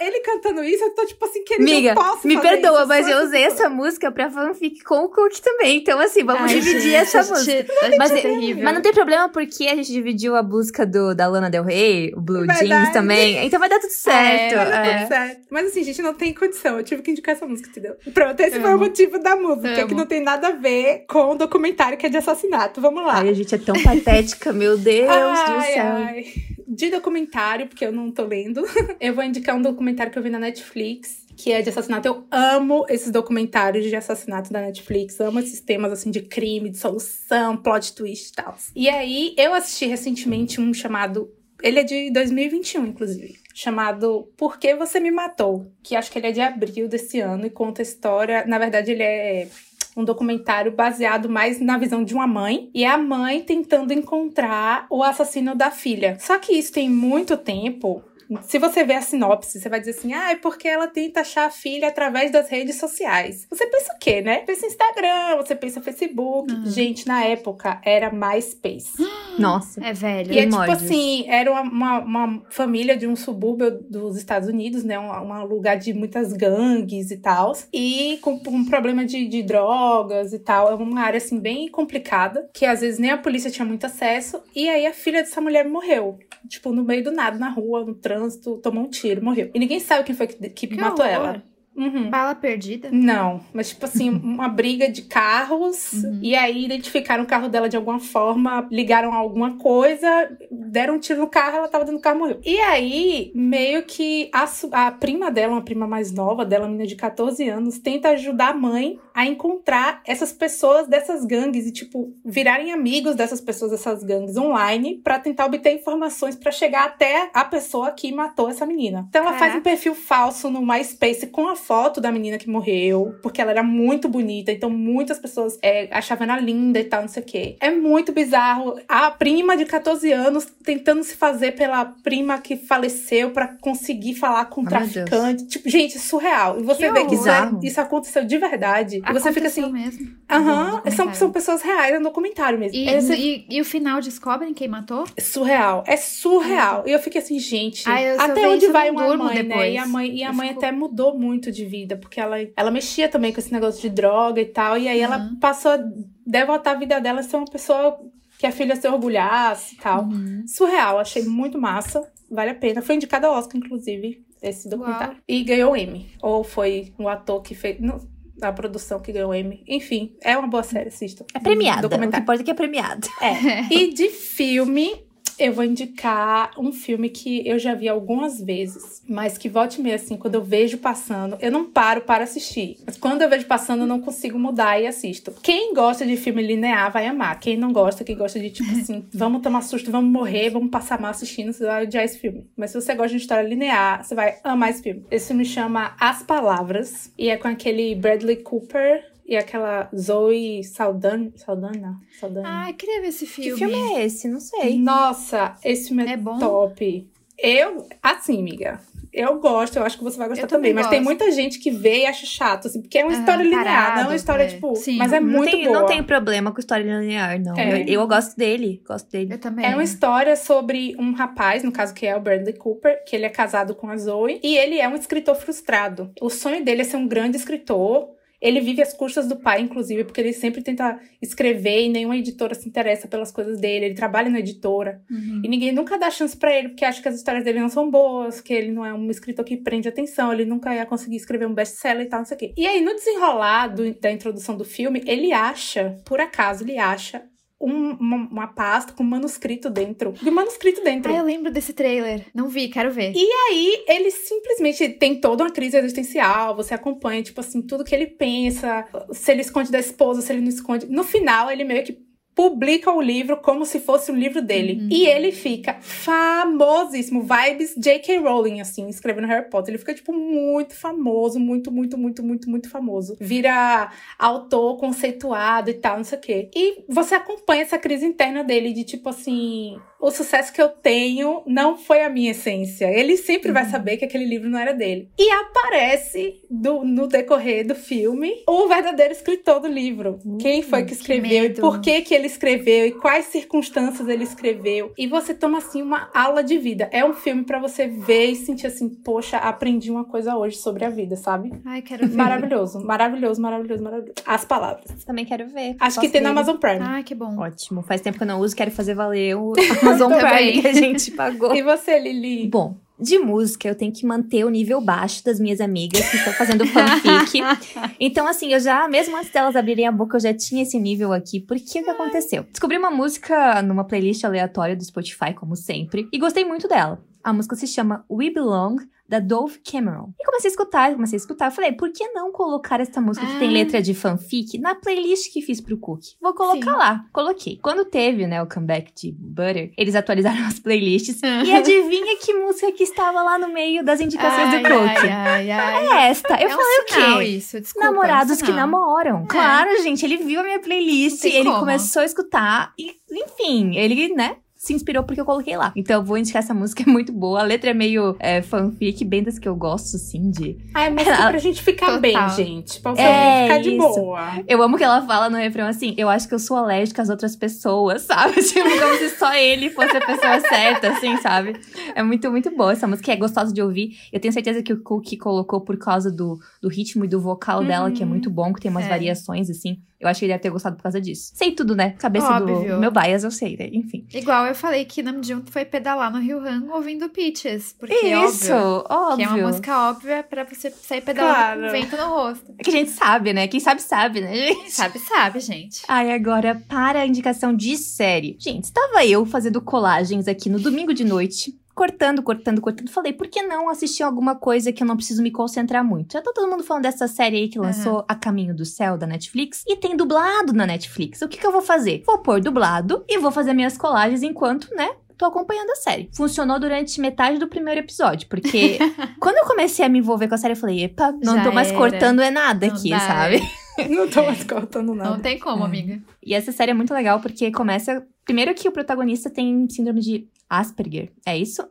Ele 0.00 0.20
cantando 0.20 0.64
isso, 0.64 0.84
eu 0.84 0.94
tô 0.94 1.04
tipo 1.06 1.24
assim, 1.24 1.44
querendo 1.44 1.64
Miga, 1.64 1.88
eu 1.90 1.94
posso 1.94 2.26
me 2.26 2.36
fazer 2.36 2.48
perdoa, 2.48 2.78
isso, 2.80 2.88
mas 2.88 3.08
eu 3.08 3.18
usei 3.24 3.42
essa 3.44 3.68
música 3.68 4.10
pra 4.10 4.30
fanfic 4.30 4.82
com 4.84 5.04
o 5.04 5.08
Cook 5.08 5.32
também. 5.40 5.76
Então, 5.78 5.98
assim, 5.98 6.24
vamos 6.24 6.42
Ai, 6.42 6.48
dividir 6.60 6.80
gente, 6.82 6.94
essa 6.94 7.22
gente- 7.22 7.32
música. 7.32 7.72
a 7.82 7.84
gente 7.86 7.98
Mas, 7.98 8.10
é 8.12 8.18
é- 8.20 8.54
mas 8.62 8.74
não 8.74 8.80
tem 8.82 8.92
problema 8.92 9.28
porque 9.28 9.66
a 9.66 9.74
gente 9.76 9.92
dividiu 9.92 10.34
a 10.36 10.42
música 10.42 10.86
do, 10.86 11.14
da 11.14 11.26
Lana 11.26 11.50
Del 11.50 11.64
Rey, 11.64 12.12
o 12.16 12.20
Blue 12.20 12.38
Verdade. 12.40 12.66
Jeans 12.66 12.92
também. 12.92 13.44
Então 13.46 13.58
vai 13.60 13.68
dar 13.68 13.78
tudo 13.80 13.90
certo. 13.90 14.54
É, 14.54 14.61
Tá 14.61 14.61
é. 14.68 15.06
certo. 15.06 15.42
Mas 15.50 15.66
assim, 15.66 15.82
gente, 15.84 16.02
não 16.02 16.14
tem 16.14 16.32
condição. 16.32 16.78
Eu 16.78 16.84
tive 16.84 17.02
que 17.02 17.10
indicar 17.10 17.34
essa 17.34 17.46
música, 17.46 17.68
entendeu? 17.68 17.96
Pronto, 18.12 18.40
esse 18.40 18.60
foi 18.60 18.70
o 18.70 18.74
Amo. 18.74 18.84
motivo 18.84 19.18
da 19.18 19.36
música, 19.36 19.80
Amo. 19.80 19.88
que 19.88 19.94
não 19.94 20.06
tem 20.06 20.20
nada 20.20 20.48
a 20.48 20.52
ver 20.52 21.04
com 21.08 21.30
o 21.30 21.34
documentário 21.34 21.96
que 21.98 22.06
é 22.06 22.08
de 22.08 22.16
assassinato. 22.16 22.80
Vamos 22.80 23.04
lá. 23.04 23.18
Ai, 23.18 23.28
a 23.28 23.32
gente 23.32 23.54
é 23.54 23.58
tão 23.58 23.74
patética, 23.82 24.52
meu 24.52 24.76
Deus 24.78 25.08
do 25.08 25.52
Ai, 25.52 25.72
céu. 25.72 25.84
ai. 25.84 26.24
De 26.66 26.90
documentário, 26.90 27.66
porque 27.66 27.84
eu 27.84 27.92
não 27.92 28.10
tô 28.10 28.24
lendo, 28.24 28.64
eu 28.98 29.14
vou 29.14 29.22
indicar 29.22 29.54
um 29.54 29.60
documentário 29.60 30.10
que 30.10 30.18
eu 30.18 30.22
vi 30.22 30.30
na 30.30 30.38
Netflix, 30.38 31.26
que 31.36 31.52
é 31.52 31.60
de 31.60 31.68
assassinato. 31.68 32.08
Eu 32.08 32.24
amo 32.30 32.86
esses 32.88 33.10
documentários 33.10 33.84
de 33.84 33.94
assassinato 33.94 34.50
da 34.52 34.60
Netflix, 34.60 35.20
amo 35.20 35.38
esses 35.38 35.60
temas 35.60 35.92
assim 35.92 36.10
de 36.10 36.22
crime, 36.22 36.70
de 36.70 36.78
solução, 36.78 37.56
plot 37.58 37.94
twist 37.94 38.30
e 38.30 38.32
tal. 38.32 38.56
E 38.74 38.88
aí, 38.88 39.34
eu 39.36 39.52
assisti 39.52 39.86
recentemente 39.86 40.60
um 40.60 40.72
chamado. 40.72 41.30
Ele 41.62 41.78
é 41.78 41.84
de 41.84 42.10
2021, 42.10 42.86
inclusive. 42.86 43.34
Chamado 43.54 44.28
Por 44.36 44.58
que 44.58 44.74
Você 44.74 44.98
Me 45.00 45.10
Matou? 45.10 45.70
Que 45.82 45.96
acho 45.96 46.10
que 46.10 46.18
ele 46.18 46.28
é 46.28 46.32
de 46.32 46.40
abril 46.40 46.88
desse 46.88 47.20
ano 47.20 47.46
e 47.46 47.50
conta 47.50 47.82
a 47.82 47.84
história. 47.84 48.44
Na 48.46 48.58
verdade, 48.58 48.92
ele 48.92 49.02
é 49.02 49.48
um 49.96 50.04
documentário 50.04 50.72
baseado 50.72 51.28
mais 51.28 51.60
na 51.60 51.76
visão 51.76 52.02
de 52.02 52.14
uma 52.14 52.26
mãe 52.26 52.70
e 52.74 52.84
a 52.84 52.96
mãe 52.96 53.42
tentando 53.42 53.92
encontrar 53.92 54.86
o 54.88 55.02
assassino 55.02 55.54
da 55.54 55.70
filha. 55.70 56.16
Só 56.18 56.38
que 56.38 56.52
isso 56.52 56.72
tem 56.72 56.88
muito 56.88 57.36
tempo. 57.36 58.02
Se 58.42 58.58
você 58.58 58.84
ver 58.84 58.94
a 58.94 59.02
sinopse, 59.02 59.60
você 59.60 59.68
vai 59.68 59.80
dizer 59.80 59.92
assim: 59.92 60.12
ah, 60.12 60.30
é 60.30 60.36
porque 60.36 60.68
ela 60.68 60.86
tenta 60.86 61.20
achar 61.20 61.46
a 61.46 61.50
filha 61.50 61.88
através 61.88 62.30
das 62.30 62.48
redes 62.48 62.76
sociais. 62.78 63.46
Você 63.50 63.66
pensa 63.66 63.92
o 63.92 63.98
quê, 63.98 64.20
né? 64.20 64.38
Pensa 64.38 64.66
Instagram, 64.66 65.36
você 65.36 65.54
pensa 65.54 65.80
Facebook. 65.80 66.52
Gente, 66.66 67.06
na 67.06 67.24
época 67.24 67.80
era 67.84 68.10
MySpace. 68.10 68.92
Nossa. 69.38 69.84
É 69.84 69.92
velho. 69.92 70.32
E 70.32 70.38
é 70.38 70.46
tipo 70.46 70.70
assim, 70.70 71.24
era 71.28 71.50
uma, 71.50 71.62
uma, 71.62 71.98
uma 71.98 72.42
família 72.50 72.96
de 72.96 73.06
um 73.06 73.16
subúrbio 73.16 73.70
dos 73.88 74.16
Estados 74.16 74.48
Unidos, 74.48 74.84
né? 74.84 74.98
Um, 74.98 75.10
um 75.10 75.44
lugar 75.44 75.76
de 75.76 75.92
muitas 75.92 76.32
gangues 76.32 77.10
e 77.10 77.16
tal. 77.16 77.52
E 77.72 78.18
com 78.20 78.40
um 78.48 78.64
problema 78.64 79.04
de, 79.04 79.26
de 79.26 79.42
drogas 79.42 80.32
e 80.32 80.38
tal. 80.38 80.70
É 80.70 80.74
uma 80.74 81.02
área, 81.02 81.18
assim, 81.18 81.38
bem 81.38 81.68
complicada. 81.68 82.48
Que 82.52 82.66
às 82.66 82.80
vezes 82.80 82.98
nem 82.98 83.10
a 83.10 83.18
polícia 83.18 83.50
tinha 83.50 83.64
muito 83.64 83.84
acesso. 83.84 84.42
E 84.54 84.68
aí 84.68 84.86
a 84.86 84.92
filha 84.92 85.22
dessa 85.22 85.40
mulher 85.40 85.68
morreu. 85.68 86.18
Tipo, 86.48 86.72
no 86.72 86.84
meio 86.84 87.04
do 87.04 87.12
nada, 87.12 87.38
na 87.38 87.48
rua, 87.48 87.84
no 87.84 87.94
trânsito, 87.94 88.21
tomou 88.62 88.84
um 88.84 88.88
tiro, 88.90 89.22
morreu. 89.24 89.50
E 89.54 89.58
ninguém 89.58 89.80
sabe 89.80 90.04
quem 90.04 90.14
foi 90.14 90.26
que, 90.26 90.48
que, 90.50 90.66
Que 90.66 90.76
matou 90.76 91.04
horror. 91.04 91.14
ela. 91.14 91.42
Uhum. 91.76 92.10
Bala 92.10 92.34
perdida? 92.34 92.88
Não, 92.92 93.40
mas 93.52 93.70
tipo 93.70 93.84
assim, 93.86 94.10
uma 94.22 94.48
briga 94.48 94.90
de 94.90 95.02
carros, 95.02 95.92
Uhum. 95.92 96.18
e 96.22 96.34
aí 96.36 96.64
identificaram 96.64 97.24
o 97.24 97.26
carro 97.26 97.48
dela 97.48 97.68
de 97.68 97.76
alguma 97.76 97.98
forma, 97.98 98.66
ligaram 98.70 99.12
a 99.12 99.16
alguma 99.16 99.56
coisa, 99.56 100.30
deram 100.50 100.94
um 100.94 100.98
tiro 100.98 101.20
no 101.20 101.26
carro, 101.28 101.56
ela 101.56 101.68
tava 101.68 101.84
dentro 101.84 101.98
do 101.98 102.02
carro 102.02 102.16
e 102.16 102.18
morreu. 102.18 102.40
E 102.44 102.58
aí, 102.60 103.32
meio 103.34 103.82
que 103.84 104.30
a, 104.32 104.46
a 104.86 104.90
prima 104.92 105.30
dela, 105.30 105.52
uma 105.54 105.62
prima 105.64 105.86
mais 105.86 106.12
nova 106.12 106.44
dela, 106.44 106.66
menina 106.66 106.86
de 106.86 106.96
14 106.96 107.48
anos, 107.48 107.78
tenta 107.78 108.10
ajudar 108.10 108.50
a 108.50 108.54
mãe 108.54 108.98
a 109.14 109.26
encontrar 109.26 110.00
essas 110.06 110.32
pessoas 110.32 110.86
dessas 110.88 111.24
gangues 111.24 111.66
e, 111.66 111.72
tipo, 111.72 112.14
virarem 112.24 112.72
amigos 112.72 113.14
dessas 113.14 113.40
pessoas 113.40 113.70
dessas 113.72 114.02
gangues 114.02 114.36
online 114.36 115.00
pra 115.02 115.18
tentar 115.18 115.46
obter 115.46 115.72
informações 115.74 116.34
pra 116.36 116.50
chegar 116.50 116.84
até 116.86 117.30
a 117.34 117.44
pessoa 117.44 117.90
que 117.90 118.10
matou 118.12 118.48
essa 118.48 118.64
menina. 118.66 119.06
Então 119.08 119.22
ela 119.22 119.32
faz 119.32 119.52
Caraca. 119.52 119.58
um 119.58 119.62
perfil 119.62 119.94
falso 119.94 120.50
no 120.50 120.64
MySpace 120.64 121.26
com 121.26 121.48
a 121.48 121.56
foto 121.62 122.00
da 122.00 122.10
menina 122.12 122.38
que 122.38 122.48
morreu, 122.50 123.14
porque 123.22 123.40
ela 123.40 123.50
era 123.50 123.62
muito 123.62 124.08
bonita, 124.08 124.50
então 124.52 124.68
muitas 124.70 125.18
pessoas 125.18 125.58
é, 125.62 125.88
achavam 125.90 126.24
ela 126.26 126.38
linda 126.40 126.78
e 126.80 126.84
tal, 126.84 127.02
não 127.02 127.08
sei 127.08 127.22
o 127.22 127.26
quê. 127.26 127.56
É 127.60 127.70
muito 127.70 128.12
bizarro. 128.12 128.78
A 128.88 129.10
prima 129.10 129.56
de 129.56 129.64
14 129.64 130.10
anos 130.12 130.46
tentando 130.64 131.02
se 131.04 131.14
fazer 131.16 131.52
pela 131.52 131.84
prima 131.84 132.38
que 132.38 132.56
faleceu 132.56 133.30
pra 133.30 133.48
conseguir 133.60 134.14
falar 134.14 134.46
com 134.46 134.62
o 134.62 134.64
Oh, 134.64 134.68
Deus. 134.68 134.92
traficante. 134.92 135.46
Tipo, 135.46 135.68
gente, 135.68 135.98
surreal. 135.98 136.58
E 136.60 136.62
você 136.62 136.86
Que 136.88 136.92
vê 136.92 137.04
que 137.06 137.14
isso, 137.14 137.28
é- 137.28 137.50
isso 137.62 137.80
aconteceu 137.80 138.24
de 138.24 138.38
verdade. 138.38 138.96
E 138.98 139.12
você 139.12 139.32
fica 139.32 139.46
Aconteceu 139.48 139.64
assim. 139.64 139.72
mesmo. 139.72 140.12
Aham, 140.30 140.82
No 140.84 140.92
são, 140.92 141.14
são 141.14 141.30
pessoas 141.32 141.62
reais, 141.62 141.94
é 141.94 141.98
um 141.98 142.02
documentário 142.02 142.58
mesmo. 142.58 142.76
E, 142.76 142.88
é 142.88 142.98
esse- 142.98 143.14
e, 143.14 143.46
e 143.50 143.60
o 143.60 143.64
final 143.64 144.00
descobrem 144.00 144.52
quem 144.54 144.68
matou? 144.68 145.04
surreal, 145.18 145.84
é 145.86 145.96
surreal. 145.96 146.84
E 146.86 146.92
eu 146.92 146.98
fiquei 146.98 147.20
assim, 147.20 147.38
gente, 147.38 147.88
Ai, 147.88 148.16
até 148.16 148.48
onde 148.48 148.66
vai 148.68 148.90
uma 148.90 149.16
mãe, 149.16 149.36
né? 149.36 149.42
depois. 149.42 149.74
E 149.74 149.78
a 149.78 149.86
mãe, 149.86 150.16
e 150.16 150.24
a 150.24 150.28
Eu 150.28 150.34
mãe 150.34 150.48
fico- 150.48 150.60
até 150.60 150.72
mudou 150.72 151.18
muito 151.18 151.51
de 151.52 151.64
vida, 151.64 151.96
porque 151.96 152.20
ela, 152.20 152.36
ela 152.56 152.70
mexia 152.70 153.08
também 153.08 153.32
com 153.32 153.38
esse 153.40 153.52
negócio 153.52 153.80
de 153.80 153.88
droga 153.90 154.40
e 154.40 154.46
tal, 154.46 154.76
e 154.78 154.88
aí 154.88 155.00
ela 155.00 155.18
Uhum. 155.18 155.36
passou 155.38 155.72
a 155.72 155.78
devotar 156.26 156.74
a 156.74 156.78
vida 156.78 157.00
dela 157.00 157.20
a 157.20 157.22
ser 157.22 157.36
uma 157.36 157.44
pessoa 157.46 157.98
que 158.38 158.46
a 158.46 158.50
filha 158.52 158.74
se 158.74 158.88
orgulhasse 158.88 159.74
e 159.74 159.78
tal. 159.78 160.02
Uhum. 160.04 160.44
Surreal, 160.46 160.98
achei 160.98 161.22
muito 161.24 161.60
massa, 161.60 162.02
vale 162.30 162.50
a 162.50 162.54
pena. 162.54 162.82
Foi 162.82 162.94
indicada 162.96 163.26
ao 163.28 163.34
Oscar, 163.34 163.56
inclusive, 163.56 164.24
esse 164.42 164.68
documentário. 164.68 165.16
E 165.28 165.44
ganhou 165.44 165.76
Emmy. 165.76 166.10
Ou 166.20 166.42
foi 166.42 166.92
o 166.98 167.08
ator 167.08 167.40
que 167.42 167.54
fez. 167.54 167.78
Não, 167.80 168.00
a 168.40 168.50
produção 168.52 168.98
que 168.98 169.12
ganhou 169.12 169.32
Emmy. 169.32 169.62
Enfim, 169.68 170.16
é 170.20 170.36
uma 170.36 170.48
boa 170.48 170.64
série, 170.64 170.88
assistam. 170.88 171.24
É 171.32 171.38
premiada. 171.38 171.78
O 171.78 171.82
que 171.82 171.88
Documentário. 171.94 172.22
importa 172.24 172.42
é 172.42 172.44
que 172.44 172.50
é 172.50 172.54
premiada. 172.54 173.06
É. 173.20 173.62
E 173.72 173.92
de 173.94 174.08
filme, 174.08 175.04
eu 175.42 175.52
vou 175.52 175.64
indicar 175.64 176.52
um 176.58 176.72
filme 176.72 177.08
que 177.08 177.46
eu 177.46 177.58
já 177.58 177.74
vi 177.74 177.88
algumas 177.88 178.40
vezes, 178.40 179.02
mas 179.08 179.36
que 179.36 179.48
volte 179.48 179.80
meia, 179.80 179.96
assim, 179.96 180.16
quando 180.16 180.36
eu 180.36 180.42
vejo 180.42 180.78
passando, 180.78 181.36
eu 181.40 181.50
não 181.50 181.64
paro 181.64 182.02
para 182.02 182.24
assistir. 182.24 182.78
Mas 182.86 182.96
quando 182.96 183.22
eu 183.22 183.28
vejo 183.28 183.46
passando, 183.46 183.80
eu 183.80 183.86
não 183.86 184.00
consigo 184.00 184.38
mudar 184.38 184.80
e 184.80 184.86
assisto. 184.86 185.32
Quem 185.42 185.74
gosta 185.74 186.06
de 186.06 186.16
filme 186.16 186.42
linear 186.42 186.92
vai 186.92 187.06
amar. 187.06 187.38
Quem 187.40 187.56
não 187.56 187.72
gosta, 187.72 188.04
quem 188.04 188.16
gosta 188.16 188.38
de, 188.38 188.50
tipo 188.50 188.70
assim, 188.78 189.04
vamos 189.12 189.42
tomar 189.42 189.62
susto, 189.62 189.90
vamos 189.90 190.10
morrer, 190.10 190.50
vamos 190.50 190.70
passar 190.70 191.00
mal 191.00 191.10
assistindo, 191.10 191.52
você 191.52 191.64
vai 191.64 191.84
odiar 191.84 192.04
esse 192.04 192.18
filme. 192.18 192.46
Mas 192.56 192.70
se 192.70 192.80
você 192.80 192.94
gosta 192.94 193.16
de 193.16 193.22
história 193.22 193.46
linear, 193.46 194.04
você 194.04 194.14
vai 194.14 194.38
amar 194.44 194.70
esse 194.70 194.82
filme. 194.82 195.04
Esse 195.10 195.28
filme 195.28 195.44
chama 195.44 195.94
As 195.98 196.22
Palavras, 196.22 197.12
e 197.18 197.28
é 197.28 197.36
com 197.36 197.48
aquele 197.48 197.94
Bradley 197.94 198.36
Cooper 198.36 199.11
e 199.32 199.36
aquela 199.36 199.88
Zoe 199.96 200.62
Saldana. 200.62 201.32
Saldana? 201.36 201.98
Saldana. 202.20 202.46
Ai, 202.46 202.74
queria 202.74 203.00
ver 203.00 203.08
esse 203.08 203.26
filme. 203.26 203.52
Que 203.52 203.56
filme 203.56 203.94
é 203.94 204.04
esse? 204.04 204.28
Não 204.28 204.40
sei. 204.40 204.78
Nossa, 204.78 205.56
esse 205.64 205.88
filme 205.88 206.04
é, 206.04 206.12
É 206.12 206.16
bom? 206.18 206.38
top. 206.38 207.08
Eu, 207.38 207.88
assim, 208.02 208.38
amiga, 208.38 208.78
eu 209.10 209.40
gosto, 209.40 209.76
eu 209.76 209.84
acho 209.84 209.96
que 209.96 210.04
você 210.04 210.18
vai 210.18 210.28
gostar 210.28 210.46
também 210.46 210.72
também, 210.72 210.84
mas 210.84 210.90
tem 210.90 211.00
muita 211.00 211.30
gente 211.32 211.58
que 211.58 211.70
vê 211.70 212.02
e 212.02 212.06
acha 212.06 212.26
chato, 212.26 212.68
assim, 212.68 212.82
porque 212.82 212.98
é 212.98 213.04
uma 213.04 213.12
Aham, 213.12 213.20
história 213.20 213.42
linear, 213.42 213.64
não 213.64 213.70
é 213.70 213.74
parado, 213.74 214.08
uma 214.08 214.14
história, 214.16 214.42
é. 214.42 214.46
tipo, 214.48 214.76
Sim. 214.76 214.96
mas 214.98 215.12
é 215.14 215.18
muito 215.18 215.50
tem, 215.50 215.64
boa. 215.64 215.80
não 215.80 215.86
tem 215.86 216.02
problema 216.02 216.52
com 216.52 216.60
história 216.60 216.84
linear, 216.84 217.40
não. 217.40 217.56
É. 217.56 217.82
Eu, 217.82 218.00
eu 218.02 218.06
gosto 218.06 218.36
dele. 218.36 218.82
Gosto 218.86 219.10
dele. 219.10 219.32
Eu 219.32 219.38
também. 219.38 219.64
É 219.64 219.70
uma 219.70 219.82
história 219.82 220.36
sobre 220.36 220.94
um 220.98 221.12
rapaz, 221.14 221.62
no 221.64 221.72
caso 221.72 221.94
que 221.94 222.06
é 222.06 222.14
o 222.14 222.20
Bradley 222.20 222.54
Cooper, 222.54 223.02
que 223.06 223.16
ele 223.16 223.24
é 223.24 223.30
casado 223.30 223.74
com 223.74 223.88
a 223.88 223.96
Zoe, 223.96 224.40
e 224.42 224.56
ele 224.58 224.78
é 224.78 224.86
um 224.86 224.94
escritor 224.94 225.34
frustrado. 225.36 226.12
O 226.20 226.28
sonho 226.28 226.62
dele 226.62 226.82
é 226.82 226.84
ser 226.84 226.98
um 226.98 227.08
grande 227.08 227.38
escritor. 227.38 228.10
Ele 228.42 228.60
vive 228.60 228.82
às 228.82 228.92
custas 228.92 229.28
do 229.28 229.36
pai, 229.36 229.60
inclusive, 229.60 230.02
porque 230.04 230.20
ele 230.20 230.32
sempre 230.32 230.60
tenta 230.62 230.98
escrever 231.22 231.84
e 231.84 231.88
nenhuma 231.88 232.16
editora 232.16 232.54
se 232.54 232.68
interessa 232.68 233.06
pelas 233.06 233.30
coisas 233.30 233.60
dele. 233.60 233.84
Ele 233.86 233.94
trabalha 233.94 234.28
na 234.28 234.40
editora. 234.40 235.00
Uhum. 235.08 235.42
E 235.44 235.48
ninguém 235.48 235.70
nunca 235.72 235.96
dá 235.96 236.10
chance 236.10 236.36
pra 236.36 236.52
ele, 236.52 236.70
porque 236.70 236.84
acha 236.84 237.00
que 237.00 237.08
as 237.08 237.14
histórias 237.14 237.44
dele 237.44 237.60
não 237.60 237.68
são 237.68 237.88
boas, 237.90 238.40
que 238.40 238.52
ele 238.52 238.72
não 238.72 238.84
é 238.84 238.92
um 238.92 239.08
escritor 239.10 239.44
que 239.44 239.56
prende 239.56 239.88
atenção, 239.88 240.32
ele 240.32 240.44
nunca 240.44 240.74
ia 240.74 240.84
conseguir 240.84 241.16
escrever 241.16 241.46
um 241.46 241.54
best-seller 241.54 242.04
e 242.06 242.08
tal, 242.08 242.18
não 242.20 242.26
sei 242.26 242.36
o 242.36 242.40
quê. 242.40 242.52
E 242.56 242.66
aí, 242.66 242.80
no 242.80 242.94
desenrolar 242.94 243.68
do- 243.68 243.94
da 244.00 244.10
introdução 244.10 244.56
do 244.56 244.64
filme, 244.64 245.02
ele 245.06 245.32
acha, 245.32 245.96
por 246.04 246.20
acaso, 246.20 246.64
ele 246.64 246.78
acha 246.78 247.22
um- 247.62 247.96
uma, 247.98 248.16
uma 248.30 248.46
pasta 248.48 248.92
com 248.92 249.02
um 249.02 249.06
manuscrito 249.06 249.70
dentro. 249.70 250.12
De 250.12 250.28
um 250.28 250.32
manuscrito 250.34 250.82
dentro. 250.82 251.12
Ah, 251.12 251.18
eu 251.18 251.24
lembro 251.24 251.50
desse 251.52 251.72
trailer. 251.72 252.26
Não 252.34 252.48
vi, 252.48 252.68
quero 252.68 252.90
ver. 252.92 253.12
E 253.14 253.28
aí, 253.48 253.84
ele 253.88 254.10
simplesmente 254.10 254.88
tem 254.90 255.20
toda 255.20 255.44
uma 255.44 255.50
crise 255.50 255.76
existencial. 255.76 256.54
Você 256.56 256.74
acompanha, 256.74 257.22
tipo 257.22 257.40
assim, 257.40 257.62
tudo 257.62 257.84
que 257.84 257.94
ele 257.94 258.06
pensa, 258.06 258.86
se 259.12 259.30
ele 259.32 259.40
esconde 259.42 259.70
da 259.70 259.78
esposa, 259.78 260.20
se 260.20 260.32
ele 260.32 260.40
não 260.42 260.48
esconde. 260.48 260.86
No 260.86 261.04
final, 261.04 261.50
ele 261.50 261.64
meio 261.64 261.84
que 261.84 261.98
publica 262.34 262.90
o 262.90 263.00
livro 263.00 263.36
como 263.36 263.64
se 263.64 263.78
fosse 263.80 264.10
um 264.10 264.16
livro 264.16 264.40
dele. 264.40 264.80
Uhum. 264.80 264.88
E 264.90 265.06
ele 265.06 265.32
fica 265.32 265.76
famosíssimo. 265.80 267.22
Vibes 267.22 267.74
J.K. 267.76 268.18
Rowling, 268.18 268.60
assim, 268.60 268.88
escrevendo 268.88 269.26
Harry 269.26 269.48
Potter. 269.50 269.72
Ele 269.72 269.78
fica, 269.78 269.94
tipo, 269.94 270.12
muito 270.12 270.74
famoso, 270.74 271.38
muito, 271.38 271.70
muito, 271.70 271.98
muito, 271.98 272.22
muito, 272.22 272.50
muito 272.50 272.70
famoso. 272.70 273.16
Vira 273.20 273.90
autor 274.18 274.78
conceituado 274.78 275.70
e 275.70 275.74
tal, 275.74 275.98
não 275.98 276.04
sei 276.04 276.18
o 276.18 276.20
quê. 276.20 276.50
E 276.54 276.84
você 276.88 277.14
acompanha 277.14 277.62
essa 277.62 277.78
crise 277.78 278.06
interna 278.06 278.42
dele 278.42 278.72
de, 278.72 278.84
tipo, 278.84 279.08
assim... 279.08 279.76
O 280.00 280.10
sucesso 280.10 280.52
que 280.52 280.60
eu 280.60 280.68
tenho 280.68 281.44
não 281.46 281.78
foi 281.78 282.02
a 282.02 282.08
minha 282.08 282.32
essência. 282.32 282.86
Ele 282.86 283.16
sempre 283.16 283.52
vai 283.52 283.66
saber 283.66 283.96
que 283.96 284.04
aquele 284.04 284.24
livro 284.24 284.50
não 284.50 284.58
era 284.58 284.72
dele. 284.72 285.08
E 285.16 285.30
aparece 285.30 286.40
do, 286.50 286.84
no 286.84 287.06
decorrer 287.06 287.64
do 287.64 287.76
filme 287.76 288.42
o 288.48 288.66
verdadeiro 288.66 289.12
escritor 289.12 289.60
do 289.60 289.68
livro. 289.68 290.18
Quem 290.40 290.60
foi 290.60 290.84
que 290.84 290.92
escreveu 290.92 291.44
e 291.44 291.48
medo. 291.48 291.60
por 291.60 291.80
que 291.80 292.02
que 292.02 292.14
ele 292.16 292.21
escreveu 292.26 292.86
e 292.86 292.92
quais 292.92 293.26
circunstâncias 293.26 294.08
ele 294.08 294.24
escreveu. 294.24 294.92
E 294.98 295.06
você 295.06 295.32
toma 295.34 295.58
assim 295.58 295.82
uma 295.82 296.10
aula 296.12 296.42
de 296.42 296.58
vida. 296.58 296.88
É 296.92 297.04
um 297.04 297.12
filme 297.12 297.44
pra 297.44 297.58
você 297.58 297.86
ver 297.86 298.26
e 298.26 298.36
sentir 298.36 298.66
assim, 298.66 298.88
poxa, 298.88 299.36
aprendi 299.38 299.90
uma 299.90 300.04
coisa 300.04 300.36
hoje 300.36 300.56
sobre 300.56 300.84
a 300.84 300.90
vida, 300.90 301.16
sabe? 301.16 301.52
Ai, 301.64 301.82
quero 301.82 302.06
ver. 302.06 302.16
Maravilhoso, 302.16 302.84
maravilhoso, 302.84 303.40
maravilhoso, 303.40 303.82
maravilhoso. 303.82 304.14
As 304.26 304.44
palavras. 304.44 305.04
Também 305.04 305.24
quero 305.24 305.48
ver. 305.48 305.76
Acho 305.78 306.00
que 306.00 306.08
tem 306.08 306.20
na. 306.20 306.30
Amazon 306.30 306.56
Prime. 306.56 306.80
Ai, 306.80 307.02
que 307.02 307.14
bom. 307.14 307.38
Ótimo. 307.38 307.82
Faz 307.82 308.00
tempo 308.00 308.16
que 308.18 308.24
eu 308.24 308.28
não 308.28 308.40
uso, 308.40 308.56
quero 308.56 308.70
fazer 308.70 308.94
valer 308.94 309.36
o 309.36 309.52
Amazon 309.82 310.10
Também. 310.12 310.60
Prime 310.60 310.62
que 310.62 310.68
a 310.68 310.72
gente 310.72 311.10
pagou. 311.12 311.54
E 311.54 311.62
você, 311.62 311.98
Lili? 311.98 312.48
Bom, 312.48 312.76
de 313.02 313.18
música 313.18 313.68
eu 313.68 313.74
tenho 313.74 313.92
que 313.92 314.06
manter 314.06 314.44
o 314.44 314.48
nível 314.48 314.80
baixo 314.80 315.24
das 315.24 315.40
minhas 315.40 315.60
amigas 315.60 316.08
que 316.08 316.16
estão 316.16 316.32
fazendo 316.32 316.66
fanfic. 316.66 317.40
então, 317.98 318.26
assim, 318.26 318.52
eu 318.52 318.60
já, 318.60 318.88
mesmo 318.88 319.16
antes 319.16 319.30
delas 319.30 319.56
abrirem 319.56 319.86
a 319.86 319.92
boca, 319.92 320.16
eu 320.16 320.20
já 320.20 320.32
tinha 320.32 320.62
esse 320.62 320.78
nível 320.78 321.12
aqui. 321.12 321.40
Porque 321.40 321.80
o 321.80 321.84
que 321.84 321.90
aconteceu? 321.90 322.44
Descobri 322.50 322.78
uma 322.78 322.90
música 322.90 323.60
numa 323.62 323.84
playlist 323.84 324.24
aleatória 324.24 324.76
do 324.76 324.84
Spotify, 324.84 325.34
como 325.34 325.56
sempre, 325.56 326.08
e 326.12 326.18
gostei 326.18 326.44
muito 326.44 326.68
dela. 326.68 327.02
A 327.22 327.32
música 327.32 327.54
se 327.54 327.66
chama 327.66 328.04
We 328.10 328.30
Belong, 328.30 328.76
da 329.12 329.20
Dove 329.20 329.58
Cameron. 329.58 330.08
E 330.18 330.24
comecei 330.24 330.48
a 330.48 330.52
escutar, 330.52 330.94
comecei 330.94 331.16
a 331.16 331.20
escutar. 331.20 331.44
Eu 331.48 331.50
falei, 331.52 331.72
por 331.72 331.92
que 331.92 332.08
não 332.14 332.32
colocar 332.32 332.80
essa 332.80 332.98
música 332.98 333.26
que 333.26 333.38
tem 333.38 333.48
Ah. 333.50 333.52
letra 333.52 333.82
de 333.82 333.92
fanfic 333.92 334.56
na 334.58 334.74
playlist 334.74 335.30
que 335.30 335.42
fiz 335.42 335.60
pro 335.60 335.76
Cook? 335.76 336.00
Vou 336.18 336.32
colocar 336.32 336.72
Sim. 336.72 336.78
lá. 336.78 337.04
Coloquei. 337.12 337.58
Quando 337.62 337.84
teve, 337.84 338.26
né, 338.26 338.42
o 338.42 338.46
comeback 338.48 338.90
de 338.94 339.12
Butter, 339.12 339.70
eles 339.76 339.94
atualizaram 339.94 340.44
as 340.48 340.58
playlists. 340.58 341.20
e 341.22 341.52
adivinha 341.52 342.16
que 342.16 342.32
música 342.32 342.72
que 342.72 342.84
estava 342.84 343.22
lá 343.22 343.38
no 343.38 343.48
meio 343.52 343.84
das 343.84 344.00
indicações 344.00 344.48
ai, 344.48 344.62
do 344.62 344.68
Cook? 344.68 345.10
ai, 345.10 345.50
ai. 345.50 345.86
É 345.88 346.08
esta. 346.08 346.34
Eu 346.40 346.48
é 346.48 346.50
falei 346.50 346.78
um 346.80 346.84
o 346.84 346.88
sinal 346.94 347.18
quê? 347.18 347.24
isso, 347.24 347.60
desculpa. 347.60 347.86
Namorados 347.86 348.40
é 348.40 348.42
um 348.42 348.46
que 348.46 348.52
namoram. 348.52 349.26
Claro, 349.28 349.82
gente, 349.82 350.04
ele 350.06 350.16
viu 350.16 350.40
a 350.40 350.42
minha 350.42 350.58
playlist, 350.60 351.22
ele 351.26 351.44
como. 351.44 351.58
começou 351.60 352.00
a 352.00 352.04
escutar 352.06 352.72
e, 352.78 352.92
enfim, 353.10 353.76
ele, 353.76 354.14
né, 354.14 354.36
se 354.64 354.72
inspirou 354.72 355.02
porque 355.02 355.20
eu 355.20 355.24
coloquei 355.24 355.56
lá. 355.56 355.72
Então 355.74 355.96
eu 355.96 356.04
vou 356.04 356.16
indicar 356.16 356.40
essa 356.40 356.54
música, 356.54 356.84
é 356.86 356.86
muito 356.86 357.12
boa. 357.12 357.40
A 357.40 357.42
letra 357.42 357.70
é 357.70 357.74
meio 357.74 358.14
é, 358.20 358.40
fanfic, 358.42 359.04
bem 359.04 359.20
das 359.20 359.36
que 359.36 359.48
eu 359.48 359.56
gosto, 359.56 359.96
assim, 359.96 360.30
de... 360.30 360.56
Ah, 360.72 360.84
é 360.84 360.90
música 360.90 361.16
pra 361.16 361.38
gente 361.38 361.60
ficar 361.60 361.86
Total. 361.86 362.00
bem, 362.00 362.28
gente. 362.36 362.80
Pra 362.80 362.92
você 362.92 363.02
É, 363.02 363.42
ficar 363.42 363.58
de 363.58 363.70
isso. 363.70 363.78
boa. 363.78 364.20
Eu 364.46 364.62
amo 364.62 364.78
que 364.78 364.84
ela 364.84 365.02
fala 365.04 365.28
no 365.28 365.36
refrão 365.36 365.66
assim, 365.66 365.94
eu 365.98 366.08
acho 366.08 366.28
que 366.28 366.34
eu 366.34 366.38
sou 366.38 366.56
alérgica 366.56 367.02
às 367.02 367.08
outras 367.10 367.34
pessoas, 367.34 368.02
sabe? 368.06 368.34
Tipo, 368.40 368.68
como 368.78 368.94
se 368.98 369.08
só 369.18 369.34
ele 369.34 369.68
fosse 369.68 369.96
a 369.96 370.00
pessoa 370.06 370.38
certa, 370.48 370.90
assim, 370.90 371.16
sabe? 371.16 371.54
É 371.96 372.02
muito, 372.04 372.30
muito 372.30 372.54
boa 372.56 372.70
essa 372.70 372.86
música, 372.86 373.10
é 373.12 373.16
gostosa 373.16 373.52
de 373.52 373.60
ouvir. 373.60 373.96
Eu 374.12 374.20
tenho 374.20 374.32
certeza 374.32 374.62
que 374.62 374.72
o 374.72 374.80
Cook 374.80 375.16
colocou 375.20 375.60
por 375.62 375.76
causa 375.76 376.08
do, 376.08 376.38
do 376.62 376.68
ritmo 376.68 377.04
e 377.04 377.08
do 377.08 377.20
vocal 377.20 377.64
dela, 377.64 377.90
que 377.90 378.00
é 378.00 378.06
Uhum. 378.06 378.10
muito 378.12 378.30
bom, 378.30 378.52
que 378.52 378.60
tem 378.60 378.70
umas 378.70 378.84
É. 378.86 378.88
variações, 378.88 379.50
assim. 379.50 379.78
Eu 379.98 380.08
acho 380.08 380.18
que 380.18 380.24
ele 380.26 380.32
deve 380.32 380.42
ter 380.42 380.50
gostado 380.50 380.74
por 380.76 380.82
causa 380.82 381.00
disso. 381.00 381.30
Sei 381.34 381.52
tudo, 381.52 381.76
né? 381.76 381.90
Cabeça 381.90 382.26
Óbvio. 382.36 382.74
do 382.74 382.80
meu 382.80 382.90
bias, 382.90 383.22
eu 383.22 383.30
sei, 383.30 383.56
né? 383.56 383.68
Enfim. 383.72 384.04
Igual 384.12 384.46
eu 384.46 384.51
falei 384.54 384.84
que 384.84 385.02
Namjoon 385.02 385.42
foi 385.50 385.64
pedalar 385.64 386.12
no 386.12 386.18
Rio 386.20 386.38
Han 386.38 386.64
ouvindo 386.72 387.08
Peaches. 387.08 387.74
Porque 387.78 387.94
Isso, 387.94 388.52
óbvio. 388.52 388.84
óbvio. 388.90 389.16
Que 389.16 389.22
é 389.22 389.28
uma 389.28 389.46
música 389.48 389.90
óbvia 389.90 390.22
pra 390.22 390.44
você 390.44 390.70
sair 390.70 391.00
pedalando 391.00 391.34
Claro. 391.34 391.62
com 391.62 391.70
vento 391.70 391.96
no 391.96 392.08
rosto. 392.08 392.54
É 392.58 392.62
que 392.62 392.70
a 392.70 392.72
gente 392.72 392.90
sabe, 392.90 393.32
né? 393.32 393.46
Quem 393.48 393.60
sabe, 393.60 393.82
sabe, 393.82 394.20
né, 394.20 394.34
gente? 394.34 394.70
Sabe, 394.72 394.98
sabe, 394.98 395.40
gente. 395.40 395.82
Ai, 395.88 396.12
agora 396.12 396.60
para 396.68 397.00
a 397.00 397.06
indicação 397.06 397.54
de 397.54 397.76
série. 397.76 398.36
Gente, 398.38 398.64
estava 398.64 399.04
eu 399.04 399.24
fazendo 399.26 399.60
colagens 399.60 400.26
aqui 400.28 400.48
no 400.48 400.58
domingo 400.60 400.92
de 400.94 401.04
noite. 401.04 401.54
Cortando, 401.74 402.22
cortando, 402.22 402.60
cortando. 402.60 402.90
Falei, 402.90 403.12
por 403.12 403.26
que 403.28 403.42
não 403.42 403.68
assistir 403.68 404.02
alguma 404.02 404.34
coisa 404.34 404.70
que 404.72 404.82
eu 404.82 404.86
não 404.86 404.96
preciso 404.96 405.22
me 405.22 405.30
concentrar 405.30 405.82
muito? 405.84 406.12
Já 406.12 406.20
tá 406.22 406.30
todo 406.34 406.50
mundo 406.50 406.62
falando 406.62 406.82
dessa 406.82 407.08
série 407.08 407.36
aí 407.36 407.48
que 407.48 407.58
lançou 407.58 408.04
A 408.06 408.14
Caminho 408.14 408.54
do 408.54 408.64
Céu, 408.64 408.98
da 408.98 409.06
Netflix. 409.06 409.64
E 409.66 409.76
tem 409.76 409.96
dublado 409.96 410.52
na 410.52 410.66
Netflix. 410.66 411.22
O 411.22 411.28
que, 411.28 411.38
que 411.38 411.46
eu 411.46 411.52
vou 411.52 411.62
fazer? 411.62 412.02
Vou 412.06 412.18
pôr 412.18 412.40
dublado 412.40 413.04
e 413.08 413.18
vou 413.18 413.30
fazer 413.30 413.54
minhas 413.54 413.78
colagens 413.78 414.22
enquanto, 414.22 414.68
né? 414.74 414.90
Tô 415.16 415.26
acompanhando 415.26 415.70
a 415.70 415.76
série. 415.76 416.10
Funcionou 416.12 416.58
durante 416.58 417.00
metade 417.00 417.38
do 417.38 417.46
primeiro 417.46 417.80
episódio, 417.80 418.28
porque 418.28 418.78
quando 419.20 419.36
eu 419.38 419.44
comecei 419.46 419.84
a 419.84 419.88
me 419.88 419.98
envolver 420.00 420.28
com 420.28 420.34
a 420.34 420.38
série, 420.38 420.52
eu 420.54 420.58
falei, 420.58 420.84
epa, 420.84 421.12
não 421.22 421.36
Já 421.36 421.44
tô 421.44 421.52
mais 421.52 421.68
era. 421.68 421.76
cortando 421.78 422.20
é 422.20 422.30
nada 422.30 422.66
Não 422.66 422.74
aqui, 422.74 422.90
dá, 422.90 422.98
sabe? 423.00 423.40
Não 423.88 424.06
tô 424.06 424.22
mais 424.22 424.44
cortando 424.44 424.94
nada. 424.94 425.10
Não 425.12 425.20
tem 425.20 425.38
como, 425.38 425.62
É. 425.62 425.66
amiga. 425.66 426.02
E 426.22 426.34
essa 426.34 426.52
série 426.52 426.72
é 426.72 426.74
muito 426.74 426.92
legal 426.92 427.20
porque 427.20 427.50
começa. 427.50 428.06
Primeiro 428.22 428.52
que 428.54 428.68
o 428.68 428.72
protagonista 428.72 429.30
tem 429.30 429.66
síndrome 429.70 430.00
de 430.00 430.28
Asperger. 430.60 431.12
É 431.26 431.36
isso 431.36 431.66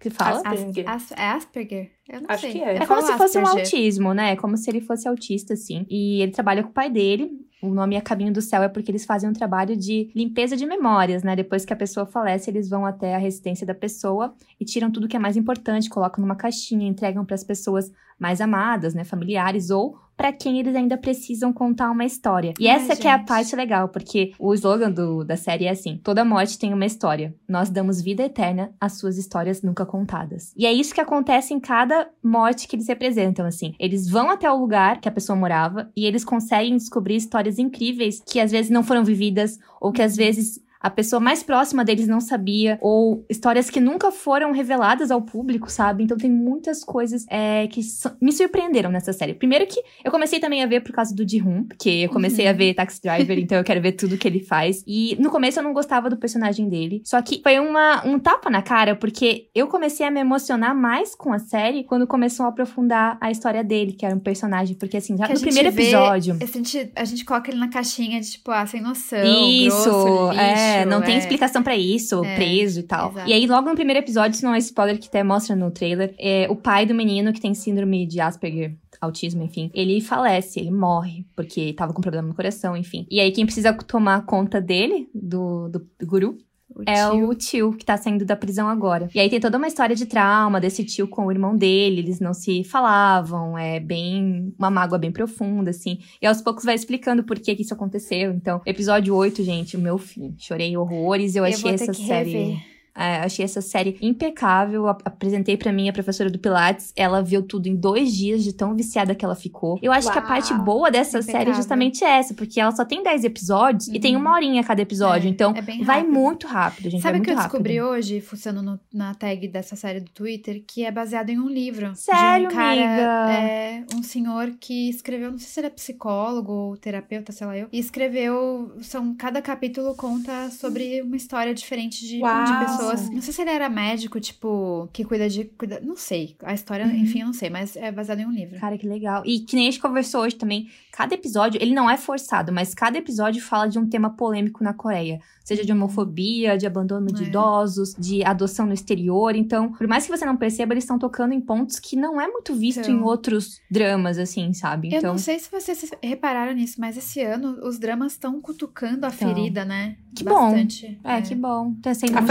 que 0.00 0.10
fala? 0.10 0.42
Asperger. 0.44 0.88
As- 0.88 1.12
é 1.12 1.28
Asperger? 1.28 1.90
Eu 2.08 2.20
não 2.22 2.26
Acho 2.30 2.42
sei. 2.42 2.52
que 2.52 2.58
é. 2.62 2.76
É 2.76 2.86
como 2.86 3.00
se 3.02 3.12
fosse 3.16 3.38
um 3.38 3.42
Asperger. 3.42 3.64
autismo, 3.64 4.12
né? 4.14 4.32
É 4.32 4.36
como 4.36 4.56
se 4.56 4.68
ele 4.70 4.80
fosse 4.80 5.08
autista, 5.08 5.54
assim. 5.54 5.86
E 5.88 6.20
ele 6.20 6.32
trabalha 6.32 6.62
com 6.62 6.68
o 6.70 6.72
pai 6.72 6.90
dele. 6.90 7.30
O 7.62 7.70
nome 7.72 7.96
é 7.96 8.00
Caminho 8.02 8.30
do 8.30 8.42
Céu 8.42 8.62
é 8.62 8.68
porque 8.68 8.90
eles 8.90 9.06
fazem 9.06 9.30
um 9.30 9.32
trabalho 9.32 9.74
de 9.74 10.10
limpeza 10.14 10.54
de 10.54 10.66
memórias, 10.66 11.22
né? 11.22 11.34
Depois 11.34 11.64
que 11.64 11.72
a 11.72 11.76
pessoa 11.76 12.04
falece, 12.04 12.50
eles 12.50 12.68
vão 12.68 12.84
até 12.84 13.14
a 13.14 13.18
residência 13.18 13.66
da 13.66 13.74
pessoa 13.74 14.34
e 14.60 14.64
tiram 14.66 14.90
tudo 14.90 15.08
que 15.08 15.16
é 15.16 15.18
mais 15.18 15.34
importante, 15.34 15.88
colocam 15.88 16.20
numa 16.20 16.36
caixinha, 16.36 16.86
entregam 16.86 17.24
para 17.24 17.34
as 17.34 17.42
pessoas 17.44 17.90
mais 18.18 18.40
amadas, 18.40 18.94
né? 18.94 19.04
Familiares 19.04 19.70
ou 19.70 19.96
para 20.16 20.32
quem 20.32 20.58
eles 20.58 20.74
ainda 20.74 20.96
precisam 20.96 21.52
contar 21.52 21.90
uma 21.90 22.04
história. 22.04 22.54
E 22.58 22.68
Ai, 22.68 22.76
essa 22.76 22.96
que 22.96 23.06
é 23.06 23.12
a 23.12 23.18
gente. 23.18 23.26
parte 23.26 23.56
legal, 23.56 23.88
porque 23.88 24.32
o 24.38 24.54
slogan 24.54 24.90
do, 24.90 25.24
da 25.24 25.36
série 25.36 25.64
é 25.64 25.70
assim: 25.70 26.00
toda 26.02 26.24
morte 26.24 26.58
tem 26.58 26.72
uma 26.72 26.86
história. 26.86 27.34
Nós 27.48 27.68
damos 27.70 28.00
vida 28.00 28.22
eterna 28.22 28.72
às 28.80 28.94
suas 28.94 29.18
histórias 29.18 29.62
nunca 29.62 29.84
contadas. 29.84 30.52
E 30.56 30.66
é 30.66 30.72
isso 30.72 30.94
que 30.94 31.00
acontece 31.00 31.52
em 31.52 31.60
cada 31.60 32.08
morte 32.22 32.68
que 32.68 32.76
eles 32.76 32.88
representam, 32.88 33.46
assim. 33.46 33.74
Eles 33.78 34.08
vão 34.08 34.30
até 34.30 34.50
o 34.50 34.58
lugar 34.58 35.00
que 35.00 35.08
a 35.08 35.12
pessoa 35.12 35.36
morava 35.36 35.90
e 35.96 36.06
eles 36.06 36.24
conseguem 36.24 36.76
descobrir 36.76 37.16
histórias 37.16 37.58
incríveis 37.58 38.22
que 38.26 38.40
às 38.40 38.50
vezes 38.50 38.70
não 38.70 38.82
foram 38.82 39.04
vividas 39.04 39.58
ou 39.80 39.92
que 39.92 40.02
às 40.02 40.16
vezes 40.16 40.62
a 40.84 40.90
pessoa 40.90 41.18
mais 41.18 41.42
próxima 41.42 41.84
deles 41.84 42.06
não 42.06 42.20
sabia, 42.20 42.78
ou 42.82 43.24
histórias 43.30 43.70
que 43.70 43.80
nunca 43.80 44.10
foram 44.12 44.52
reveladas 44.52 45.10
ao 45.10 45.22
público, 45.22 45.70
sabe? 45.70 46.04
Então 46.04 46.16
tem 46.16 46.30
muitas 46.30 46.84
coisas 46.84 47.24
é, 47.30 47.66
que 47.68 47.80
me 48.20 48.30
surpreenderam 48.32 48.90
nessa 48.90 49.12
série. 49.12 49.32
Primeiro 49.34 49.66
que 49.66 49.80
eu 50.04 50.10
comecei 50.10 50.38
também 50.40 50.62
a 50.62 50.66
ver 50.66 50.80
por 50.82 50.92
causa 50.92 51.14
do 51.14 51.26
Ji-Hoon, 51.28 51.64
porque 51.64 51.88
eu 51.90 52.08
comecei 52.10 52.44
Uhum. 52.44 52.50
a 52.50 52.54
ver 52.54 52.74
Taxi 52.74 53.00
Driver, 53.00 53.38
então 53.38 53.56
eu 53.56 53.64
quero 53.64 53.80
ver 53.80 53.92
tudo 53.92 54.18
que 54.18 54.28
ele 54.28 54.40
faz. 54.40 54.82
E 54.86 55.16
no 55.18 55.30
começo 55.30 55.58
eu 55.58 55.62
não 55.62 55.72
gostava 55.72 56.10
do 56.10 56.16
personagem 56.18 56.68
dele, 56.68 57.00
só 57.04 57.20
que 57.22 57.40
foi 57.42 57.58
uma, 57.58 58.06
um 58.06 58.18
tapa 58.18 58.50
na 58.50 58.60
cara, 58.60 58.94
porque 58.94 59.48
eu 59.54 59.66
comecei 59.68 60.06
a 60.06 60.10
me 60.10 60.20
emocionar 60.20 60.74
mais 60.74 61.14
com 61.14 61.32
a 61.32 61.38
série 61.38 61.84
quando 61.84 62.06
começou 62.06 62.44
a 62.44 62.50
aprofundar 62.50 63.16
a 63.20 63.30
história 63.30 63.64
dele, 63.64 63.92
que 63.92 64.04
era 64.04 64.14
um 64.14 64.18
personagem, 64.20 64.76
porque 64.76 64.96
assim, 64.98 65.16
já 65.16 65.26
Que 65.26 65.32
no 65.34 65.40
primeiro 65.40 65.70
vê- 65.70 65.82
episódio... 65.82 66.36
A 66.42 66.46
gente, 66.46 66.92
a 66.94 67.04
gente 67.04 67.24
coloca 67.24 67.50
ele 67.50 67.58
na 67.58 67.68
caixinha 67.68 68.20
de, 68.20 68.30
tipo, 68.32 68.50
ah, 68.50 68.66
sem 68.66 68.80
noção. 68.82 69.18
Isso, 69.50 69.84
grosso, 69.90 70.28
lixo, 70.30 70.40
é, 70.40 70.73
não 70.84 71.02
tem 71.02 71.16
é. 71.16 71.18
explicação 71.18 71.62
pra 71.62 71.76
isso, 71.76 72.24
É, 72.24 72.36
preso 72.36 72.80
e 72.80 72.82
tal. 72.82 73.10
exato. 73.10 73.28
E 73.28 73.32
aí, 73.32 73.46
logo 73.46 73.68
no 73.68 73.74
primeiro 73.74 74.00
episódio, 74.00 74.34
isso 74.34 74.44
não 74.44 74.54
é 74.54 74.58
spoiler 74.58 74.98
que 74.98 75.08
até 75.08 75.22
mostra 75.22 75.54
no 75.54 75.70
trailer, 75.70 76.14
é 76.18 76.46
o 76.50 76.56
pai 76.56 76.86
do 76.86 76.94
menino 76.94 77.32
que 77.32 77.40
tem 77.40 77.54
síndrome 77.54 78.06
de 78.06 78.20
Asperger, 78.20 78.76
autismo, 79.00 79.42
enfim, 79.42 79.70
ele 79.74 80.00
falece, 80.00 80.60
ele 80.60 80.70
morre, 80.70 81.26
porque 81.36 81.72
tava 81.74 81.92
com 81.92 82.00
problema 82.00 82.28
no 82.28 82.34
coração, 82.34 82.76
enfim. 82.76 83.06
E 83.10 83.20
aí, 83.20 83.30
quem 83.32 83.44
precisa 83.44 83.72
tomar 83.72 84.24
conta 84.24 84.60
dele, 84.60 85.08
do, 85.14 85.68
do 85.68 85.86
guru, 86.04 86.38
O 86.74 86.82
é 86.86 86.94
tio. 87.10 87.28
o 87.28 87.34
tio 87.34 87.72
que 87.72 87.84
tá 87.84 87.96
saindo 87.96 88.24
da 88.24 88.34
prisão 88.36 88.68
agora. 88.68 89.08
E 89.14 89.20
aí 89.20 89.28
tem 89.28 89.38
toda 89.40 89.58
uma 89.58 89.66
história 89.68 89.94
de 89.94 90.06
trauma 90.06 90.60
desse 90.60 90.84
tio 90.84 91.06
com 91.06 91.26
o 91.26 91.30
irmão 91.30 91.56
dele, 91.56 92.00
eles 92.00 92.20
não 92.20 92.32
se 92.34 92.64
falavam, 92.64 93.56
é 93.56 93.78
bem. 93.78 94.52
uma 94.58 94.70
mágoa 94.70 94.98
bem 94.98 95.12
profunda, 95.12 95.70
assim. 95.70 95.98
E 96.20 96.26
aos 96.26 96.40
poucos 96.42 96.64
vai 96.64 96.74
explicando 96.74 97.22
por 97.24 97.38
que, 97.38 97.54
que 97.54 97.62
isso 97.62 97.74
aconteceu. 97.74 98.32
Então, 98.32 98.60
episódio 98.66 99.14
8, 99.14 99.42
gente, 99.44 99.76
o 99.76 99.80
meu 99.80 99.98
fim. 99.98 100.34
Chorei 100.38 100.76
horrores, 100.76 101.36
eu 101.36 101.44
Eu 101.46 101.52
achei 101.52 101.72
essa 101.72 101.92
que 101.92 102.06
série. 102.06 102.30
rever. 102.32 102.73
É, 102.96 103.16
achei 103.16 103.44
essa 103.44 103.60
série 103.60 103.96
impecável. 104.00 104.86
Apresentei 104.88 105.56
pra 105.56 105.72
mim 105.72 105.88
a 105.88 105.92
professora 105.92 106.30
do 106.30 106.38
Pilates. 106.38 106.92
Ela 106.96 107.22
viu 107.22 107.42
tudo 107.42 107.66
em 107.66 107.74
dois 107.74 108.12
dias 108.14 108.42
de 108.44 108.52
tão 108.52 108.74
viciada 108.74 109.14
que 109.14 109.24
ela 109.24 109.34
ficou. 109.34 109.78
Eu 109.82 109.92
acho 109.92 110.10
que 110.12 110.18
a 110.18 110.20
Uau, 110.20 110.28
parte 110.28 110.54
boa 110.54 110.90
dessa 110.90 111.20
série 111.22 111.28
é 111.28 111.40
impecável. 111.40 111.54
justamente 111.54 112.04
essa, 112.04 112.34
porque 112.34 112.60
ela 112.60 112.70
só 112.72 112.84
tem 112.84 113.02
10 113.02 113.24
episódios 113.24 113.88
e 113.88 113.98
tem 113.98 114.14
Uhum. 114.14 114.20
uma 114.22 114.32
horinha 114.34 114.62
cada 114.62 114.80
episódio. 114.82 115.26
É, 115.26 115.30
então, 115.30 115.52
é 115.56 115.84
vai 115.84 116.02
muito 116.04 116.46
rápido, 116.46 116.88
gente. 116.90 117.02
Sabe 117.02 117.14
vai 117.14 117.20
o 117.20 117.24
que 117.24 117.30
eu 117.30 117.34
muito 117.34 117.42
rápido. 117.42 117.62
descobri 117.64 117.82
hoje, 117.82 118.22
no- 118.52 118.80
na 118.92 119.14
tag 119.14 119.48
dessa 119.48 119.74
série 119.76 120.00
do 120.00 120.10
Twitter, 120.10 120.62
que 120.66 120.84
é 120.84 120.90
baseado 120.90 121.30
em 121.30 121.38
um 121.40 121.48
livro. 121.48 121.92
Sério, 121.96 122.48
de 122.48 122.54
um 122.54 122.56
cara, 122.56 122.72
amiga? 122.72 123.32
É, 123.32 123.84
um 123.94 124.02
senhor 124.02 124.52
que 124.60 124.88
escreveu, 124.88 125.32
não 125.32 125.38
sei 125.38 125.48
se 125.48 125.60
ele 125.60 125.66
é 125.66 125.70
psicólogo 125.70 126.52
ou 126.52 126.76
terapeuta, 126.76 127.32
sei 127.32 127.46
lá 127.46 127.58
eu, 127.58 127.68
e 127.72 127.78
escreveu, 127.78 128.72
são, 128.82 129.14
cada 129.14 129.42
capítulo 129.42 129.94
conta 129.96 130.50
sobre 130.50 131.02
uma 131.02 131.16
história 131.16 131.52
diferente 131.54 132.00
de, 132.02 132.16
de 132.18 132.22
Uau. 132.22 132.44
Pessoas. 132.90 133.10
Não 133.10 133.20
sei 133.22 133.32
se 133.32 133.42
ele 133.42 133.50
era 133.50 133.68
médico, 133.68 134.20
tipo, 134.20 134.88
que 134.92 135.04
cuida 135.04 135.28
de, 135.28 135.44
cuida, 135.44 135.80
não 135.82 135.96
sei, 135.96 136.36
a 136.42 136.54
história, 136.54 136.86
Uhum. 136.86 136.94
enfim, 136.94 137.20
eu 137.20 137.26
não 137.26 137.32
sei, 137.32 137.50
mas 137.50 137.76
é 137.76 137.90
baseado 137.92 138.20
em 138.20 138.26
um 138.26 138.30
livro. 138.32 138.58
Cara, 138.58 138.76
que 138.78 138.86
legal. 138.86 139.22
E 139.24 139.40
que 139.40 139.56
nem 139.56 139.68
a 139.68 139.70
gente 139.70 139.80
conversou 139.80 140.22
hoje 140.22 140.36
também, 140.36 140.68
cada 140.92 141.14
episódio, 141.14 141.60
ele 141.60 141.74
não 141.74 141.88
é 141.90 141.96
forçado, 141.96 142.52
mas 142.52 142.74
cada 142.74 142.96
episódio 142.98 143.42
fala 143.42 143.66
de 143.68 143.78
um 143.78 143.88
tema 143.88 144.10
polêmico 144.10 144.62
na 144.62 144.72
Coreia. 144.72 145.20
Seja 145.44 145.62
de 145.62 145.72
homofobia, 145.72 146.56
de 146.56 146.66
abandono 146.66 147.06
de 147.12 147.24
É. 147.24 147.26
idosos, 147.26 147.94
de 147.98 148.24
adoção 148.24 148.64
no 148.64 148.72
exterior. 148.72 149.36
Então, 149.36 149.72
por 149.72 149.86
mais 149.86 150.06
que 150.06 150.10
você 150.10 150.24
não 150.24 150.36
perceba, 150.36 150.72
eles 150.72 150.84
estão 150.84 150.98
tocando 150.98 151.34
em 151.34 151.40
pontos 151.40 151.78
que 151.78 151.96
não 151.96 152.18
é 152.18 152.26
muito 152.26 152.54
visto 152.54 152.80
Então. 152.80 152.94
em 152.94 153.02
outros 153.02 153.60
dramas, 153.70 154.16
assim, 154.18 154.54
sabe? 154.54 154.90
Eu 154.92 154.98
Então, 154.98 155.10
não 155.12 155.18
sei 155.18 155.38
se 155.38 155.50
vocês 155.50 155.90
repararam 156.02 156.54
nisso, 156.54 156.80
mas 156.80 156.96
esse 156.96 157.20
ano 157.20 157.58
os 157.62 157.78
dramas 157.78 158.12
estão 158.12 158.40
cutucando 158.40 159.04
a 159.04 159.10
Então. 159.10 159.28
ferida, 159.28 159.64
né? 159.66 159.96
Que 160.16 160.24
bom. 160.24 160.50
Bastante. 160.50 160.98
é, 161.04 161.20
que 161.20 161.34
bom. 161.34 161.74
Tá 161.82 161.92
sendo 161.92 162.12
muito 162.12 162.24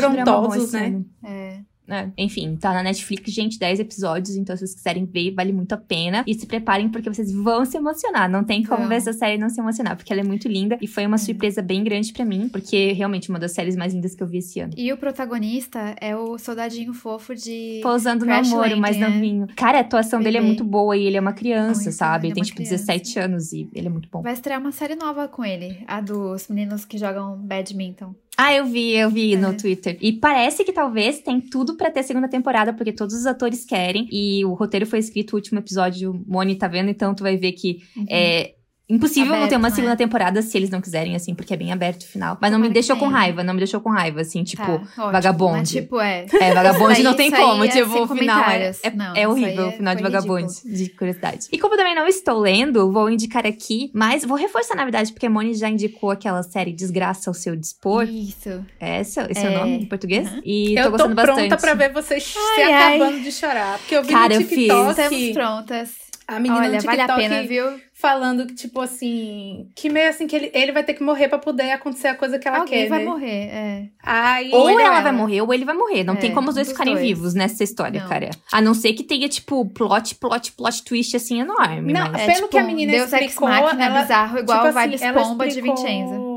esse 0.56 0.74
né? 0.90 1.02
É. 1.24 1.60
É, 1.86 2.10
enfim, 2.18 2.56
tá 2.56 2.72
na 2.74 2.82
Netflix, 2.82 3.30
gente, 3.34 3.60
10 3.60 3.82
episódios, 3.82 4.38
então 4.38 4.56
se 4.56 4.62
vocês 4.62 4.74
quiserem 4.74 5.04
ver, 5.04 5.32
vale 5.34 5.52
muito 5.52 5.74
a 5.74 5.78
pena. 5.78 6.24
E 6.26 6.34
se 6.34 6.46
preparem 6.46 6.88
porque 6.88 7.10
vocês 7.14 7.30
vão 7.30 7.66
se 7.66 7.76
emocionar. 7.76 8.30
Não 8.30 8.42
tem 8.42 8.64
como 8.64 8.80
Vão. 8.80 8.88
ver 8.88 8.96
essa 8.96 9.12
série 9.12 9.36
e 9.36 9.38
não 9.38 9.50
se 9.50 9.60
emocionar, 9.60 9.98
porque 9.98 10.14
ela 10.14 10.22
é 10.22 10.24
muito 10.24 10.48
linda 10.48 10.78
e 10.82 10.88
foi 10.88 11.06
uma 11.06 11.16
É. 11.16 11.18
surpresa 11.18 11.62
bem 11.62 11.84
grande 11.84 12.14
pra 12.14 12.24
mim, 12.24 12.48
porque 12.48 12.78
é 12.78 12.94
realmente 12.94 13.30
uma 13.30 13.38
das 13.38 13.52
séries 13.52 13.76
mais 13.76 13.94
lindas 13.94 14.16
que 14.16 14.24
eu 14.24 14.28
vi 14.28 14.38
esse 14.38 14.62
ano. 14.62 14.72
E 14.78 14.94
o 14.94 14.98
protagonista 14.98 15.94
é 16.00 16.16
o 16.16 16.38
soldadinho 16.38 16.94
fofo 16.94 17.36
de. 17.36 17.82
Pousando 17.84 18.22
no 18.26 18.32
Crash 18.32 18.54
amor, 18.54 18.68
o 18.72 18.78
mais 18.78 18.98
Landing, 18.98 19.12
é. 19.12 19.16
novinho. 19.16 19.48
Cara, 19.54 19.80
a 19.80 19.82
atuação 19.82 20.22
dele 20.22 20.38
é 20.38 20.40
Bebê. 20.40 20.48
muito 20.48 20.64
boa 20.64 20.96
e 20.96 21.04
ele 21.06 21.18
é 21.18 21.20
uma 21.22 21.34
criança, 21.34 21.82
Muito, 21.84 21.96
sabe? 21.98 22.28
ele 22.28 22.28
é 22.28 22.30
Ele 22.30 22.36
tem 22.36 22.44
tipo 22.44 22.56
criança. 22.58 22.78
17 22.78 23.20
anos 23.20 23.52
e 23.52 23.70
ele 23.74 23.88
é 23.88 23.90
muito 23.90 24.08
bom. 24.10 24.22
Vai 24.22 24.32
estrear 24.32 24.58
uma 24.62 24.72
série 24.72 24.96
nova 24.96 25.28
com 25.28 25.44
ele, 25.44 25.84
a 25.86 26.00
dos 26.00 26.48
meninos 26.48 26.86
que 26.86 26.98
jogam 26.98 27.38
badminton. 27.38 28.16
Ah, 28.38 28.54
eu 28.54 28.66
vi, 28.66 28.92
eu 28.94 29.10
vi 29.10 29.34
É. 29.36 29.38
no 29.38 29.56
Twitter. 29.56 29.98
E 30.02 30.12
parece 30.14 30.64
que 30.64 30.74
talvez 30.74 31.20
tem 31.20 31.40
tudo 31.40 31.76
pra 31.78 31.92
ter 31.92 32.02
segunda 32.04 32.28
temporada, 32.28 32.74
porque 32.74 32.92
todos 32.92 33.14
os 33.16 33.26
atores 33.26 33.64
querem. 33.64 34.08
E 34.12 34.44
o 34.46 34.54
roteiro 34.54 34.86
foi 34.88 35.00
escrito, 35.00 35.34
o 35.34 35.36
último 35.36 35.60
episódio, 35.60 36.12
o 36.12 36.24
Moni 36.28 36.56
tá 36.56 36.68
vendo, 36.68 36.90
então 36.90 37.14
tu 37.14 37.22
vai 37.24 37.38
ver 37.38 37.52
que 37.52 37.84
é 38.10 38.56
impossível 38.90 39.32
não 39.32 39.34
ter 39.34 39.56
Aberto, 39.56 39.60
uma 39.60 39.70
né? 39.70 39.76
segunda 39.76 39.96
temporada 39.96 40.42
se 40.42 40.58
eles 40.58 40.70
não 40.70 40.82
quiserem, 40.82 41.16
assim, 41.16 41.34
porque 41.34 41.54
é 41.54 41.58
bem 41.58 41.72
aberto 41.72 42.02
o 42.04 42.08
final. 42.08 42.38
Mas 42.42 42.52
não 42.52 42.60
me 42.60 42.64
Tomara 42.64 42.70
que 42.70 42.74
deixou 42.74 42.98
com 42.98 43.08
raiva, 43.08 43.44
não 43.44 43.54
me 43.54 43.60
deixou 43.60 43.80
com 43.82 43.90
raiva, 43.90 44.22
assim, 44.22 44.44
tipo, 44.44 44.64
Tá. 44.96 45.12
Vagabonde. 45.12 45.58
Mas, 45.60 45.70
tipo, 45.70 46.00
é. 46.00 46.26
é, 46.40 46.54
Vagabonde 46.54 47.02
não 47.04 47.14
tem 47.14 47.32
como, 47.32 47.64
é 47.64 47.68
tipo, 47.68 48.04
o 48.04 48.08
final 48.08 48.50
é, 48.50 48.72
é, 48.84 48.92
Não, 48.92 49.16
é 49.16 49.28
horrível, 49.28 49.70
o 49.70 49.72
final 49.72 49.96
de 49.96 50.04
Vagabonde, 50.04 50.54
de 50.66 50.90
curiosidade. 50.90 51.48
E 51.52 51.58
como 51.58 51.74
eu 51.74 51.78
também 51.78 51.96
não 51.96 52.06
estou 52.08 52.40
lendo, 52.40 52.92
vou 52.92 53.10
indicar 53.10 53.46
aqui, 53.46 53.90
mas 53.94 54.26
vou 54.26 54.38
reforçar, 54.38 54.76
na 54.76 54.84
verdade, 54.84 55.12
porque 55.14 55.26
a 55.26 55.30
Moni 55.30 55.54
já 55.54 55.70
indicou 55.70 56.12
aquela 56.12 56.44
série 56.44 56.72
Desgraça 56.74 57.30
ao 57.30 57.34
Seu 57.34 57.56
Dispor. 57.56 58.04
Isso. 58.04 58.64
Essa, 58.80 59.28
esse 59.32 59.46
é, 59.46 59.50
o 59.50 59.54
É. 59.54 59.58
nome 59.60 59.72
em 59.78 59.86
português? 59.86 60.30
Uhum. 60.32 60.42
E 60.46 60.76
eu 60.76 60.84
tô 60.84 60.84
tô 60.84 60.92
gostando 60.92 61.16
pronta 61.16 61.42
bastante. 61.42 61.62
pra 61.62 61.74
ver 61.74 61.92
vocês 61.94 62.24
se 62.24 62.38
Ai, 62.58 62.74
ai. 62.74 62.96
acabando 62.98 63.22
de 63.24 63.32
chorar. 63.32 63.78
Porque 63.80 63.96
eu 63.96 64.04
vi 64.04 64.12
Cara, 64.14 64.34
eu 64.34 64.42
no 64.42 64.48
TikTok 64.48 64.90
Estamos 64.92 65.32
prontas. 65.32 66.03
A 66.28 66.40
menina 66.40 66.62
Olha, 66.62 66.78
no 66.78 66.84
vale 66.84 67.02
a 67.02 67.06
TikTok 67.08 67.22
pena, 67.30 67.44
viu? 67.48 67.80
falando 67.94 68.46
que, 68.48 68.54
tipo 68.56 68.82
assim, 68.82 69.70
que 69.76 69.90
meio 69.90 70.10
assim 70.10 70.28
que 70.28 70.36
ele, 70.36 70.52
ele 70.54 70.72
vai 70.72 70.84
ter 70.84 70.94
que 70.94 71.04
morrer 71.04 71.28
pra 71.30 71.38
poder 71.38 71.72
acontecer 71.72 72.08
a 72.10 72.16
coisa 72.16 72.38
que 72.40 72.48
ela 72.48 72.60
Alguém 72.60 72.84
quer, 72.84 72.90
vai 72.90 73.00
né? 73.00 73.06
morrer, 73.06 73.28
é. 73.52 73.86
Aí, 74.04 74.50
Ou 74.52 74.70
ela 74.70 74.82
ela. 74.82 75.02
vai 75.02 75.12
morrer, 75.12 75.42
ou 75.42 75.54
ele 75.54 75.64
vai 75.66 75.76
morrer. 75.76 76.04
Não 76.04 76.16
É, 76.16 76.18
tem 76.18 76.34
como 76.34 76.50
os 76.50 76.56
dois 76.56 76.70
ficarem 76.70 76.94
dois. 76.96 77.06
vivos 77.06 77.34
nessa 77.34 77.64
história, 77.64 78.02
Não. 78.02 78.10
cara. 78.10 78.30
A 78.52 78.60
não 78.62 78.74
ser 78.74 78.94
que 78.94 79.04
tenha, 79.04 79.28
tipo, 79.30 79.66
plot, 79.70 80.16
plot, 80.16 80.52
plot 80.54 80.84
twist, 80.84 81.16
assim, 81.16 81.40
enorme. 81.42 81.94
Não, 81.94 82.12
mas... 82.12 82.22
É 82.22 82.26
Pelo 82.26 82.36
tipo 82.38 82.48
que 82.50 82.58
a 82.58 82.64
menina 82.64 82.92
Deus 82.92 83.14
Ex 83.14 83.22
explicou, 83.28 83.48
Machina 83.50 83.86
ela- 83.86 84.02
bizarro, 84.02 84.40
igual 84.40 84.66
tipo 84.66 84.76
o 84.76 84.80
assim, 84.80 85.04
ela 85.06 85.24
Pomba 85.24 85.44
de 85.48 85.50
explicou- 85.54 85.76
Vincenzo. 85.78 86.33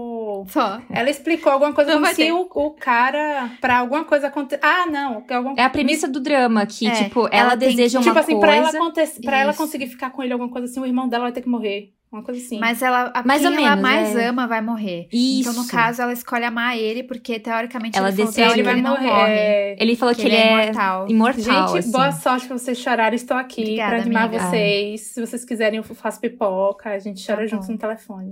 Só. 0.48 0.80
Ela 0.90 1.10
explicou 1.10 1.52
alguma 1.52 1.72
coisa 1.72 1.92
Não 1.94 2.02
como 2.02 2.14
se 2.14 2.30
o, 2.32 2.48
o 2.52 2.70
cara, 2.72 3.50
pra 3.60 3.78
alguma 3.78 4.04
coisa 4.04 4.28
acontecer. 4.28 4.60
Ah, 4.64 4.86
não. 4.86 5.22
que 5.22 5.32
alguma- 5.32 5.54
É 5.58 5.62
a 5.64 5.70
premissa 5.70 6.08
do 6.08 6.20
drama, 6.20 6.64
que, 6.66 6.86
É, 6.86 7.04
tipo, 7.04 7.20
ela, 7.28 7.30
ela 7.50 7.54
deseja 7.54 7.98
que- 8.00 8.04
uma 8.08 8.12
Tipo 8.14 8.18
assim, 8.18 8.32
coisa... 8.32 8.46
pra 8.46 8.56
ela, 8.56 8.68
acontecer, 8.70 9.20
pra 9.22 9.38
ela 9.38 9.54
conseguir 9.54 9.86
ficar 9.88 10.10
com 10.10 10.22
ele, 10.22 10.32
alguma 10.32 10.50
coisa 10.50 10.66
assim, 10.66 10.80
o 10.80 10.86
irmão 10.86 11.08
dela 11.08 11.24
vai 11.24 11.32
ter 11.32 11.42
que 11.42 11.48
morrer. 11.48 11.92
Uma 12.10 12.22
coisa 12.22 12.40
assim. 12.40 12.58
Mas 12.60 12.80
ela, 12.82 13.10
a 13.12 13.22
Mais 13.24 13.42
quem 13.42 13.50
ou 13.50 13.56
ela 13.58 13.70
menos, 13.76 13.82
mais 13.82 14.16
é. 14.16 14.28
ama 14.28 14.46
vai 14.46 14.62
morrer. 14.62 15.08
Isso. 15.12 15.50
Então, 15.50 15.62
no 15.62 15.68
caso, 15.68 16.00
ela 16.00 16.12
escolhe 16.12 16.44
amar 16.44 16.78
ele, 16.78 17.02
porque 17.02 17.38
teoricamente 17.40 17.98
Ela 17.98 18.08
ele 18.10 18.16
pra 18.24 18.52
ele 18.52 18.62
vai 18.62 18.72
ele 18.74 18.82
morrer. 18.82 19.06
morre. 19.06 19.32
é. 19.32 19.76
Ele 19.78 19.96
falou 19.96 20.14
Que 20.14 20.22
que, 20.22 20.28
ele 20.28 20.36
ele 20.36 20.42
é 20.44 20.46
é 20.46 20.62
imortal. 20.62 21.08
imortal, 21.10 21.66
Gente, 21.68 21.78
assim. 21.80 21.90
boa 21.90 22.12
sorte 22.12 22.46
pra 22.46 22.56
vocês 22.56 22.78
chorarem. 22.78 23.16
Estou 23.16 23.36
aqui 23.36 23.60
Obrigada, 23.62 23.90
pra 23.90 24.00
animar 24.02 24.22
amiga. 24.28 24.44
vocês. 24.44 25.00
Se 25.00 25.20
vocês 25.20 25.44
quiserem, 25.44 25.78
eu 25.78 25.82
faço 25.82 26.20
pipoca. 26.20 26.90
A 26.90 26.98
gente 27.00 27.26
chora 27.26 27.40
Tá 27.40 27.46
juntos 27.48 27.66
bom. 27.66 27.72
no 27.72 27.78
telefone. 27.78 28.30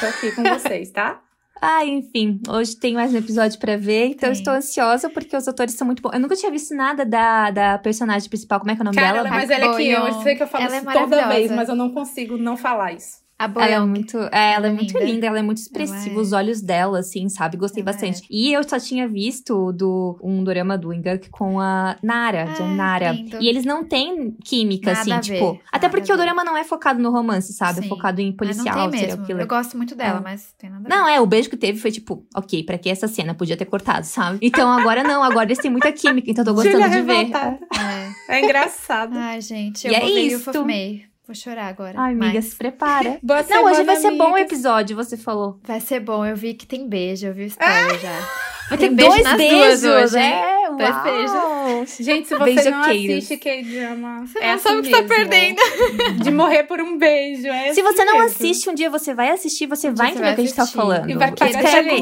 Tô 0.00 0.06
aqui 0.06 0.32
com 0.32 0.42
vocês, 0.42 0.90
tá? 0.90 1.20
Ah, 1.66 1.82
enfim, 1.82 2.42
hoje 2.46 2.76
tem 2.76 2.92
mais 2.92 3.14
um 3.14 3.16
episódio 3.16 3.58
pra 3.58 3.74
ver, 3.74 4.08
então 4.08 4.30
estou 4.30 4.52
ansiosa 4.52 5.08
porque 5.08 5.34
os 5.34 5.48
atores 5.48 5.72
são 5.72 5.86
muito 5.86 6.02
bons. 6.02 6.12
Eu 6.12 6.20
nunca 6.20 6.36
tinha 6.36 6.52
visto 6.52 6.74
nada 6.74 7.06
da, 7.06 7.50
da 7.50 7.78
personagem 7.78 8.28
principal, 8.28 8.60
como 8.60 8.70
é 8.70 8.74
que 8.74 8.82
é 8.82 8.82
o 8.82 8.84
nome 8.84 8.96
Cara, 8.98 9.22
dela? 9.22 9.28
ela 9.42 9.72
é 9.72 9.76
que 9.76 9.88
eu. 9.88 10.06
Eu 10.06 10.20
sei 10.20 10.36
que 10.36 10.42
eu 10.42 10.46
falo 10.46 10.64
Ela 10.64 10.74
é 10.74 10.76
isso 10.76 10.86
toda 10.86 10.98
maravilhosa. 11.06 11.34
vez, 11.34 11.50
mas 11.50 11.68
eu 11.70 11.74
não 11.74 11.90
consigo 11.90 12.36
não 12.36 12.54
falar 12.58 12.92
isso. 12.92 13.23
A 13.36 13.46
Ela 13.46 13.64
é 13.66 13.80
muito, 13.80 14.16
é, 14.16 14.52
ela 14.52 14.54
Ela 14.54 14.66
é 14.66 14.70
é 14.70 14.72
muito 14.72 14.92
linda. 14.96 15.04
linda, 15.04 15.26
ela 15.26 15.38
é 15.40 15.42
muito 15.42 15.58
expressiva, 15.58 16.14
é. 16.16 16.18
os 16.22 16.32
olhos 16.32 16.62
dela, 16.62 17.00
assim, 17.00 17.28
sabe? 17.28 17.56
Gostei 17.56 17.82
Ela 17.82 17.90
bastante. 17.92 18.22
E 18.30 18.52
eu 18.52 18.62
só 18.62 18.78
tinha 18.78 19.08
visto 19.08 19.72
do, 19.72 20.16
um 20.22 20.44
dorama 20.44 20.78
do 20.78 20.92
Ingak 20.92 21.28
com 21.30 21.58
a 21.58 21.96
Nara, 22.00 22.44
Ah, 22.48 22.54
John 22.54 22.68
Nara. 22.74 23.10
lindo. 23.10 23.38
E 23.40 23.48
eles 23.48 23.64
não 23.64 23.82
têm 23.84 24.30
química, 24.44 24.92
Nada 24.92 25.16
assim, 25.16 25.32
tipo. 25.34 25.52
ver, 25.54 25.60
até 25.72 25.86
nada 25.86 25.90
porque 25.90 26.12
o 26.12 26.16
ver. 26.16 26.22
dorama 26.22 26.44
não 26.44 26.56
é 26.56 26.62
focado 26.62 27.02
no 27.02 27.10
romance, 27.10 27.52
sabe? 27.52 27.80
É 27.80 27.82
Sim. 27.82 27.88
focado 27.88 28.20
em 28.20 28.28
Mas 28.28 28.36
policial, 28.36 28.76
não 28.78 28.90
tem 28.90 29.00
serial 29.00 29.16
mesmo. 29.18 29.26
killer. 29.26 29.42
Eu 29.42 29.48
gosto 29.48 29.76
muito 29.76 29.94
dela, 29.96 30.18
É. 30.18 30.22
mas 30.22 30.54
tem 30.56 30.70
nada 30.70 30.86
a 30.86 30.88
ver. 30.88 30.94
Não, 30.96 31.08
é, 31.08 31.20
o 31.20 31.26
beijo 31.26 31.50
que 31.50 31.56
teve 31.56 31.78
foi 31.80 31.90
tipo, 31.90 32.24
ok, 32.36 32.62
pra 32.62 32.78
que 32.78 32.88
essa 32.88 33.08
cena? 33.08 33.34
Podia 33.34 33.56
ter 33.56 33.64
cortado, 33.64 34.06
sabe? 34.06 34.38
Então 34.40 34.70
agora 34.70 35.02
não, 35.02 35.24
agora 35.24 35.46
eles 35.46 35.58
têm 35.58 35.70
muita 35.72 35.90
química, 35.90 36.30
então 36.30 36.42
eu 36.42 36.46
tô 36.46 36.54
gostando 36.54 36.76
Julia 36.80 36.88
de 36.88 37.02
ver. 37.02 37.12
revoltada. 37.14 37.58
É. 38.28 38.36
É 38.36 38.44
engraçado. 38.44 39.16
Ai, 39.18 39.40
gente, 39.40 39.86
E 39.86 39.90
eu 39.90 39.94
é 39.94 40.00
vou 40.00 40.08
ver 40.08 40.20
isto. 40.20 40.60
o 40.60 40.64
May. 40.64 41.02
Vou 41.26 41.34
chorar 41.34 41.68
agora. 41.68 41.98
Ai, 41.98 42.12
amiga, 42.12 42.34
mas 42.34 42.44
se 42.44 42.56
prepara. 42.56 43.18
Boa 43.24 43.42
Não, 43.48 43.64
hoje 43.64 43.82
vai 43.82 43.96
ser 43.96 44.10
bom 44.10 44.32
o 44.32 44.38
episódio, 44.38 44.94
você 44.94 45.16
falou. 45.16 45.58
Vai 45.64 45.80
ser 45.80 46.00
bom. 46.00 46.24
Eu 46.24 46.36
vi 46.36 46.52
que 46.52 46.66
tem 46.66 46.86
beijo, 46.86 47.26
eu 47.26 47.32
vi 47.32 47.44
o 47.44 47.46
spoiler 47.46 47.98
já. 47.98 48.28
Vai 48.68 48.78
ter 48.78 48.90
beijo 48.90 49.10
dois 49.10 49.36
beijos, 49.36 49.80
duas 49.80 50.12
hoje, 50.14 50.18
é, 50.18 50.70
Dois 50.70 51.32
uau. 51.32 51.63
Gente, 52.00 52.28
se 52.28 52.34
você 52.36 52.70
não 52.70 52.80
assiste 52.82 53.36
K-drama, 53.36 54.26
Você 54.26 54.38
é 54.38 54.46
não 54.48 54.54
assim 54.54 54.62
sabe 54.68 54.78
o 54.78 54.82
que 54.82 54.90
tá 54.90 55.02
perdendo. 55.02 55.60
De 56.22 56.30
morrer 56.30 56.62
por 56.64 56.80
um 56.80 56.96
beijo. 56.98 57.46
é 57.48 57.72
Se 57.72 57.80
assim 57.80 57.82
você 57.82 58.04
não 58.04 58.14
mesmo. 58.18 58.26
assiste, 58.26 58.70
um 58.70 58.74
dia 58.74 58.90
você 58.90 59.14
vai 59.14 59.30
assistir, 59.30 59.66
você 59.66 59.90
vai 59.90 60.08
Você 60.12 60.18
entender 60.18 60.32
o 60.32 60.34
que 60.34 60.40
a 60.40 60.44
gente 60.44 60.54
tá 60.54 60.66
falando. 60.66 61.10
E 61.10 61.14
vai 61.14 61.32
querer 61.32 61.52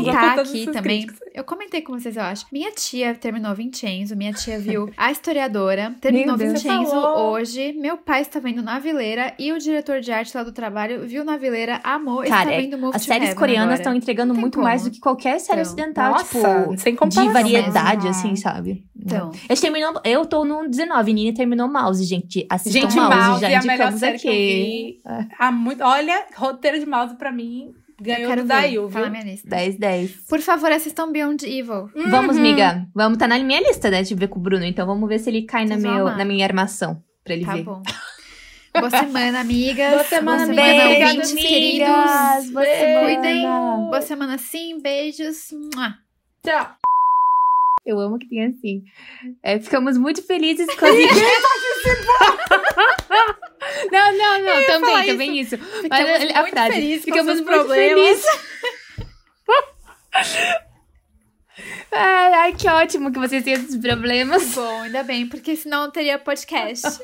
todas 0.04 0.48
aqui 0.50 0.66
também. 0.66 0.82
críticas. 1.06 1.18
Eu 1.34 1.44
comentei 1.44 1.80
com 1.80 1.92
vocês, 1.98 2.16
eu 2.16 2.22
acho. 2.22 2.46
Minha 2.52 2.70
tia 2.72 3.14
terminou 3.14 3.54
Vincenzo, 3.54 4.14
minha 4.14 4.32
tia 4.32 4.58
viu 4.58 4.90
A 4.96 5.10
Historiadora, 5.10 5.94
terminou 6.00 6.36
Meu 6.36 6.48
Deus. 6.48 6.62
Vincenzo 6.62 6.94
hoje. 6.94 7.72
Meu 7.72 7.96
pai 7.96 8.20
está 8.22 8.38
vendo 8.38 8.62
Navileira 8.62 9.34
e 9.38 9.50
o 9.52 9.58
diretor 9.58 10.00
de 10.00 10.12
arte 10.12 10.36
lá 10.36 10.42
do 10.42 10.52
trabalho 10.52 11.06
viu 11.06 11.24
Navileira, 11.24 11.80
amou 11.82 12.22
e 12.24 12.28
Cara, 12.28 12.42
está 12.42 12.52
é- 12.54 12.60
vendo 12.60 12.78
Move 12.78 12.94
As 12.96 13.02
séries 13.02 13.32
coreanas 13.34 13.80
estão 13.80 13.94
entregando 13.94 14.34
muito 14.34 14.54
como. 14.54 14.64
mais 14.64 14.82
do 14.84 14.90
que 14.90 15.00
qualquer 15.00 15.38
série 15.40 15.60
Então, 15.62 15.72
ocidental, 15.72 16.12
Nossa, 16.12 16.24
tipo, 16.24 16.78
sem 16.78 16.94
de 16.94 17.28
variedade, 17.32 18.04
mesmo. 18.06 18.10
assim, 18.10 18.36
sabe? 18.36 18.84
Então. 19.04 19.32
A 19.52 19.54
gente 19.54 19.60
terminou, 19.62 20.00
eu 20.02 20.24
tô 20.24 20.44
no 20.46 20.66
19, 20.66 21.12
Nini 21.12 21.34
terminou 21.34 21.68
Mouse, 21.68 22.02
gente. 22.04 22.46
Assistam 22.48 22.80
Gente, 22.80 22.96
Mouse, 22.96 23.14
Mouse 23.16 23.40
já 23.42 23.50
é 23.50 23.56
a 23.56 23.62
melhor 23.62 23.92
série 23.92 24.16
aqui. 24.16 24.22
que 24.22 24.28
eu 24.28 24.32
vi. 24.32 25.00
É. 25.06 25.26
Há 25.38 25.52
muito... 25.52 25.84
Olha, 25.84 26.24
roteiro 26.36 26.80
de 26.80 26.86
mouse 26.86 27.14
pra 27.16 27.30
mim 27.30 27.74
Eu 27.98 28.04
ganhou 28.04 28.28
quero 28.30 28.42
do 28.42 28.48
ver, 28.48 28.54
Dail, 28.54 28.88
tá 28.88 28.98
na 28.98 29.02
viu? 29.04 29.12
minha 29.12 29.24
lista. 29.24 29.48
10, 29.50 29.76
10. 29.78 30.10
Por 30.28 30.40
favor, 30.40 30.72
assistam 30.72 31.12
Beyond 31.12 31.44
Evil. 31.44 31.90
Vamos, 32.08 32.36
Uhum. 32.36 32.42
miga. 32.42 32.86
Vamos, 32.94 33.18
tá 33.18 33.28
na 33.28 33.38
minha 33.40 33.60
lista, 33.60 33.90
né, 33.90 34.02
de 34.02 34.14
ver 34.14 34.28
com 34.28 34.38
o 34.38 34.42
Bruno. 34.42 34.64
Então 34.64 34.86
vamos 34.86 35.06
ver 35.06 35.18
se 35.18 35.28
ele 35.28 35.42
cai 35.42 35.64
na, 35.66 35.74
Vocês 35.74 35.82
meu, 35.82 36.06
amar. 36.06 36.16
na 36.16 36.24
minha 36.24 36.46
armação, 36.46 37.02
pra 37.22 37.34
ele 37.34 37.44
Tá 37.44 37.54
ver. 37.54 37.62
bom. 37.64 37.82
Boa 38.74 38.88
semana, 38.90 39.40
amigas. 39.40 39.90
Boa 39.92 40.04
semana, 40.04 40.46
Boa 40.46 40.62
amigas. 40.64 40.66
semana, 40.80 41.04
ouvintes 41.04 41.30
amigas. 41.32 41.50
queridos. 41.50 42.50
Boa 42.52 42.64
Se 42.64 42.78
semana. 42.78 43.04
cuidem. 43.04 43.42
Boa 43.42 44.00
semana 44.00 44.38
sim. 44.38 44.80
Beijos. 44.80 45.50
Tchau. 46.42 46.91
Eu 47.84 47.98
amo 47.98 48.16
que 48.18 48.28
tem 48.28 48.44
assim. 48.46 48.84
É, 49.42 49.58
ficamos 49.58 49.98
muito 49.98 50.22
felizes 50.22 50.72
com 50.76 50.86
as 50.86 50.94
Não, 53.90 54.16
não, 54.16 54.38
não. 54.44 54.64
Também, 54.66 55.06
também 55.06 55.40
isso. 55.40 55.58
Ficamos 55.58 55.88
Mas 55.90 56.30
a 56.30 56.42
muito 56.42 56.52
frase. 56.52 56.74
felizes 56.74 57.04
com 57.04 57.10
ficamos 57.10 57.40
muito 57.40 57.44
problemas. 57.44 57.98
felizes. 57.98 58.24
Ai, 61.94 62.32
ai, 62.32 62.54
que 62.54 62.66
ótimo 62.66 63.12
que 63.12 63.18
vocês 63.18 63.44
têm 63.44 63.52
esses 63.52 63.76
problemas. 63.76 64.54
Bom, 64.54 64.80
ainda 64.82 65.02
bem, 65.02 65.28
porque 65.28 65.54
senão 65.54 65.82
não 65.84 65.90
teria 65.90 66.18
podcast. 66.18 66.86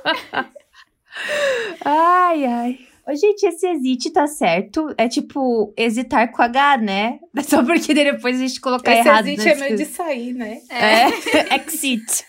Ai, 1.84 2.44
ai. 2.46 2.87
Ô, 3.08 3.14
gente, 3.16 3.44
esse 3.46 3.66
exit 3.66 4.10
tá 4.10 4.26
certo. 4.26 4.92
É 4.98 5.08
tipo, 5.08 5.72
hesitar 5.76 6.30
com 6.30 6.42
H, 6.42 6.76
né? 6.78 7.18
Só 7.48 7.64
porque 7.64 7.94
depois 7.94 8.36
a 8.36 8.40
gente 8.46 8.60
colocar 8.60 8.92
Esse 8.92 9.08
errado. 9.08 9.26
existe 9.28 9.44
na 9.46 9.50
é 9.52 9.54
meio 9.54 9.76
de 9.76 9.84
sair, 9.86 10.32
né? 10.34 10.58
É, 10.68 11.54
exit. 11.56 12.24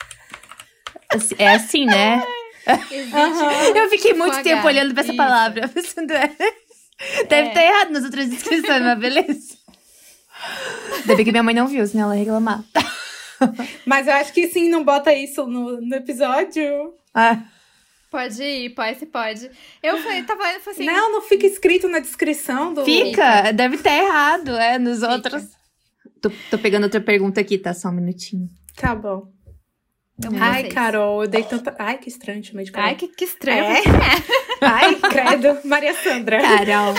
Assim- 1.14 1.36
É 1.38 1.48
assim, 1.50 1.86
né? 1.86 2.24
Existe. 2.92 3.78
Eu 3.78 3.90
fiquei 3.90 4.14
muito 4.14 4.38
Com 4.38 4.44
tempo 4.44 4.60
H. 4.60 4.68
olhando 4.68 4.94
pra 4.94 5.02
essa 5.02 5.12
Isso. 5.12 5.18
palavra, 5.18 5.68
pensando, 5.68 6.12
é. 6.12 6.28
Deve 7.28 7.48
É. 7.48 7.48
estar 7.50 7.64
errado 7.64 7.90
nas 7.92 8.04
outras 8.04 8.30
descrições, 8.30 8.82
mas 8.82 9.00
beleza. 9.00 9.58
Ainda 11.02 11.16
bem 11.16 11.26
que 11.26 11.32
minha 11.32 11.44
mãe 11.44 11.56
não 11.56 11.68
viu, 11.68 11.86
senão 11.88 12.06
ela 12.06 12.16
ia 12.16 12.20
reclamar. 12.24 12.64
Mas 13.86 14.08
eu 14.08 14.14
acho 14.14 14.34
que 14.34 14.48
sim, 14.50 14.70
não 14.70 14.84
bota 14.84 15.14
isso 15.14 15.48
no, 15.48 15.82
no 15.82 15.96
episódio. 15.96 16.94
Ah, 17.14 17.40
Pode 18.10 18.42
ir, 18.42 18.70
pode, 18.72 18.98
se 18.98 19.06
pode. 19.06 19.52
Eu 19.84 19.98
falei, 20.00 20.24
tava 20.24 20.42
falando 20.42 20.68
assim. 20.68 20.86
Não, 20.86 21.12
não 21.12 21.22
fica 21.22 21.46
escrito 21.46 21.88
na 21.88 22.00
descrição 22.00 22.74
do. 22.74 22.84
fica, 22.84 23.52
deve 23.52 23.76
estar 23.76 23.96
errado, 23.96 24.56
é, 24.58 24.80
nos 24.80 25.04
outros. 25.04 25.44
Tô, 26.20 26.32
tô 26.50 26.58
pegando 26.58 26.84
outra 26.86 27.00
pergunta 27.00 27.40
aqui, 27.40 27.58
tá? 27.58 27.74
Só 27.74 27.90
um 27.90 27.94
minutinho. 27.94 28.50
Tá 28.76 28.96
bom. 28.96 29.28
Ai, 30.38 30.64
vocês. 30.64 30.74
Carol, 30.74 31.24
eu 31.24 31.30
dei 31.30 31.44
tanta. 31.44 31.74
Ai, 31.80 31.98
que 31.98 32.10
estranho, 32.10 32.44
chamei 32.44 32.66
de 32.66 32.72
Carol. 32.72 32.90
Ai, 32.90 32.96
que, 32.96 33.08
que 33.08 33.24
estranho. 33.24 33.64
É? 33.64 33.82
Ai, 34.62 34.96
credo. 34.96 35.58
Maria 35.64 35.94
Sandra. 35.94 36.42
Carol. 36.42 36.94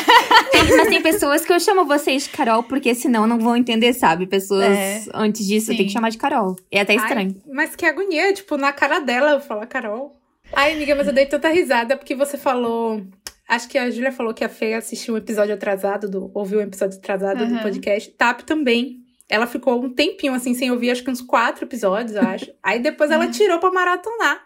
Mas 0.76 0.88
tem 0.88 1.02
pessoas 1.02 1.44
que 1.44 1.52
eu 1.52 1.60
chamo 1.60 1.84
vocês 1.84 2.22
de 2.24 2.28
Carol, 2.30 2.62
porque 2.62 2.94
senão 2.94 3.26
não 3.26 3.38
vão 3.38 3.56
entender, 3.56 3.92
sabe? 3.92 4.26
Pessoas 4.26 4.64
É. 4.64 5.02
antes 5.12 5.46
disso, 5.46 5.70
eu 5.70 5.76
tenho 5.76 5.86
que 5.86 5.90
Sim. 5.92 5.98
chamar 5.98 6.10
de 6.10 6.16
Carol. 6.18 6.56
É 6.70 6.80
até 6.80 6.94
estranho. 6.94 7.34
Ai, 7.46 7.52
mas 7.52 7.76
que 7.76 7.84
agonia, 7.84 8.32
tipo, 8.32 8.56
na 8.56 8.72
cara 8.72 9.00
dela 9.00 9.32
eu 9.32 9.40
falar 9.40 9.66
Carol. 9.66 10.16
Ai, 10.52 10.74
amiga, 10.74 10.94
mas 10.94 11.06
eu 11.06 11.12
dei 11.12 11.26
tanta 11.26 11.48
risada 11.48 11.96
porque 11.96 12.14
você 12.14 12.36
falou. 12.36 13.02
Acho 13.48 13.68
que 13.68 13.78
a 13.78 13.90
Júlia 13.90 14.12
falou 14.12 14.32
que 14.32 14.44
a 14.44 14.48
Fê 14.48 14.74
assistiu 14.74 15.14
um 15.14 15.16
episódio 15.16 15.54
atrasado, 15.54 16.08
do, 16.08 16.30
ouviu 16.34 16.60
um 16.60 16.62
episódio 16.62 16.98
atrasado 16.98 17.38
do 17.38 17.54
Aham. 17.54 17.62
podcast. 17.62 18.10
Tap 18.12 18.42
também. 18.42 19.00
Ela 19.28 19.46
ficou 19.46 19.82
um 19.82 19.90
tempinho 19.90 20.34
assim 20.34 20.54
sem 20.54 20.70
ouvir, 20.70 20.90
acho 20.90 21.04
que 21.04 21.10
uns 21.10 21.20
quatro 21.20 21.64
episódios, 21.64 22.16
eu 22.16 22.22
acho. 22.22 22.52
Aí 22.62 22.80
depois 22.80 23.10
ela 23.10 23.28
tirou 23.28 23.58
pra 23.60 23.70
maratonar. 23.70 24.40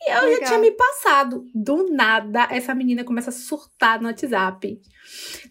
E 0.00 0.10
eu 0.10 0.20
já 0.20 0.26
Legal. 0.26 0.46
tinha 0.48 0.58
me 0.58 0.70
passado. 0.70 1.44
Do 1.54 1.90
nada, 1.90 2.46
essa 2.50 2.74
menina 2.74 3.04
começa 3.04 3.30
a 3.30 3.32
surtar 3.32 4.00
no 4.00 4.06
WhatsApp. 4.08 4.80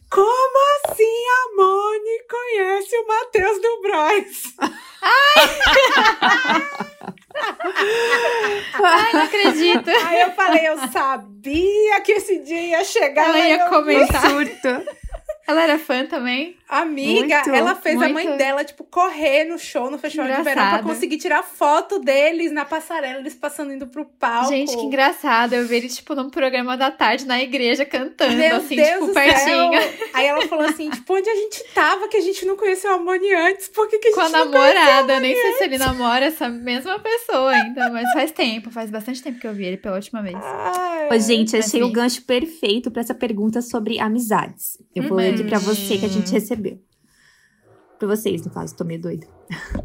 Como 0.09 0.57
assim 0.85 1.03
a 1.03 1.55
Moni 1.55 2.19
conhece 2.29 2.95
o 2.95 3.07
Matheus 3.07 3.61
do 3.61 3.81
Bros? 3.81 4.55
Ai, 8.73 9.13
não 9.13 9.21
acredito. 9.23 9.89
Aí 9.89 10.21
eu 10.21 10.31
falei, 10.31 10.67
eu 10.67 10.77
sabia 10.89 12.01
que 12.01 12.13
esse 12.13 12.39
dia 12.39 12.61
ia 12.61 12.83
chegar. 12.83 13.27
Ela 13.29 13.39
ia 13.39 13.67
comentar. 13.69 14.21
Surto. 14.29 14.85
Ela 15.47 15.63
era 15.63 15.79
fã 15.79 16.05
também? 16.05 16.57
Amiga, 16.69 17.37
Muito, 17.37 17.49
ela 17.49 17.75
fez 17.75 17.95
a 17.95 18.09
mãe 18.09 18.25
muito. 18.25 18.37
dela, 18.37 18.61
tipo, 18.63 18.83
correr 18.83 19.45
no 19.45 19.57
show, 19.57 19.89
no 19.89 19.97
festival 19.97 20.27
de 20.27 20.41
verão, 20.43 20.69
pra 20.69 20.83
conseguir 20.83 21.17
tirar 21.17 21.41
foto 21.41 21.97
deles 21.99 22.51
na 22.51 22.65
passarela, 22.65 23.19
eles 23.19 23.33
passando 23.35 23.71
indo 23.71 23.87
pro 23.87 24.03
palco. 24.03 24.49
Gente, 24.49 24.75
que 24.75 24.83
engraçado. 24.83 25.53
Eu 25.53 25.65
vi 25.65 25.77
ele, 25.77 25.87
tipo, 25.87 26.13
num 26.13 26.29
programa 26.29 26.75
da 26.75 26.91
tarde 26.91 27.25
na 27.25 27.41
igreja 27.41 27.85
cantando, 27.85 28.35
Meu 28.35 28.57
assim, 28.57 28.75
Deus 28.75 28.89
tipo, 28.91 29.05
do 29.07 29.13
pertinho. 29.13 29.71
céu. 29.81 29.93
Aí 30.13 30.25
ela 30.25 30.45
falou 30.47 30.65
assim, 30.65 30.89
tipo, 30.91 31.13
onde 31.13 31.29
a 31.29 31.35
gente 31.35 31.63
tava 31.73 32.09
que 32.09 32.17
a 32.17 32.21
gente 32.21 32.45
não 32.45 32.57
conheceu 32.57 32.91
a 32.91 32.97
Moni 32.97 33.33
antes? 33.33 33.69
Por 33.69 33.87
que, 33.87 33.99
que 33.99 34.09
a 34.09 34.11
gente 34.11 34.19
Com 34.19 34.25
a 34.25 34.29
não 34.29 34.51
namorada. 34.51 35.13
Eu 35.13 35.19
nem 35.21 35.35
sei 35.35 35.53
se 35.53 35.63
ele 35.63 35.77
namora 35.77 36.25
essa 36.25 36.49
mesma 36.49 36.99
pessoa 36.99 37.49
ainda, 37.49 37.89
mas 37.91 38.11
faz 38.11 38.31
tempo, 38.31 38.69
faz 38.71 38.89
bastante 38.91 39.23
tempo 39.23 39.39
que 39.39 39.47
eu 39.47 39.53
vi 39.53 39.63
ele 39.65 39.77
pela 39.77 39.95
última 39.95 40.21
vez. 40.21 40.35
Ai, 40.43 41.07
Ô, 41.15 41.17
gente, 41.17 41.55
achei 41.55 41.81
o 41.81 41.91
gancho 41.91 42.23
perfeito 42.23 42.91
pra 42.91 43.01
essa 43.01 43.15
pergunta 43.15 43.61
sobre 43.61 44.01
amizades. 44.01 44.77
Eu 44.93 45.03
vou 45.03 45.17
ler 45.17 45.33
aqui 45.33 45.45
pra 45.45 45.59
você 45.59 45.97
que 45.97 46.05
a 46.05 46.09
gente 46.09 46.29
recebeu. 46.29 46.56
Pra 47.97 48.07
vocês, 48.07 48.45
no 48.45 48.51
caso, 48.51 48.75
tô 48.75 48.83
meio 48.83 49.01
doida. 49.01 49.27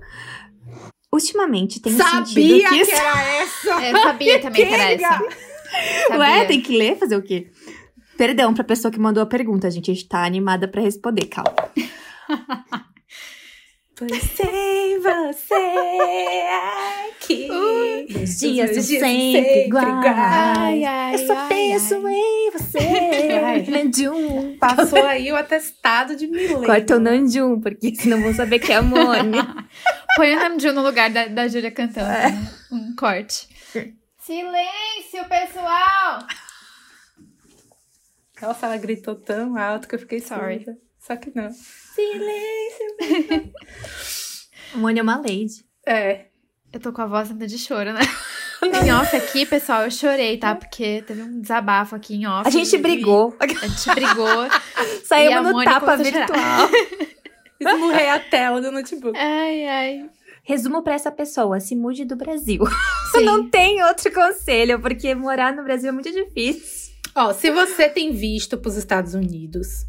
Ultimamente 1.13 1.81
tenho 1.81 1.97
Sabia 1.97 2.27
sentido 2.27 2.69
que... 2.69 2.85
que 2.87 2.93
era 2.93 3.23
essa! 3.37 3.83
É, 3.85 3.93
Eu 3.93 3.99
sabia 3.99 4.41
também 4.41 4.67
que 4.67 4.75
era 4.75 4.93
essa. 4.93 5.21
Ué, 5.23 6.09
Sabia. 6.09 6.47
tem 6.47 6.61
que 6.61 6.77
ler, 6.77 6.99
fazer 6.99 7.17
o 7.17 7.23
quê? 7.23 7.51
Perdão 8.17 8.55
pra 8.55 8.65
pessoa 8.65 8.91
que 8.93 8.99
mandou 8.99 9.23
a 9.23 9.27
pergunta, 9.27 9.67
a 9.67 9.71
gente 9.71 9.91
está 9.93 10.25
animada 10.25 10.69
pra 10.69 10.81
responder, 10.83 11.27
calma. 11.27 11.55
Pois 14.09 14.23
sem 14.23 14.99
você 15.01 16.45
aqui. 17.11 17.49
Os 18.23 18.39
dias 18.39 18.75
são 18.75 18.83
sempre 18.83 19.67
iguais. 19.67 19.87
Ai, 20.07 20.85
ai, 20.85 21.15
Eu 21.15 21.27
só 21.27 21.49
penso 21.49 22.09
em 22.09 22.51
você. 22.51 22.79
Ai. 23.45 23.63
Nanjum. 23.69 24.57
Passou 24.59 25.05
aí 25.05 25.31
o 25.31 25.37
atestado 25.37 26.17
de 26.17 26.27
milênio. 26.27 26.65
Corta 26.65 26.97
o 26.97 27.01
Nanjum, 27.01 27.61
porque 27.61 27.95
senão 27.95 28.21
vão 28.23 28.35
saber 28.35 28.59
que 28.59 28.73
é 28.73 28.77
a 28.77 28.83
Mônica. 28.83 29.67
Põe 30.17 30.35
o 30.35 30.39
Namjoon 30.39 30.73
no 30.75 30.83
lugar 30.83 31.09
da, 31.11 31.27
da 31.27 31.49
Júlia 31.49 31.71
cantando. 31.71 32.09
né? 32.09 32.53
Um 32.71 32.95
corte. 32.95 33.49
Silêncio, 34.19 35.25
pessoal! 35.29 36.19
Nossa, 38.41 38.67
ela 38.67 38.77
gritou 38.77 39.15
tão 39.15 39.57
alto 39.57 39.89
que 39.89 39.95
eu 39.95 39.99
fiquei 39.99 40.21
Sorry. 40.21 40.65
surda. 40.65 40.79
Só 41.05 41.17
que 41.17 41.33
não. 41.35 41.51
Silêncio. 41.51 42.87
A 44.73 44.79
Mônica 44.79 45.01
é 45.01 45.03
uma 45.03 45.17
lady. 45.17 45.65
É. 45.85 46.27
Eu 46.73 46.79
tô 46.81 46.93
com 46.93 47.03
a 47.03 47.07
voz 47.07 47.31
ainda 47.31 47.47
de 47.47 47.59
choro, 47.59 47.93
né? 47.93 48.01
em 48.63 48.93
off 48.93 49.15
aqui, 49.17 49.45
pessoal, 49.45 49.83
eu 49.83 49.91
chorei, 49.91 50.39
tá? 50.39 50.55
Porque 50.55 51.03
teve 51.03 51.23
um 51.23 51.41
desabafo 51.41 51.97
aqui 51.97 52.15
em 52.15 52.27
off. 52.27 52.47
A 52.47 52.51
gente 52.51 52.75
e- 52.75 52.79
brigou. 52.79 53.37
A 53.41 53.47
gente 53.47 53.95
brigou. 53.95 54.47
Saímos 55.05 55.45
no 55.47 55.53
Mônica 55.53 55.73
tapa 55.73 55.97
virtual. 55.97 56.69
Esmurrei 57.61 58.09
a 58.09 58.21
tela 58.21 58.61
do 58.61 58.71
notebook. 58.71 59.19
Ai, 59.19 59.67
ai. 59.67 60.11
Resumo 60.45 60.83
pra 60.83 60.95
essa 60.95 61.11
pessoa: 61.11 61.59
se 61.59 61.75
mude 61.75 62.05
do 62.05 62.17
Brasil. 62.17 62.63
Sim. 63.11 63.25
Não 63.25 63.51
tem 63.51 63.83
outro 63.83 64.11
conselho, 64.13 64.81
porque 64.81 65.15
morar 65.15 65.55
no 65.55 65.65
Brasil 65.65 65.89
é 65.89 65.93
muito 65.93 66.11
difícil. 66.11 66.93
Ó, 67.15 67.33
se 67.33 67.51
você 67.51 67.89
tem 67.89 68.13
visto 68.13 68.57
pros 68.57 68.77
Estados 68.77 69.15
Unidos, 69.15 69.85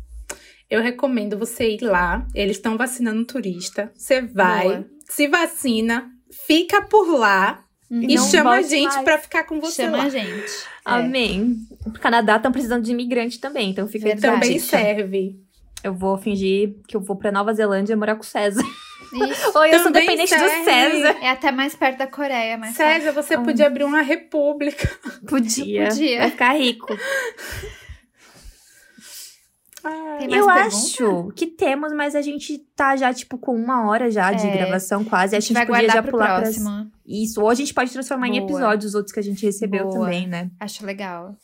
eu 0.74 0.82
recomendo 0.82 1.38
você 1.38 1.71
ir 1.76 1.82
lá. 1.82 2.26
Eles 2.34 2.57
estão 2.57 2.78
vacinando 2.78 3.24
turista. 3.26 3.91
Você 3.95 4.21
vai, 4.21 4.63
Boa. 4.67 4.86
se 5.09 5.28
vacina, 5.28 6.09
fica 6.47 6.82
por 6.82 7.07
lá 7.17 7.63
e 7.91 8.15
não 8.15 8.26
chama 8.28 8.51
a 8.51 8.61
gente 8.61 8.91
mais. 8.93 9.03
pra 9.03 9.17
ficar 9.19 9.43
com 9.43 9.59
você 9.59 9.84
Chama 9.84 9.97
lá. 9.97 10.03
a 10.05 10.09
gente. 10.09 10.51
Amém. 10.84 11.55
O 11.86 11.91
Canadá 11.91 12.38
estão 12.38 12.51
precisando 12.51 12.84
de 12.84 12.91
imigrante 12.91 13.39
também, 13.39 13.69
então 13.69 13.88
fica 13.88 14.05
aí 14.07 14.13
Verdade. 14.13 14.41
Também 14.41 14.59
serve. 14.59 15.36
Eu 15.84 15.93
vou 15.93 16.17
fingir 16.17 16.76
que 16.88 16.95
eu 16.95 17.01
vou 17.01 17.15
pra 17.15 17.32
Nova 17.32 17.53
Zelândia 17.53 17.95
morar 17.95 18.15
com 18.15 18.21
o 18.21 18.26
César. 18.26 18.63
Oi, 19.13 19.76
eu 19.76 19.80
sou 19.82 19.91
dependente 19.91 20.30
serve. 20.30 20.45
do 20.59 20.63
César. 20.63 21.17
é 21.21 21.30
até 21.30 21.51
mais 21.51 21.76
perto 21.76 21.99
da 21.99 22.07
Coreia, 22.07 22.57
mas. 22.57 22.76
César, 22.76 23.11
você 23.11 23.38
Hum. 23.38 23.43
podia 23.43 23.67
abrir 23.67 23.84
uma 23.84 24.01
república. 24.01 24.89
Podia. 25.28 25.89
Podia. 25.89 26.19
Vai 26.19 26.32
ficar 26.32 26.53
rico. 26.53 26.88
Eu 30.29 30.49
acho 30.49 31.31
que 31.36 31.47
temos, 31.47 31.91
mas 31.93 32.15
a 32.15 32.21
gente 32.21 32.57
tá 32.75 32.95
já, 32.95 33.13
tipo, 33.13 33.38
com 33.38 33.53
uma 33.55 33.88
hora 33.88 34.09
já 34.09 34.31
de 34.31 34.47
É. 34.47 34.57
gravação 34.57 35.03
quase. 35.03 35.36
A 35.36 35.39
Acho 35.39 35.47
gente 35.49 35.57
que 35.57 35.61
a 35.63 35.65
vai 35.65 35.81
gente 35.81 35.89
podia 35.91 36.01
já 36.03 36.09
pular 36.11 36.41
próximo. 36.41 36.91
Isso. 37.05 37.41
Ou 37.41 37.49
a 37.49 37.53
gente 37.53 37.73
pode 37.73 37.91
transformar 37.91 38.27
em 38.29 38.39
Boa. 38.39 38.43
episódios, 38.43 38.86
os 38.91 38.95
outros 38.95 39.13
que 39.13 39.19
a 39.19 39.23
gente 39.23 39.45
recebeu 39.45 39.86
Boa. 39.88 40.05
também, 40.05 40.27
né? 40.27 40.49
Acho 40.59 40.86
legal. 40.86 41.36